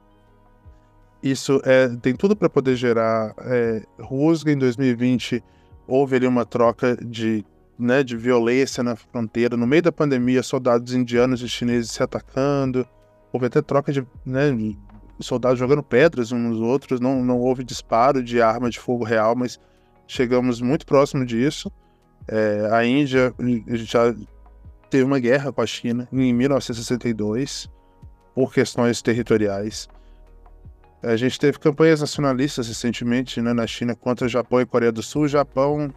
Isso 1.23 1.61
é, 1.65 1.89
tem 2.03 2.15
tudo 2.15 2.37
para 2.37 2.51
poder 2.51 2.77
gerar 2.77 3.35
é, 3.39 3.83
rusga. 3.99 4.53
Em 4.53 4.59
2020, 4.59 5.43
houve 5.87 6.17
ali 6.17 6.27
uma 6.27 6.45
troca 6.45 6.97
de 6.97 7.45
né, 7.79 8.03
de 8.03 8.17
violência 8.17 8.83
na 8.83 8.97
fronteira. 8.97 9.57
No 9.57 9.67
meio 9.67 9.83
da 9.83 9.93
pandemia, 9.93 10.43
soldados 10.43 10.93
indianos 10.95 11.43
e 11.43 11.49
chineses 11.49 11.93
se 11.93 12.03
atacando. 12.03 12.87
Houve 13.33 13.47
até 13.47 13.63
troca 13.63 13.93
de, 13.93 14.05
né, 14.27 14.51
soldados 15.21 15.59
jogando 15.59 15.83
pedras 15.83 16.33
uns 16.33 16.41
nos 16.41 16.61
outros. 16.61 17.01
Não, 17.01 17.25
não 17.25 17.39
houve 17.39 17.63
disparo 17.63 18.23
de 18.23 18.43
arma 18.43 18.69
de 18.69 18.79
fogo 18.79 19.05
real, 19.05 19.37
mas 19.37 19.61
chegamos 20.07 20.61
muito 20.61 20.85
próximo 20.85 21.25
disso. 21.25 21.71
É, 22.27 22.69
a 22.73 22.85
Índia, 22.85 23.33
já 23.69 24.15
teve 24.91 25.05
uma 25.05 25.19
guerra 25.19 25.53
com 25.53 25.63
a 25.63 25.67
China 25.67 26.09
em 26.13 26.33
1962 26.33 27.71
por 28.35 28.53
questões 28.53 29.01
territoriais. 29.01 29.89
A 31.03 31.17
gente 31.17 31.39
teve 31.39 31.59
campanhas 31.59 32.01
nacionalistas 32.01 32.67
recentemente 32.67 33.41
né, 33.41 33.53
na 33.53 33.67
China 33.67 33.95
contra 33.95 34.27
o 34.27 34.29
Japão 34.29 34.61
e 34.61 34.67
Coreia 34.67 34.91
do 34.91 35.03
Sul. 35.03 35.29
Japão, 35.29 35.93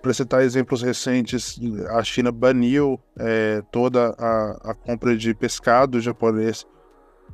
para 0.00 0.14
citar 0.14 0.42
exemplos 0.42 0.82
recentes, 0.82 1.58
a 1.90 2.02
China 2.04 2.30
baniu 2.30 3.00
é, 3.18 3.62
toda 3.72 4.14
a, 4.18 4.70
a, 4.70 4.74
compra 4.74 5.16
de 5.16 5.34
pescado 5.34 6.00
japonês 6.00 6.64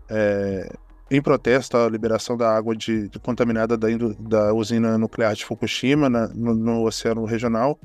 é, 0.09 0.75
em 1.11 1.21
protesto 1.21 1.77
à 1.77 1.89
liberação 1.89 2.37
da 2.37 2.55
água 2.55 2.75
de, 2.75 3.09
de 3.09 3.19
contaminada 3.19 3.77
da, 3.77 3.89
da, 4.19 4.55
usina 4.55 4.97
nuclear 4.97 5.35
de 5.35 5.45
Fukushima 5.45 6.09
na, 6.09 6.29
no, 6.29 6.55
no 6.55 6.85
Oceano 6.85 7.25
Regional. 7.25 7.79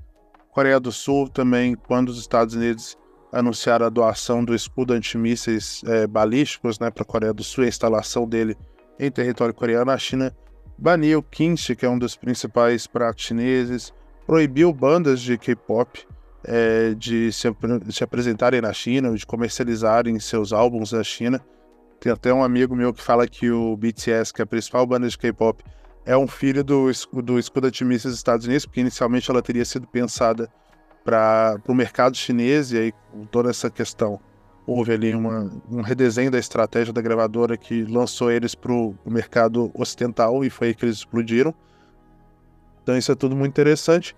Coreia 0.51 0.79
do 0.79 0.91
Sul 0.91 1.27
também, 1.27 1.75
quando 1.75 2.09
os 2.09 2.19
Estados 2.19 2.53
Unidos 2.53 2.97
anunciaram 3.31 3.85
a 3.87 3.89
doação 3.89 4.45
do 4.45 4.53
escudo 4.53 4.93
antimísseis 4.93 5.81
é, 5.87 6.05
balísticos 6.05 6.79
né, 6.79 6.91
para 6.91 7.03
a 7.03 7.05
Coreia 7.05 7.33
do 7.33 7.43
Sul, 7.43 7.63
a 7.63 7.67
instalação 7.67 8.27
dele 8.27 8.55
em 8.99 9.11
território 9.11 9.53
coreano, 9.53 9.89
a 9.89 9.97
China 9.97 10.33
baniu 10.77 11.19
o 11.19 11.23
kimchi, 11.23 11.75
que 11.75 11.85
é 11.85 11.89
um 11.89 11.97
dos 11.97 12.15
principais 12.15 12.85
pratos 12.85 13.25
chineses, 13.25 13.91
proibiu 14.25 14.73
bandas 14.73 15.21
de 15.21 15.37
K-pop 15.37 16.05
é, 16.43 16.93
de 16.93 17.31
se, 17.31 17.47
se, 17.89 18.03
apresentarem 18.03 18.61
na 18.61 18.73
China, 18.73 19.13
de 19.15 19.25
comercializarem 19.25 20.19
seus 20.19 20.51
álbuns 20.51 20.91
na 20.91 21.03
China. 21.03 21.41
Tem 21.99 22.11
até 22.11 22.33
um 22.33 22.43
amigo 22.43 22.75
meu 22.75 22.93
que 22.93 23.01
fala 23.01 23.27
que 23.27 23.49
o 23.49 23.77
BTS, 23.77 24.33
que 24.33 24.41
é 24.41 24.43
a 24.43 24.47
principal 24.47 24.85
banda 24.85 25.07
de 25.07 25.17
K-pop, 25.17 25.63
é 26.05 26.17
um 26.17 26.27
filho 26.27 26.63
do, 26.63 26.91
do 27.23 27.39
escudo 27.39 27.67
antimísseis 27.67 28.11
dos 28.11 28.19
Estados 28.19 28.45
Unidos, 28.45 28.65
porque 28.65 28.81
inicialmente 28.81 29.31
ela 29.31 29.41
teria 29.41 29.63
sido 29.63 29.87
pensada 29.87 30.49
para 31.03 31.61
o 31.67 31.73
mercado 31.73 32.15
chinês, 32.15 32.71
e 32.71 32.77
aí 32.77 32.93
toda 33.31 33.49
essa 33.49 33.69
questão 33.69 34.19
houve 34.65 34.93
ali 34.93 35.13
uma, 35.13 35.51
um 35.69 35.81
redesenho 35.81 36.31
da 36.31 36.39
estratégia 36.39 36.93
da 36.93 37.01
gravadora 37.01 37.57
que 37.57 37.83
lançou 37.83 38.31
eles 38.31 38.55
para 38.55 38.71
o 38.71 38.95
mercado 39.05 39.71
ocidental 39.73 40.43
e 40.43 40.49
foi 40.49 40.69
aí 40.69 40.75
que 40.75 40.85
eles 40.85 40.97
explodiram. 40.97 41.53
Então 42.83 42.97
isso 42.97 43.11
é 43.11 43.15
tudo 43.15 43.35
muito 43.35 43.51
interessante. 43.51 44.15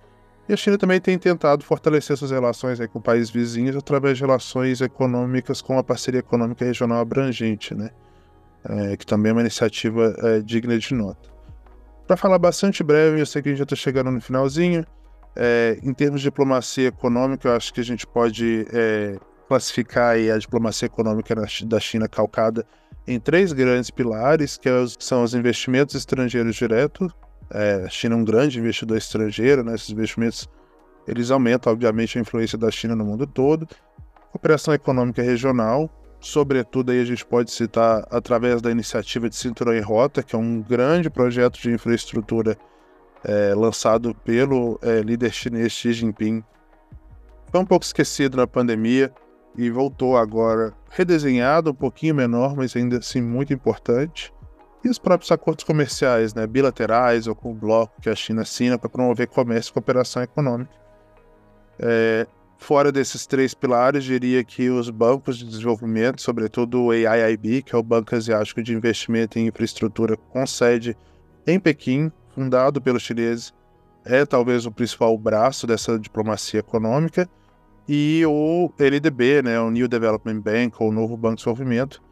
E 0.47 0.53
a 0.53 0.57
China 0.57 0.77
também 0.77 0.99
tem 0.99 1.17
tentado 1.17 1.63
fortalecer 1.63 2.17
suas 2.17 2.31
relações 2.31 2.79
com 2.87 3.01
países 3.01 3.29
vizinhos 3.29 3.75
através 3.75 4.17
de 4.17 4.23
relações 4.23 4.81
econômicas 4.81 5.61
com 5.61 5.79
a 5.79 5.83
parceria 5.83 6.19
econômica 6.19 6.65
regional 6.65 6.99
abrangente, 6.99 7.73
né? 7.73 7.89
É, 8.63 8.97
que 8.97 9.05
também 9.05 9.31
é 9.31 9.33
uma 9.33 9.41
iniciativa 9.41 10.15
é, 10.19 10.39
digna 10.41 10.77
de 10.77 10.93
nota. 10.93 11.29
Para 12.07 12.17
falar 12.17 12.37
bastante 12.37 12.83
breve, 12.83 13.19
eu 13.19 13.25
sei 13.25 13.41
que 13.41 13.49
a 13.49 13.51
gente 13.51 13.59
já 13.59 13.63
está 13.63 13.75
chegando 13.75 14.11
no 14.11 14.21
finalzinho. 14.21 14.85
É, 15.35 15.79
em 15.83 15.93
termos 15.93 16.21
de 16.21 16.25
diplomacia 16.25 16.87
econômica, 16.87 17.47
eu 17.47 17.55
acho 17.55 17.73
que 17.73 17.81
a 17.81 17.83
gente 17.83 18.05
pode 18.05 18.67
é, 18.71 19.17
classificar 19.47 20.15
a 20.15 20.37
diplomacia 20.37 20.85
econômica 20.85 21.35
da 21.65 21.79
China 21.79 22.07
calcada 22.07 22.65
em 23.07 23.19
três 23.19 23.51
grandes 23.51 23.89
pilares, 23.89 24.57
que 24.57 24.69
é 24.69 24.73
são 24.99 25.23
os 25.23 25.33
investimentos 25.33 25.95
estrangeiros 25.95 26.55
diretos. 26.55 27.11
É, 27.51 27.83
a 27.85 27.89
China 27.89 28.15
é 28.15 28.17
um 28.17 28.25
grande 28.25 28.59
investidor 28.59 28.97
estrangeiro, 28.97 29.63
né? 29.63 29.75
esses 29.75 29.89
investimentos 29.89 30.49
eles 31.07 31.29
aumentam, 31.29 31.71
obviamente, 31.71 32.17
a 32.17 32.21
influência 32.21 32.57
da 32.57 32.71
China 32.71 32.95
no 32.95 33.05
mundo 33.05 33.27
todo. 33.27 33.67
Cooperação 34.31 34.73
econômica 34.73 35.21
regional, 35.21 35.89
sobretudo 36.19 36.91
aí 36.91 36.99
a 36.99 37.05
gente 37.05 37.23
pode 37.23 37.51
citar 37.51 38.07
através 38.09 38.61
da 38.61 38.71
iniciativa 38.71 39.29
de 39.29 39.35
Cinturão 39.35 39.75
em 39.75 39.81
Rota, 39.81 40.23
que 40.23 40.35
é 40.35 40.39
um 40.39 40.61
grande 40.61 41.09
projeto 41.09 41.59
de 41.61 41.71
infraestrutura 41.71 42.57
é, 43.23 43.53
lançado 43.53 44.15
pelo 44.15 44.79
é, 44.81 45.01
líder 45.01 45.31
chinês 45.31 45.71
Xi 45.71 45.93
Jinping. 45.93 46.43
Foi 47.51 47.59
um 47.61 47.65
pouco 47.65 47.85
esquecido 47.85 48.35
na 48.35 48.47
pandemia, 48.47 49.13
e 49.57 49.69
voltou 49.69 50.17
agora 50.17 50.73
redesenhado, 50.89 51.71
um 51.71 51.73
pouquinho 51.73 52.15
menor, 52.15 52.55
mas 52.55 52.75
ainda 52.75 52.97
assim 52.97 53.21
muito 53.21 53.53
importante. 53.53 54.33
E 54.85 54.89
os 54.89 54.99
próprios 54.99 55.31
acordos 55.31 55.65
comerciais, 55.65 56.35
né, 56.35 56.45
bilaterais 56.45 57.25
ou 57.25 57.33
com 57.33 57.49
o 57.49 57.55
bloco 57.55 57.99
que 57.99 58.07
a 58.07 58.15
China 58.15 58.43
assina 58.43 58.77
para 58.77 58.87
promover 58.87 59.27
comércio 59.27 59.71
e 59.71 59.73
cooperação 59.73 60.21
econômica. 60.21 60.71
É, 61.79 62.27
fora 62.59 62.91
desses 62.91 63.25
três 63.25 63.55
pilares, 63.55 64.03
diria 64.03 64.43
que 64.43 64.69
os 64.69 64.91
bancos 64.91 65.39
de 65.39 65.45
desenvolvimento, 65.45 66.21
sobretudo 66.21 66.83
o 66.83 66.91
AIIB, 66.91 67.63
que 67.63 67.73
é 67.73 67.77
o 67.79 67.81
Banco 67.81 68.15
Asiático 68.15 68.61
de 68.61 68.75
Investimento 68.75 69.39
em 69.39 69.47
Infraestrutura 69.47 70.15
com 70.15 70.45
sede 70.45 70.95
em 71.47 71.59
Pequim, 71.59 72.11
fundado 72.35 72.79
pelos 72.79 73.01
chineses, 73.01 73.51
é 74.05 74.23
talvez 74.23 74.67
o 74.67 74.71
principal 74.71 75.17
braço 75.17 75.65
dessa 75.65 75.97
diplomacia 75.97 76.59
econômica. 76.59 77.27
E 77.89 78.23
o 78.27 78.71
LDB, 78.77 79.41
né, 79.41 79.59
o 79.59 79.71
New 79.71 79.87
Development 79.87 80.39
Bank, 80.41 80.75
ou 80.77 80.91
Novo 80.91 81.17
Banco 81.17 81.37
de 81.37 81.41
Desenvolvimento, 81.41 82.03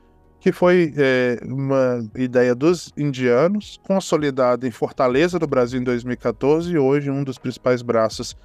que 0.43 0.51
foi 0.51 0.93
é, 0.97 1.39
uma 1.45 2.05
ideia 2.17 2.53
dos 2.53 2.91
indianos, 2.97 3.79
consolidada 3.81 4.67
em 4.67 4.71
Fortaleza 4.71 5.39
do 5.39 5.47
Brasil 5.47 5.79
em 5.79 5.85
2014 5.85 6.69
e 6.69 6.77
hoje 6.77 7.09
um 7.09 7.23
dos 7.23 7.37
principais 7.37 7.81
braços 7.81 8.35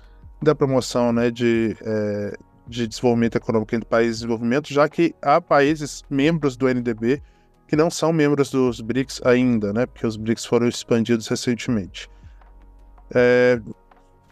da 0.40 0.54
promoção 0.54 1.12
né, 1.12 1.28
de, 1.28 1.76
é, 1.82 2.36
de 2.68 2.86
desenvolvimento 2.86 3.34
econômico 3.34 3.74
entre 3.74 3.88
países 3.88 4.18
de 4.18 4.20
desenvolvimento, 4.20 4.72
já 4.72 4.88
que 4.88 5.12
há 5.20 5.40
países 5.40 6.04
membros 6.08 6.56
do 6.56 6.68
NDB 6.68 7.20
que 7.66 7.74
não 7.74 7.90
são 7.90 8.12
membros 8.12 8.48
dos 8.48 8.80
BRICS 8.80 9.20
ainda, 9.24 9.72
né, 9.72 9.84
porque 9.84 10.06
os 10.06 10.16
BRICS 10.16 10.46
foram 10.46 10.68
expandidos 10.68 11.26
recentemente. 11.26 12.08
É, 13.12 13.60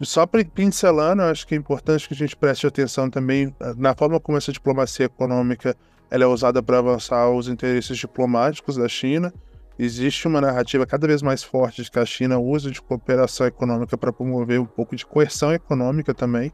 só 0.02 0.24
pincelando, 0.24 1.22
acho 1.22 1.44
que 1.44 1.57
é 1.57 1.59
importante 1.59 2.07
que 2.07 2.14
a 2.14 2.16
gente 2.16 2.37
preste 2.37 2.64
atenção 2.64 3.11
também 3.11 3.52
na 3.76 3.92
forma 3.92 4.20
como 4.20 4.38
essa 4.38 4.52
diplomacia 4.52 5.07
econômica 5.07 5.76
ela 6.11 6.25
é 6.25 6.27
usada 6.27 6.62
para 6.62 6.79
avançar 6.79 7.29
os 7.31 7.49
interesses 7.49 7.97
diplomáticos 7.99 8.77
da 8.77 8.88
China. 8.88 9.33
Existe 9.79 10.27
uma 10.27 10.40
narrativa 10.40 10.87
cada 10.87 11.07
vez 11.07 11.21
mais 11.23 11.42
forte 11.42 11.83
de 11.83 11.90
que 11.90 11.99
a 11.99 12.07
China 12.07 12.38
usa 12.38 12.71
de 12.71 12.81
cooperação 12.81 13.47
econômica 13.47 13.97
para 13.99 14.12
promover 14.12 14.61
um 14.61 14.64
pouco 14.64 14.97
de 14.97 15.05
coerção 15.05 15.53
econômica 15.53 16.14
também. 16.14 16.53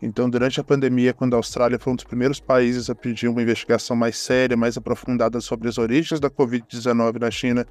Então, 0.00 0.28
durante 0.28 0.60
a 0.60 0.64
pandemia, 0.64 1.12
quando 1.12 1.34
a 1.34 1.36
Austrália 1.36 1.78
foi 1.78 1.92
um 1.92 1.96
dos 1.96 2.04
primeiros 2.04 2.40
países 2.40 2.90
a 2.90 2.94
pedir 2.94 3.28
uma 3.28 3.42
investigação 3.42 3.94
mais 3.94 4.16
séria, 4.16 4.56
mais 4.56 4.76
aprofundada 4.76 5.40
sobre 5.40 5.68
as 5.68 5.78
origens 5.78 6.18
da 6.18 6.30
Covid-19 6.30 7.20
na 7.20 7.30
China, 7.30 7.66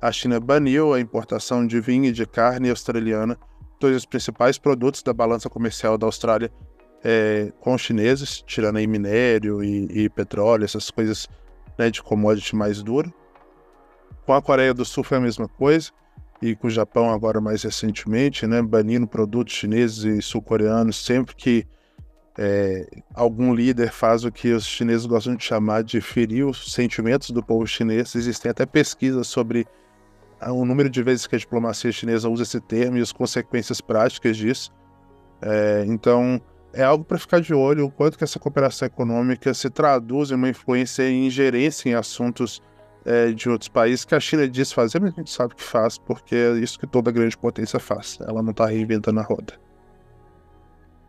a 0.00 0.12
China 0.12 0.38
baniu 0.38 0.92
a 0.92 1.00
importação 1.00 1.66
de 1.66 1.80
vinho 1.80 2.06
e 2.06 2.12
de 2.12 2.26
carne 2.26 2.70
australiana 2.70 3.36
dois 3.82 3.94
dos 3.94 4.06
principais 4.06 4.58
produtos 4.58 5.02
da 5.02 5.12
balança 5.12 5.50
comercial 5.50 5.98
da 5.98 6.06
Austrália 6.06 6.52
é, 7.04 7.52
com 7.60 7.74
os 7.74 7.82
chineses, 7.82 8.42
tirando 8.46 8.76
aí 8.76 8.86
minério 8.86 9.62
e, 9.62 10.04
e 10.04 10.08
petróleo, 10.08 10.64
essas 10.64 10.90
coisas 10.90 11.28
né, 11.78 11.90
de 11.90 12.02
commodity 12.02 12.54
mais 12.54 12.82
duro. 12.82 13.12
Com 14.24 14.32
a 14.32 14.42
Coreia 14.42 14.72
do 14.72 14.84
Sul 14.84 15.02
foi 15.02 15.18
a 15.18 15.20
mesma 15.20 15.48
coisa, 15.48 15.90
e 16.40 16.54
com 16.54 16.66
o 16.66 16.70
Japão 16.70 17.10
agora 17.10 17.40
mais 17.40 17.62
recentemente, 17.62 18.46
né, 18.46 18.62
banindo 18.62 19.06
produtos 19.06 19.54
chineses 19.54 20.04
e 20.04 20.22
sul-coreanos 20.22 20.96
sempre 20.96 21.34
que 21.34 21.66
é, 22.38 22.88
algum 23.14 23.54
líder 23.54 23.90
faz 23.90 24.24
o 24.24 24.32
que 24.32 24.52
os 24.52 24.66
chineses 24.66 25.04
gostam 25.06 25.36
de 25.36 25.44
chamar 25.44 25.82
de 25.82 26.00
ferir 26.00 26.46
os 26.46 26.72
sentimentos 26.72 27.30
do 27.30 27.42
povo 27.42 27.66
chinês. 27.66 28.14
Existem 28.14 28.50
até 28.50 28.64
pesquisas 28.64 29.26
sobre 29.26 29.66
o 30.40 30.64
número 30.64 30.88
de 30.88 31.02
vezes 31.02 31.26
que 31.26 31.36
a 31.36 31.38
diplomacia 31.38 31.92
chinesa 31.92 32.28
usa 32.28 32.42
esse 32.42 32.60
termo 32.60 32.96
e 32.96 33.00
as 33.00 33.12
consequências 33.12 33.80
práticas 33.80 34.36
disso. 34.36 34.72
É, 35.42 35.84
então, 35.86 36.40
é 36.72 36.82
algo 36.82 37.04
para 37.04 37.18
ficar 37.18 37.40
de 37.40 37.54
olho 37.54 37.86
o 37.86 37.90
quanto 37.90 38.16
que 38.16 38.24
essa 38.24 38.38
cooperação 38.38 38.86
econômica 38.86 39.52
se 39.54 39.68
traduz 39.70 40.30
em 40.30 40.34
uma 40.34 40.48
influência 40.48 41.08
e 41.08 41.26
ingerência 41.26 41.90
em 41.90 41.94
assuntos 41.94 42.62
é, 43.04 43.32
de 43.32 43.48
outros 43.48 43.68
países 43.68 44.04
que 44.04 44.14
a 44.14 44.20
China 44.20 44.48
diz 44.48 44.72
fazer, 44.72 45.00
mas 45.00 45.12
a 45.12 45.16
gente 45.16 45.30
sabe 45.30 45.54
que 45.54 45.62
faz, 45.62 45.98
porque 45.98 46.34
é 46.34 46.52
isso 46.52 46.78
que 46.78 46.86
toda 46.86 47.10
grande 47.10 47.36
potência 47.36 47.78
faz. 47.78 48.18
Ela 48.20 48.42
não 48.42 48.52
está 48.52 48.66
reinventando 48.66 49.20
a 49.20 49.22
roda. 49.22 49.54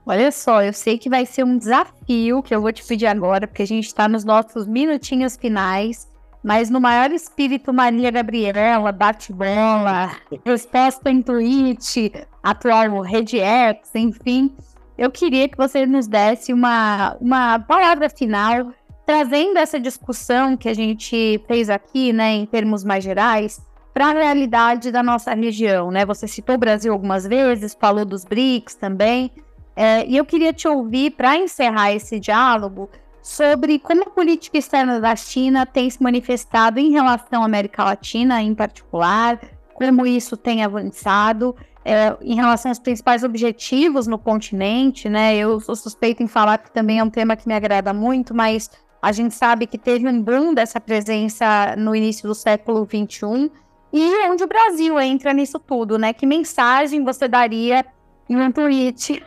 Olha 0.05 0.31
só, 0.31 0.61
eu 0.61 0.73
sei 0.73 0.97
que 0.97 1.09
vai 1.09 1.25
ser 1.25 1.45
um 1.45 1.57
desafio 1.57 2.43
que 2.43 2.53
eu 2.53 2.61
vou 2.61 2.73
te 2.73 2.83
pedir 2.83 3.05
agora, 3.05 3.47
porque 3.47 3.61
a 3.61 3.67
gente 3.67 3.85
está 3.85 4.07
nos 4.07 4.25
nossos 4.25 4.67
minutinhos 4.67 5.37
finais 5.37 6.11
mas 6.43 6.69
no 6.69 6.81
maior 6.81 7.09
espírito 7.11 7.73
Maria 7.73 8.11
Gabriela, 8.11 8.91
bate-bola, 8.91 10.11
resposta 10.45 11.09
em 11.09 11.21
tweet, 11.21 12.11
atual 12.43 12.99
Rede 13.01 13.39
X, 13.39 13.89
enfim, 13.95 14.53
eu 14.97 15.09
queria 15.11 15.47
que 15.47 15.57
você 15.57 15.85
nos 15.85 16.07
desse 16.07 16.53
uma, 16.53 17.15
uma 17.19 17.59
palavra 17.59 18.09
final, 18.09 18.71
trazendo 19.05 19.57
essa 19.57 19.79
discussão 19.79 20.55
que 20.55 20.69
a 20.69 20.73
gente 20.73 21.41
fez 21.47 21.69
aqui, 21.69 22.13
né, 22.13 22.33
em 22.33 22.45
termos 22.45 22.83
mais 22.83 23.03
gerais, 23.03 23.61
para 23.93 24.07
a 24.07 24.13
realidade 24.13 24.91
da 24.91 25.03
nossa 25.03 25.33
região, 25.33 25.91
né? 25.91 26.05
Você 26.05 26.27
citou 26.27 26.55
o 26.55 26.57
Brasil 26.57 26.91
algumas 26.91 27.27
vezes, 27.27 27.77
falou 27.79 28.05
dos 28.05 28.25
BRICS 28.25 28.75
também, 28.75 29.31
é, 29.75 30.05
e 30.05 30.17
eu 30.17 30.25
queria 30.25 30.53
te 30.53 30.67
ouvir 30.67 31.11
para 31.11 31.37
encerrar 31.37 31.93
esse 31.93 32.19
diálogo 32.19 32.89
sobre 33.21 33.79
como 33.79 34.03
a 34.03 34.09
política 34.09 34.57
externa 34.57 34.99
da 34.99 35.15
China 35.15 35.65
tem 35.65 35.89
se 35.89 36.01
manifestado 36.01 36.79
em 36.79 36.91
relação 36.91 37.41
à 37.41 37.45
América 37.45 37.83
Latina, 37.83 38.41
em 38.41 38.53
particular, 38.53 39.39
como 39.73 40.05
isso 40.05 40.35
tem 40.35 40.63
avançado 40.63 41.55
é, 41.85 42.15
em 42.21 42.35
relação 42.35 42.71
aos 42.71 42.79
principais 42.79 43.23
objetivos 43.23 44.07
no 44.07 44.17
continente, 44.17 45.09
né? 45.09 45.35
Eu 45.35 45.59
sou 45.59 45.75
suspeita 45.75 46.23
em 46.23 46.27
falar 46.27 46.57
que 46.57 46.71
também 46.71 46.99
é 46.99 47.03
um 47.03 47.09
tema 47.09 47.35
que 47.35 47.47
me 47.47 47.53
agrada 47.53 47.93
muito, 47.93 48.33
mas 48.33 48.69
a 49.01 49.11
gente 49.11 49.35
sabe 49.35 49.67
que 49.67 49.77
teve 49.77 50.07
um 50.07 50.21
boom 50.21 50.53
dessa 50.53 50.79
presença 50.79 51.75
no 51.77 51.93
início 51.93 52.27
do 52.27 52.33
século 52.33 52.85
XXI 52.85 53.51
e 53.91 54.29
onde 54.29 54.43
o 54.43 54.47
Brasil 54.47 54.99
entra 54.99 55.33
nisso 55.33 55.59
tudo, 55.59 55.99
né? 55.99 56.13
Que 56.13 56.25
mensagem 56.25 57.03
você 57.03 57.27
daria 57.27 57.85
em 58.29 58.37
um 58.37 58.51
tweet 58.51 59.21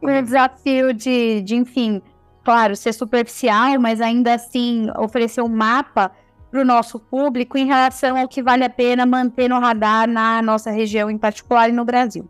o 0.00 0.06
desafio 0.22 0.94
de, 0.94 1.40
de, 1.42 1.56
enfim, 1.56 2.00
claro, 2.44 2.76
ser 2.76 2.92
superficial, 2.94 3.80
mas 3.80 4.00
ainda 4.00 4.34
assim 4.34 4.88
oferecer 4.96 5.42
um 5.42 5.48
mapa 5.48 6.12
para 6.50 6.60
o 6.60 6.64
nosso 6.64 6.98
público 6.98 7.56
em 7.56 7.66
relação 7.66 8.16
ao 8.16 8.28
que 8.28 8.42
vale 8.42 8.64
a 8.64 8.70
pena 8.70 9.06
manter 9.06 9.48
no 9.48 9.60
radar 9.60 10.08
na 10.08 10.42
nossa 10.42 10.70
região 10.70 11.10
em 11.10 11.16
particular 11.16 11.68
e 11.68 11.72
no 11.72 11.84
Brasil. 11.84 12.28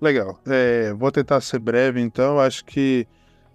Legal. 0.00 0.38
É, 0.46 0.92
vou 0.94 1.10
tentar 1.10 1.40
ser 1.40 1.58
breve, 1.58 2.00
então. 2.00 2.38
Acho 2.38 2.64
que 2.64 3.06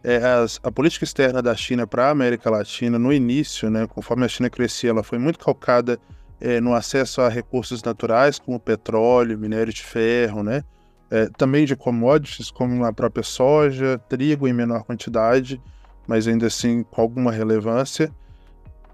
é, 0.03 0.17
as, 0.17 0.59
a 0.63 0.71
política 0.71 1.05
externa 1.05 1.41
da 1.41 1.55
China 1.55 1.85
para 1.85 2.07
a 2.07 2.09
América 2.09 2.49
Latina, 2.49 2.97
no 2.97 3.13
início, 3.13 3.69
né, 3.69 3.87
conforme 3.87 4.25
a 4.25 4.27
China 4.27 4.49
crescia, 4.49 4.89
ela 4.89 5.03
foi 5.03 5.19
muito 5.19 5.39
calcada 5.39 5.99
é, 6.39 6.59
no 6.59 6.73
acesso 6.73 7.21
a 7.21 7.29
recursos 7.29 7.83
naturais, 7.83 8.39
como 8.39 8.59
petróleo, 8.59 9.37
minério 9.37 9.71
de 9.71 9.83
ferro, 9.83 10.41
né? 10.41 10.63
É, 11.09 11.27
também 11.37 11.65
de 11.65 11.75
commodities, 11.75 12.49
como 12.49 12.83
a 12.85 12.91
própria 12.91 13.23
soja, 13.23 13.99
trigo 14.09 14.47
em 14.47 14.53
menor 14.53 14.83
quantidade, 14.83 15.61
mas 16.07 16.27
ainda 16.27 16.47
assim 16.47 16.83
com 16.83 17.01
alguma 17.01 17.31
relevância. 17.31 18.11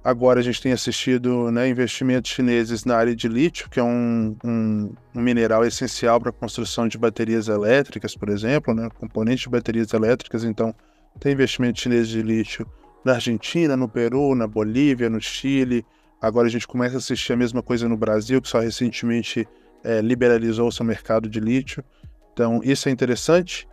Agora 0.07 0.39
a 0.39 0.41
gente 0.41 0.61
tem 0.61 0.71
assistido 0.71 1.51
né, 1.51 1.67
investimentos 1.67 2.31
chineses 2.31 2.85
na 2.85 2.95
área 2.95 3.13
de 3.13 3.27
lítio, 3.27 3.69
que 3.69 3.77
é 3.77 3.83
um, 3.83 4.37
um, 4.41 4.93
um 5.13 5.21
mineral 5.21 5.65
essencial 5.65 6.17
para 6.17 6.29
a 6.29 6.31
construção 6.31 6.87
de 6.87 6.97
baterias 6.97 7.49
elétricas, 7.49 8.15
por 8.15 8.29
exemplo, 8.29 8.73
né, 8.73 8.87
componentes 8.97 9.41
de 9.41 9.49
baterias 9.49 9.91
elétricas. 9.91 10.45
Então, 10.45 10.73
tem 11.19 11.33
investimento 11.33 11.81
chinês 11.81 12.07
de 12.07 12.21
lítio 12.21 12.65
na 13.03 13.15
Argentina, 13.15 13.75
no 13.75 13.89
Peru, 13.89 14.33
na 14.33 14.47
Bolívia, 14.47 15.09
no 15.09 15.19
Chile. 15.19 15.85
Agora 16.21 16.47
a 16.47 16.49
gente 16.49 16.65
começa 16.65 16.95
a 16.95 16.99
assistir 16.99 17.33
a 17.33 17.35
mesma 17.35 17.61
coisa 17.61 17.89
no 17.89 17.97
Brasil, 17.97 18.41
que 18.41 18.47
só 18.47 18.61
recentemente 18.61 19.45
é, 19.83 19.99
liberalizou 19.99 20.71
seu 20.71 20.85
mercado 20.85 21.27
de 21.27 21.41
lítio. 21.41 21.83
Então, 22.31 22.61
isso 22.63 22.87
é 22.87 22.93
interessante. 22.93 23.67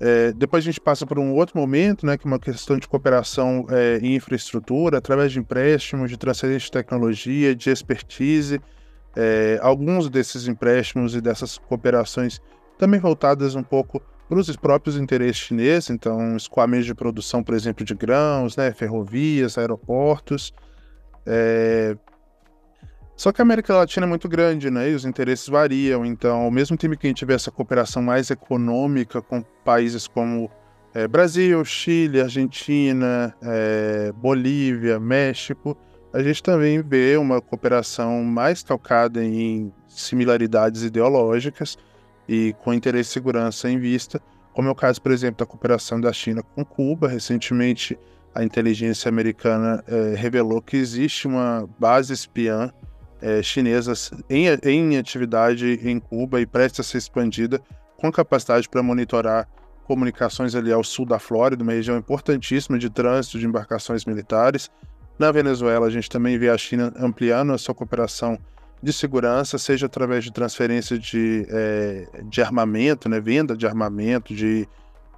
É, 0.00 0.32
depois 0.32 0.64
a 0.64 0.66
gente 0.66 0.80
passa 0.80 1.06
por 1.06 1.18
um 1.18 1.34
outro 1.34 1.58
momento, 1.58 2.04
né, 2.04 2.18
que 2.18 2.26
é 2.26 2.30
uma 2.30 2.38
questão 2.38 2.78
de 2.78 2.88
cooperação 2.88 3.66
é, 3.70 3.98
em 4.02 4.16
infraestrutura, 4.16 4.98
através 4.98 5.32
de 5.32 5.38
empréstimos, 5.38 6.10
de 6.10 6.16
transferência 6.16 6.66
de 6.66 6.72
tecnologia, 6.72 7.54
de 7.54 7.70
expertise. 7.70 8.60
É, 9.16 9.58
alguns 9.62 10.10
desses 10.10 10.48
empréstimos 10.48 11.14
e 11.14 11.20
dessas 11.20 11.56
cooperações 11.56 12.40
também 12.76 12.98
voltadas 12.98 13.54
um 13.54 13.62
pouco 13.62 14.02
para 14.28 14.38
os 14.38 14.56
próprios 14.56 14.96
interesses 14.96 15.36
chineses, 15.36 15.90
então 15.90 16.36
escoamento 16.36 16.84
de 16.84 16.94
produção, 16.94 17.42
por 17.42 17.54
exemplo, 17.54 17.84
de 17.84 17.94
grãos, 17.94 18.56
né, 18.56 18.72
ferrovias, 18.72 19.56
aeroportos. 19.56 20.52
Só 23.16 23.30
que 23.30 23.40
a 23.40 23.44
América 23.44 23.74
Latina 23.74 24.06
é 24.06 24.08
muito 24.08 24.28
grande, 24.28 24.70
né? 24.70 24.90
E 24.90 24.94
os 24.94 25.04
interesses 25.04 25.48
variam. 25.48 26.04
Então, 26.04 26.42
ao 26.42 26.50
mesmo 26.50 26.76
tempo 26.76 26.96
que 26.96 27.06
a 27.06 27.10
gente 27.10 27.18
tiver 27.18 27.34
essa 27.34 27.50
cooperação 27.50 28.02
mais 28.02 28.30
econômica 28.30 29.22
com 29.22 29.42
países 29.64 30.08
como 30.08 30.50
é, 30.92 31.06
Brasil, 31.06 31.64
Chile, 31.64 32.20
Argentina, 32.20 33.34
é, 33.42 34.12
Bolívia, 34.12 34.98
México, 34.98 35.76
a 36.12 36.22
gente 36.22 36.42
também 36.42 36.80
vê 36.80 37.16
uma 37.16 37.40
cooperação 37.40 38.22
mais 38.22 38.62
calcada 38.62 39.22
em 39.24 39.72
similaridades 39.88 40.82
ideológicas 40.82 41.76
e 42.28 42.54
com 42.62 42.72
interesse 42.72 43.10
e 43.10 43.12
segurança 43.12 43.68
em 43.68 43.78
vista, 43.78 44.20
como 44.52 44.68
é 44.68 44.70
o 44.70 44.74
caso, 44.74 45.02
por 45.02 45.10
exemplo, 45.10 45.38
da 45.38 45.46
cooperação 45.46 46.00
da 46.00 46.12
China 46.12 46.42
com 46.54 46.64
Cuba. 46.64 47.08
Recentemente, 47.08 47.98
a 48.32 48.44
inteligência 48.44 49.08
americana 49.08 49.82
é, 49.88 50.14
revelou 50.16 50.62
que 50.62 50.76
existe 50.76 51.26
uma 51.26 51.68
base 51.78 52.12
espiã 52.12 52.72
é, 53.24 53.42
chinesas 53.42 54.10
em, 54.28 54.44
em 54.62 54.98
atividade 54.98 55.80
em 55.82 55.98
Cuba 55.98 56.42
e 56.42 56.46
presta 56.46 56.82
a 56.82 56.84
ser 56.84 56.98
expandida 56.98 57.58
com 57.96 58.12
capacidade 58.12 58.68
para 58.68 58.82
monitorar 58.82 59.48
comunicações 59.84 60.54
ali 60.54 60.70
ao 60.70 60.84
sul 60.84 61.06
da 61.06 61.18
Flórida, 61.18 61.62
uma 61.62 61.72
região 61.72 61.96
importantíssima 61.96 62.78
de 62.78 62.90
trânsito 62.90 63.38
de 63.38 63.46
embarcações 63.46 64.04
militares. 64.04 64.70
Na 65.18 65.32
Venezuela, 65.32 65.86
a 65.86 65.90
gente 65.90 66.10
também 66.10 66.36
vê 66.36 66.50
a 66.50 66.58
China 66.58 66.92
ampliando 66.98 67.54
a 67.54 67.58
sua 67.58 67.74
cooperação 67.74 68.38
de 68.82 68.92
segurança, 68.92 69.56
seja 69.56 69.86
através 69.86 70.22
de 70.22 70.30
transferência 70.30 70.98
de, 70.98 71.46
é, 71.48 72.06
de 72.24 72.42
armamento, 72.42 73.08
né, 73.08 73.20
venda 73.20 73.56
de 73.56 73.66
armamento, 73.66 74.34
de, 74.34 74.68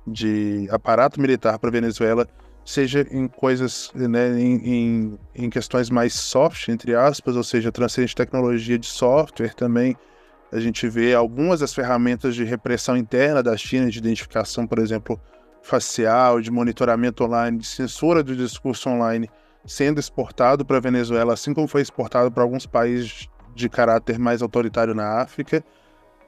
de 0.07 0.68
aparato 0.70 1.20
militar 1.20 1.59
para 1.59 1.70
a 1.70 1.72
Venezuela, 1.72 2.28
seja 2.67 3.07
em 3.12 3.29
coisas, 3.29 3.93
né, 3.95 4.39
em, 4.41 4.57
em, 4.57 5.19
em, 5.37 5.49
questões 5.49 5.89
mais 5.89 6.14
soft, 6.14 6.69
entre 6.69 6.97
aspas, 6.97 7.37
ou 7.37 7.45
seja, 7.45 7.71
transferência 7.71 8.09
de 8.09 8.17
tecnologia 8.17 8.77
de 8.77 8.87
software 8.87 9.55
também. 9.55 9.97
A 10.53 10.59
gente 10.59 10.89
vê 10.89 11.14
algumas 11.14 11.61
das 11.61 11.73
ferramentas 11.73 12.35
de 12.35 12.43
repressão 12.43 12.97
interna 12.97 13.41
da 13.41 13.57
China, 13.57 13.89
de 13.89 13.99
identificação, 13.99 14.67
por 14.67 14.81
exemplo, 14.81 15.21
facial, 15.62 16.41
de 16.41 16.51
monitoramento 16.51 17.23
online, 17.23 17.59
de 17.59 17.67
censura 17.67 18.21
do 18.21 18.35
discurso 18.35 18.89
online, 18.89 19.31
sendo 19.64 20.01
exportado 20.01 20.64
para 20.64 20.79
a 20.79 20.81
Venezuela, 20.81 21.35
assim 21.35 21.55
como 21.55 21.69
foi 21.69 21.83
exportado 21.83 22.33
para 22.33 22.43
alguns 22.43 22.67
países 22.67 23.29
de 23.55 23.69
caráter 23.69 24.19
mais 24.19 24.43
autoritário 24.43 24.95
na 24.95 25.21
África. 25.21 25.64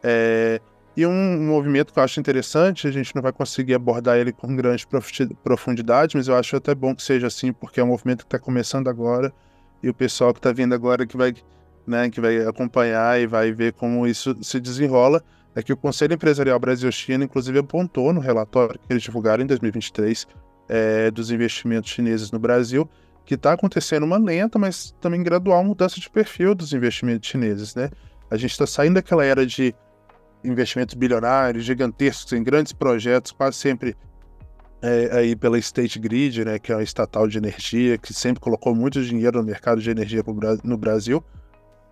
É, 0.05 0.61
e 0.99 1.07
um 1.07 1.47
movimento 1.47 1.93
que 1.93 1.99
eu 2.01 2.03
acho 2.03 2.19
interessante, 2.19 2.89
a 2.89 2.91
gente 2.91 3.15
não 3.15 3.23
vai 3.23 3.31
conseguir 3.33 3.73
abordar 3.73 4.19
ele 4.19 4.33
com 4.33 4.57
grande 4.57 4.85
profundidade, 5.45 6.17
mas 6.17 6.27
eu 6.27 6.35
acho 6.35 6.57
até 6.57 6.75
bom 6.75 6.93
que 6.93 7.05
seja 7.05 7.29
assim, 7.29 7.53
porque 7.53 7.79
é 7.79 7.85
um 7.85 7.87
movimento 7.87 8.23
que 8.23 8.25
está 8.25 8.37
começando 8.37 8.89
agora 8.89 9.33
e 9.81 9.89
o 9.89 9.95
pessoal 9.95 10.35
que 10.35 10.41
está 10.41 10.51
vindo 10.51 10.75
agora 10.75 11.07
que 11.07 11.17
vai, 11.17 11.33
né, 11.87 12.11
que 12.11 12.21
vai 12.21 12.45
acompanhar 12.45 13.21
e 13.21 13.29
vai 13.29 13.53
ver 13.53 13.75
como 13.75 14.09
isso 14.09 14.37
se 14.43 14.59
desenrola. 14.59 15.23
É 15.55 15.63
que 15.63 15.73
o 15.73 15.77
Conselho 15.77 16.15
Empresarial 16.15 16.59
Brasil-China, 16.59 17.27
inclusive, 17.27 17.61
apontou 17.61 18.13
no 18.13 18.19
relatório 18.19 18.77
que 18.81 18.93
eles 18.93 19.05
divulgaram 19.05 19.45
em 19.45 19.47
2023 19.47 20.27
é, 20.69 21.13
dos 21.13 21.31
investimentos 21.31 21.91
chineses 21.91 22.33
no 22.33 22.41
Brasil, 22.41 22.91
que 23.25 23.35
está 23.35 23.53
acontecendo 23.53 24.03
uma 24.03 24.19
lenta, 24.19 24.59
mas 24.59 24.93
também 25.01 25.23
gradual 25.23 25.63
mudança 25.63 26.01
de 26.01 26.11
perfil 26.11 26.57
dos 26.57 26.73
investimentos 26.73 27.29
chineses, 27.29 27.77
né? 27.77 27.89
A 28.29 28.37
gente 28.37 28.51
está 28.51 28.67
saindo 28.67 28.95
daquela 28.95 29.25
era 29.25 29.47
de 29.47 29.73
investimentos 30.45 30.95
bilionários, 30.95 31.65
gigantescos 31.65 32.33
em 32.33 32.43
grandes 32.43 32.73
projetos, 32.73 33.33
quase 33.33 33.57
sempre 33.57 33.97
é, 34.81 35.11
aí 35.13 35.37
pela 35.37 35.59
State 35.59 35.99
Grid, 35.99 36.45
né, 36.45 36.59
que 36.59 36.73
é 36.73 36.77
uma 36.77 36.83
estatal 36.83 37.27
de 37.27 37.39
energia, 37.39 37.99
que 37.99 38.15
sempre 38.15 38.41
colocou 38.41 38.75
muito 38.75 39.03
dinheiro 39.03 39.39
no 39.41 39.45
mercado 39.45 39.81
de 39.81 39.91
energia 39.91 40.23
no 40.63 40.77
Brasil, 40.77 41.23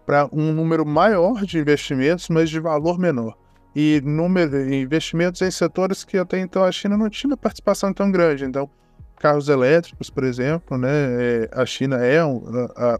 para 0.05 0.29
um 0.33 0.53
número 0.53 0.87
maior 0.87 1.45
de 1.45 1.59
investimentos, 1.59 2.29
mas 2.29 2.49
de 2.49 2.61
valor 2.61 2.99
menor. 2.99 3.37
E 3.75 4.01
número, 4.05 4.73
investimentos 4.73 5.43
em 5.43 5.51
setores 5.51 6.05
que 6.05 6.17
até 6.17 6.39
então 6.39 6.65
a 6.65 6.73
China 6.73 6.97
não 6.97 7.11
tinha 7.11 7.37
participação 7.37 7.93
tão 7.93 8.11
grande. 8.11 8.45
Então, 8.45 8.71
carros 9.19 9.49
elétricos, 9.49 10.09
por 10.09 10.25
exemplo, 10.25 10.79
né, 10.79 10.89
é, 10.89 11.51
a 11.53 11.67
China 11.67 11.97
é 11.97 12.21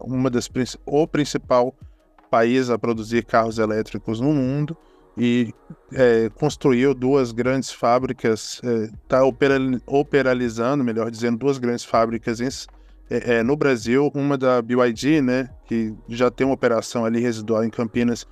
uma 0.01 0.29
das 0.29 0.49
o 0.85 1.07
principal 1.07 1.73
país 2.29 2.69
a 2.69 2.77
produzir 2.77 3.23
carros 3.23 3.57
elétricos 3.57 4.19
no 4.19 4.33
mundo 4.33 4.77
e 5.17 5.53
é, 5.91 6.29
construiu 6.35 6.93
duas 6.93 7.31
grandes 7.31 7.71
fábricas, 7.71 8.61
está 9.03 9.19
é, 9.19 9.81
operalizando, 9.87 10.83
melhor 10.83 11.09
dizendo, 11.09 11.37
duas 11.37 11.57
grandes 11.57 11.83
fábricas 11.83 12.39
em, 12.39 12.47
é, 13.09 13.37
é, 13.37 13.43
no 13.43 13.55
Brasil, 13.55 14.11
uma 14.13 14.37
da 14.37 14.61
BYD, 14.61 15.21
né, 15.21 15.49
que 15.65 15.95
já 16.07 16.29
tem 16.29 16.45
uma 16.45 16.53
operação 16.53 17.03
ali 17.03 17.19
residual 17.19 17.63
em 17.63 17.69
Campinas 17.69 18.27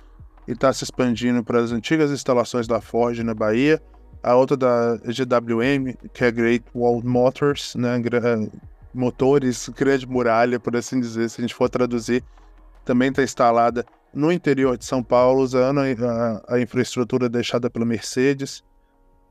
e 0.46 0.52
está 0.52 0.72
se 0.72 0.84
expandindo 0.84 1.42
para 1.42 1.58
as 1.58 1.72
antigas 1.72 2.12
instalações 2.12 2.68
da 2.68 2.80
Ford 2.80 3.18
na 3.18 3.34
Bahia, 3.34 3.82
a 4.22 4.34
outra 4.36 4.56
da 4.56 4.96
GWM, 4.96 5.94
que 6.12 6.24
é 6.24 6.30
Great 6.30 6.64
Wall 6.74 7.02
Motors, 7.02 7.74
né, 7.74 8.00
motores, 8.94 9.68
grande 9.70 10.06
muralha, 10.06 10.60
por 10.60 10.76
assim 10.76 11.00
dizer, 11.00 11.28
se 11.30 11.40
a 11.40 11.42
gente 11.42 11.54
for 11.54 11.68
traduzir, 11.68 12.22
também 12.84 13.10
está 13.10 13.22
instalada 13.22 13.84
no 14.16 14.32
interior 14.32 14.78
de 14.78 14.84
São 14.86 15.02
Paulo, 15.02 15.42
usando 15.42 15.80
a, 15.80 16.54
a, 16.54 16.58
infraestrutura 16.60 17.28
deixada 17.28 17.68
pela 17.68 17.84
Mercedes. 17.84 18.64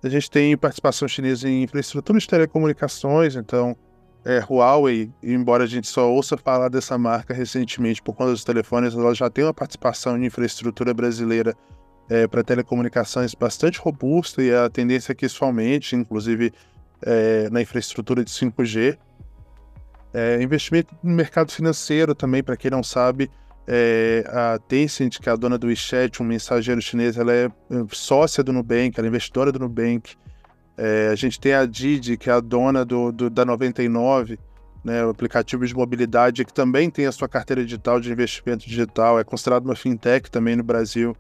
A 0.04 0.08
gente 0.08 0.30
tem 0.30 0.56
participação 0.56 1.08
chinesa 1.08 1.50
em 1.50 1.64
infraestrutura 1.64 2.20
de 2.20 2.28
telecomunicações, 2.28 3.36
então 3.36 3.76
é, 4.24 4.40
Huawei, 4.48 5.12
embora 5.24 5.64
a 5.64 5.68
gente 5.68 5.88
só 5.88 6.08
ouça 6.08 6.38
falar 6.38 6.70
dessa 6.70 7.00
marca 7.00 7.34
recentemente 7.34 8.00
por 8.00 8.14
conta 8.14 8.30
dos 8.32 8.44
telefones, 8.44 8.94
ela 8.94 9.16
já 9.16 9.28
tem 9.28 9.44
uma 9.44 9.54
participação 9.56 10.16
em 10.16 10.26
infraestrutura 10.28 10.94
brasileira 10.94 11.56
é, 12.08 12.28
para 12.28 12.44
telecomunicações 12.44 13.34
bastante 13.34 13.80
robusta 13.80 14.44
e 14.44 14.54
a 14.54 14.70
tendência 14.70 15.14
é 15.14 15.16
que 15.16 15.26
isso 15.26 15.44
aumente, 15.44 15.96
inclusive 15.96 16.54
é, 17.02 17.50
na 17.50 17.60
infraestrutura 17.60 18.24
de 18.24 18.30
5G. 18.30 19.00
É, 20.14 20.42
investimento 20.44 20.96
no 21.02 21.12
mercado 21.12 21.52
financeiro 21.52 22.14
também, 22.14 22.44
para 22.44 22.56
quem 22.56 22.70
não 22.70 22.84
sabe, 22.84 23.32
É, 23.68 24.24
a 24.28 24.60
Tencent, 24.60 25.20
que 25.20 25.28
é 25.28 25.32
a 25.32 25.36
dona 25.36 25.58
do 25.58 25.68
WeChat, 25.68 26.22
um 26.22 26.26
mensageiro 26.26 26.82
chinês, 26.82 27.18
ela 27.18 27.34
é 27.34 27.50
sócia 27.92 28.44
do 28.44 28.54
Nubank, 28.54 28.94
ela 28.98 29.08
é 29.08 29.10
investidora 29.10 29.52
do 29.52 29.60
Nubank. 29.60 30.16
É, 30.78 31.10
a 31.12 31.16
gente 31.16 31.40
tem 31.40 31.54
a 31.54 31.66
Didi, 31.66 32.18
que 32.18 32.30
é 32.30 32.34
a 32.34 32.40
dona 32.40 32.86
do, 32.86 33.12
do, 33.12 33.30
da 33.30 33.46
99, 33.46 34.38
né, 34.84 35.04
o 35.04 35.10
aplicativo 35.10 35.66
de 35.66 35.74
mobilidade, 35.74 36.46
que 36.46 36.54
também 36.54 36.92
tem 36.92 37.08
a 37.08 37.12
sua 37.12 37.28
carteira 37.28 37.64
digital 37.64 38.00
de 38.00 38.12
investimento 38.12 38.68
digital, 38.68 39.20
é 39.20 39.24
considerado 39.24 39.66
uma 39.66 39.76
fintech 39.76 40.30
também 40.30 40.56
no 40.56 40.64
Brasil. 40.64 41.16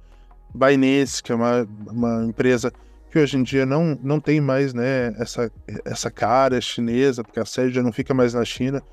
Binance, 0.54 1.22
que 1.22 1.32
é 1.32 1.36
uma, 1.36 1.68
uma 1.88 2.26
empresa 2.26 2.72
que 3.12 3.20
hoje 3.20 3.38
em 3.38 3.44
dia 3.44 3.66
não, 3.66 3.98
não 4.04 4.20
tem 4.20 4.40
mais 4.40 4.74
né, 4.74 5.16
essa, 5.18 5.52
essa 5.84 6.12
cara 6.12 6.62
chinesa, 6.62 7.24
porque 7.24 7.40
a 7.40 7.46
sede 7.46 7.74
já 7.74 7.82
não 7.82 7.92
fica 7.92 8.14
mais 8.14 8.34
na 8.34 8.46
China, 8.46 8.84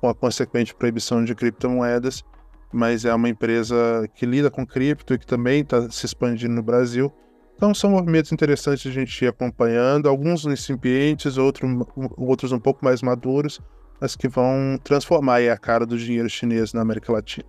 com 0.00 0.08
a 0.08 0.14
consequente 0.14 0.74
proibição 0.74 1.24
de 1.24 1.34
criptomoedas, 1.34 2.24
mas 2.74 3.04
é 3.04 3.14
uma 3.14 3.28
empresa 3.28 4.08
que 4.14 4.26
lida 4.26 4.50
com 4.50 4.66
cripto 4.66 5.14
e 5.14 5.18
que 5.18 5.26
também 5.26 5.60
está 5.60 5.88
se 5.90 6.04
expandindo 6.04 6.52
no 6.52 6.62
Brasil. 6.62 7.12
Então 7.54 7.72
são 7.72 7.90
movimentos 7.90 8.32
interessantes 8.32 8.84
a 8.84 8.90
gente 8.90 9.24
ir 9.24 9.28
acompanhando, 9.28 10.08
alguns 10.08 10.44
incipientes, 10.44 11.38
outros, 11.38 11.70
outros 12.16 12.50
um 12.50 12.58
pouco 12.58 12.84
mais 12.84 13.00
maduros, 13.00 13.60
mas 14.00 14.16
que 14.16 14.26
vão 14.26 14.76
transformar 14.82 15.38
a 15.40 15.56
cara 15.56 15.86
do 15.86 15.96
dinheiro 15.96 16.28
chinês 16.28 16.72
na 16.72 16.82
América 16.82 17.12
Latina. 17.12 17.46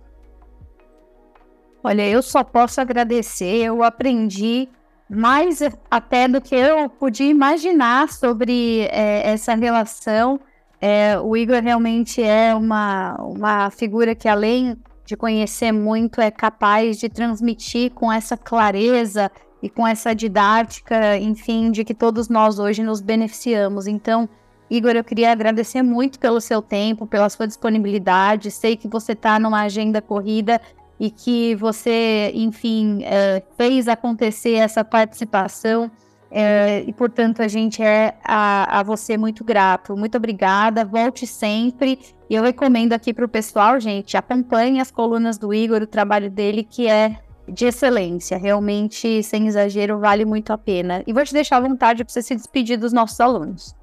Olha, 1.82 2.08
eu 2.08 2.22
só 2.22 2.44
posso 2.44 2.80
agradecer, 2.80 3.64
eu 3.64 3.82
aprendi 3.82 4.68
mais 5.08 5.60
até 5.90 6.26
do 6.26 6.40
que 6.40 6.54
eu 6.54 6.88
podia 6.88 7.30
imaginar 7.30 8.08
sobre 8.08 8.82
é, 8.90 9.30
essa 9.30 9.54
relação. 9.54 10.40
É, 10.80 11.18
o 11.18 11.36
Igor 11.36 11.62
realmente 11.62 12.22
é 12.22 12.54
uma, 12.54 13.16
uma 13.20 13.70
figura 13.70 14.14
que, 14.14 14.28
além 14.28 14.76
de 15.06 15.16
conhecer 15.16 15.72
muito, 15.72 16.20
é 16.20 16.30
capaz 16.30 16.98
de 16.98 17.08
transmitir 17.08 17.92
com 17.92 18.12
essa 18.12 18.36
clareza 18.36 19.30
e 19.62 19.70
com 19.70 19.86
essa 19.86 20.14
didática, 20.14 21.16
enfim, 21.16 21.70
de 21.70 21.84
que 21.84 21.94
todos 21.94 22.28
nós 22.28 22.58
hoje 22.58 22.82
nos 22.82 23.00
beneficiamos. 23.00 23.86
Então, 23.86 24.28
Igor, 24.68 24.92
eu 24.92 25.04
queria 25.04 25.30
agradecer 25.30 25.82
muito 25.82 26.18
pelo 26.18 26.40
seu 26.40 26.60
tempo, 26.60 27.06
pela 27.06 27.28
sua 27.28 27.46
disponibilidade. 27.46 28.50
Sei 28.50 28.76
que 28.76 28.88
você 28.88 29.12
está 29.12 29.38
numa 29.38 29.62
agenda 29.62 30.02
corrida 30.02 30.60
e 30.98 31.10
que 31.10 31.54
você, 31.54 32.32
enfim, 32.34 33.02
é, 33.04 33.42
fez 33.56 33.86
acontecer 33.86 34.54
essa 34.54 34.84
participação. 34.84 35.90
É, 36.30 36.82
e, 36.86 36.92
portanto, 36.92 37.40
a 37.40 37.48
gente 37.48 37.82
é 37.82 38.16
a, 38.24 38.80
a, 38.80 38.82
você 38.82 39.16
muito 39.16 39.44
grato. 39.44 39.96
Muito 39.96 40.16
obrigada, 40.16 40.84
volte 40.84 41.26
sempre. 41.26 41.98
E 42.28 42.34
eu 42.34 42.42
recomendo 42.42 42.92
aqui 42.92 43.14
para 43.14 43.24
o 43.24 43.28
pessoal, 43.28 43.78
gente, 43.78 44.16
acompanhe 44.16 44.80
as 44.80 44.90
colunas 44.90 45.38
do 45.38 45.54
Igor, 45.54 45.82
o 45.82 45.86
trabalho 45.86 46.30
dele, 46.30 46.64
que 46.64 46.88
é 46.88 47.16
de 47.48 47.66
excelência. 47.66 48.36
Realmente, 48.36 49.22
sem 49.22 49.46
exagero, 49.46 49.98
vale 49.98 50.24
muito 50.24 50.52
a 50.52 50.58
pena. 50.58 51.02
E 51.06 51.12
vou 51.12 51.24
te 51.24 51.32
deixar 51.32 51.58
à 51.58 51.60
vontade 51.60 52.04
para 52.04 52.12
você 52.12 52.22
se 52.22 52.34
despedir 52.34 52.76
dos 52.76 52.92
nossos 52.92 53.20
alunos. 53.20 53.74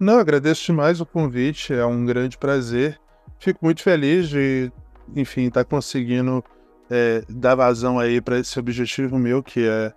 Não, 0.00 0.18
agradeço 0.18 0.66
demais 0.66 1.00
o 1.00 1.06
convite, 1.06 1.72
é 1.72 1.84
um 1.84 2.04
grande 2.04 2.36
prazer. 2.36 2.98
Fico 3.38 3.60
muito 3.62 3.82
feliz 3.82 4.28
de, 4.28 4.70
enfim, 5.14 5.46
estar 5.46 5.64
tá 5.64 5.70
conseguindo 5.70 6.44
é, 6.90 7.22
dar 7.28 7.54
vazão 7.54 7.98
aí 7.98 8.20
para 8.20 8.38
esse 8.38 8.58
objetivo 8.58 9.18
meu, 9.18 9.42
que 9.42 9.66
é 9.66 9.92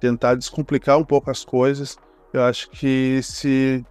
tentar 0.00 0.34
descomplicar 0.34 0.98
um 0.98 1.04
pouco 1.04 1.30
as 1.30 1.44
coisas. 1.44 1.96
Eu 2.32 2.42
acho 2.42 2.70
que 2.70 3.20
se, 3.22 3.84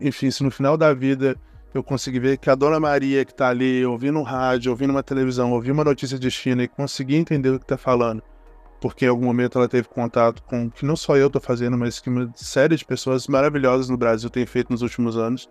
enfim, 0.00 0.30
se 0.30 0.42
no 0.42 0.50
final 0.50 0.76
da 0.76 0.92
vida 0.94 1.36
eu 1.72 1.82
conseguir 1.82 2.18
ver 2.18 2.38
que 2.38 2.50
a 2.50 2.54
Dona 2.54 2.80
Maria 2.80 3.24
que 3.24 3.32
está 3.32 3.48
ali 3.48 3.84
ouvindo 3.84 4.18
um 4.18 4.22
rádio, 4.22 4.70
ouvindo 4.70 4.90
uma 4.90 5.02
televisão, 5.02 5.52
ouvindo 5.52 5.74
uma 5.74 5.84
notícia 5.84 6.18
de 6.18 6.30
China 6.30 6.62
e 6.62 6.68
conseguir 6.68 7.16
entender 7.16 7.50
o 7.50 7.58
que 7.58 7.64
está 7.64 7.76
falando, 7.76 8.22
porque 8.80 9.04
em 9.04 9.08
algum 9.08 9.24
momento 9.24 9.58
ela 9.58 9.68
teve 9.68 9.88
contato 9.88 10.42
com 10.42 10.70
que 10.70 10.84
não 10.84 10.96
só 10.96 11.16
eu 11.16 11.28
estou 11.28 11.40
fazendo, 11.40 11.76
mas 11.76 12.00
que 12.00 12.08
uma 12.08 12.30
série 12.34 12.76
de 12.76 12.84
pessoas 12.84 13.28
maravilhosas 13.28 13.88
no 13.88 13.96
Brasil 13.96 14.30
tem 14.30 14.46
feito 14.46 14.70
nos 14.70 14.82
últimos 14.82 15.16
anos. 15.16 15.48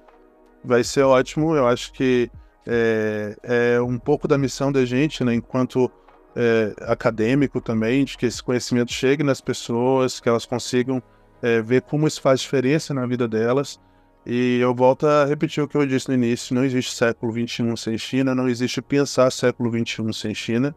Vai 0.64 0.84
ser 0.84 1.04
ótimo. 1.04 1.56
Eu 1.56 1.68
acho 1.68 1.94
que 1.94 2.30
é, 2.68 3.36
é 3.76 3.82
um 3.82 3.98
pouco 3.98 4.28
da 4.28 4.38
missão 4.38 4.72
da 4.72 4.84
gente, 4.84 5.24
né, 5.24 5.34
enquanto 5.34 5.90
é, 6.36 6.74
acadêmico 6.82 7.60
também, 7.62 8.06
de 8.06 8.18
que 8.18 8.26
esse 8.26 8.42
conhecimento 8.42 8.92
chegue 8.92 9.24
nas 9.24 9.42
pessoas, 9.42 10.20
que 10.20 10.30
elas 10.30 10.46
consigam 10.46 11.02
é, 11.42 11.62
ver 11.62 11.82
como 11.82 12.08
isso 12.08 12.22
faz 12.22 12.42
diferença 12.42 12.94
na 12.94 13.06
vida 13.06 13.28
delas. 13.28 13.80
E 14.26 14.60
eu 14.60 14.76
volto 14.76 15.08
a 15.08 15.26
repetir 15.26 15.64
o 15.64 15.68
que 15.68 15.76
eu 15.76 15.86
disse 15.86 16.08
no 16.10 16.14
início: 16.14 16.54
não 16.54 16.64
existe 16.64 16.94
século 16.94 17.32
XXI 17.32 17.76
sem 17.78 17.98
China, 17.98 18.36
não 18.36 18.48
existe 18.48 18.82
pensar 18.82 19.32
século 19.32 19.72
XXI 19.72 20.14
sem 20.14 20.34
China. 20.34 20.76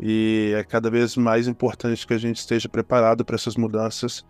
E 0.00 0.52
é 0.56 0.64
cada 0.64 0.90
vez 0.90 1.16
mais 1.16 1.46
importante 1.46 2.06
que 2.06 2.14
a 2.14 2.18
gente 2.18 2.36
esteja 2.36 2.68
preparado 2.68 3.24
para 3.24 3.36
essas 3.36 3.56
mudanças 3.56 4.24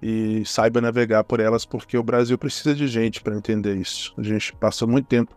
e 0.00 0.44
saiba 0.44 0.80
navegar 0.80 1.24
por 1.24 1.40
elas, 1.40 1.64
porque 1.64 1.98
o 1.98 2.02
Brasil 2.02 2.38
precisa 2.38 2.74
de 2.74 2.86
gente 2.86 3.20
para 3.20 3.34
entender 3.34 3.74
isso. 3.76 4.14
A 4.16 4.22
gente 4.22 4.54
passou 4.54 4.86
muito 4.86 5.06
tempo 5.06 5.36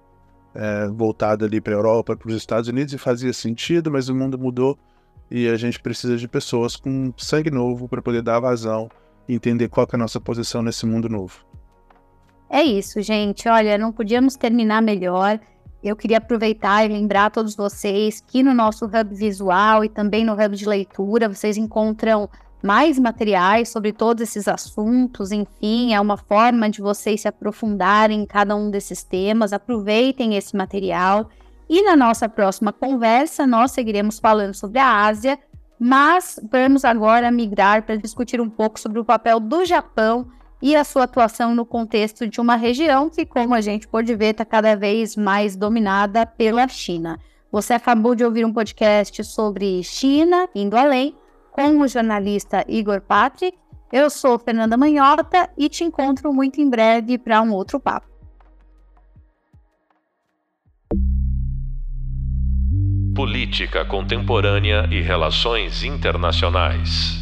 é, 0.54 0.88
voltado 0.88 1.46
ali 1.46 1.62
para 1.62 1.74
a 1.74 1.78
Europa, 1.78 2.16
para 2.16 2.28
os 2.28 2.36
Estados 2.36 2.68
Unidos 2.68 2.94
e 2.94 2.98
fazia 2.98 3.34
sentido, 3.34 3.92
mas 3.92 4.10
o 4.10 4.16
mundo 4.16 4.38
mudou 4.38 4.78
e 5.30 5.48
a 5.48 5.56
gente 5.56 5.80
precisa 5.80 6.18
de 6.18 6.28
pessoas 6.28 6.76
com 6.76 7.14
sangue 7.18 7.52
novo 7.52 7.88
para 7.88 8.02
poder 8.02 8.22
dar 8.22 8.40
vazão 8.40 8.90
e 9.28 9.36
entender 9.36 9.68
qual 9.70 9.88
é 9.92 9.96
a 9.96 10.00
nossa 10.00 10.20
posição 10.20 10.62
nesse 10.62 10.86
mundo 10.86 11.08
novo. 11.08 11.46
É 12.50 12.64
isso, 12.64 13.00
gente. 13.02 13.48
Olha, 13.48 13.78
não 13.78 13.92
podíamos 13.92 14.36
terminar 14.36 14.82
melhor. 14.82 15.40
Eu 15.84 15.96
queria 15.96 16.18
aproveitar 16.18 16.84
e 16.84 16.88
lembrar 16.88 17.26
a 17.26 17.30
todos 17.30 17.56
vocês 17.56 18.22
que 18.26 18.42
no 18.42 18.54
nosso 18.54 18.86
hub 18.86 19.16
visual 19.16 19.86
e 19.86 19.90
também 19.90 20.26
no 20.26 20.34
hub 20.34 20.56
de 20.56 20.68
leitura 20.68 21.30
vocês 21.30 21.58
encontram 21.58 22.28
mais 22.62 23.00
materiais 23.00 23.70
sobre 23.70 23.94
todos 23.94 24.24
esses 24.24 24.48
assuntos. 24.48 25.32
Enfim, 25.32 25.94
é 25.94 26.02
uma 26.02 26.18
forma 26.18 26.70
de 26.70 26.82
vocês 26.82 27.22
se 27.22 27.28
aprofundarem 27.28 28.22
em 28.22 28.26
cada 28.26 28.56
um 28.56 28.70
desses 28.70 29.04
temas. 29.04 29.54
Aproveitem 29.54 30.36
esse 30.36 30.56
material. 30.56 31.30
E 31.70 31.84
na 31.84 31.96
nossa 31.96 32.28
próxima 32.28 32.74
conversa, 32.74 33.46
nós 33.46 33.72
seguiremos 33.72 34.20
falando 34.20 34.56
sobre 34.56 34.80
a 34.80 35.06
Ásia, 35.06 35.38
mas 35.80 36.40
vamos 36.52 36.84
agora 36.84 37.32
migrar 37.32 37.84
para 37.84 37.96
discutir 37.96 38.42
um 38.42 38.50
pouco 38.50 38.80
sobre 38.80 39.00
o 39.00 39.06
papel 39.06 39.40
do 39.40 39.64
Japão 39.64 40.28
e 40.62 40.76
a 40.76 40.84
sua 40.84 41.04
atuação 41.04 41.56
no 41.56 41.66
contexto 41.66 42.28
de 42.28 42.42
uma 42.42 42.56
região 42.56 43.10
que, 43.10 43.26
como 43.26 43.54
a 43.54 43.62
gente 43.62 43.88
pode 43.88 44.14
ver, 44.16 44.32
está 44.32 44.44
cada 44.44 44.76
vez 44.76 45.16
mais 45.16 45.56
dominada 45.56 46.26
pela 46.26 46.68
China. 46.68 47.20
Você 47.52 47.74
acabou 47.74 48.14
de 48.14 48.24
ouvir 48.24 48.46
um 48.46 48.54
podcast 48.54 49.24
sobre 49.24 49.84
China, 49.84 50.48
indo 50.54 50.76
além, 50.76 51.16
com 51.60 51.82
o 51.82 51.88
jornalista 51.90 52.64
Igor 52.70 53.02
Patrick. 53.02 53.58
Eu 53.92 54.10
sou 54.10 54.40
Fernanda 54.40 54.78
Manhota 54.78 55.50
e 55.58 55.68
te 55.68 55.84
encontro 55.84 56.32
muito 56.32 56.62
em 56.62 56.70
breve 56.70 57.18
para 57.18 57.42
um 57.42 57.52
outro 57.52 57.78
papo. 57.82 58.08
Política 63.14 63.84
Contemporânea 63.84 64.88
e 64.90 65.02
Relações 65.02 65.84
Internacionais. 65.84 67.19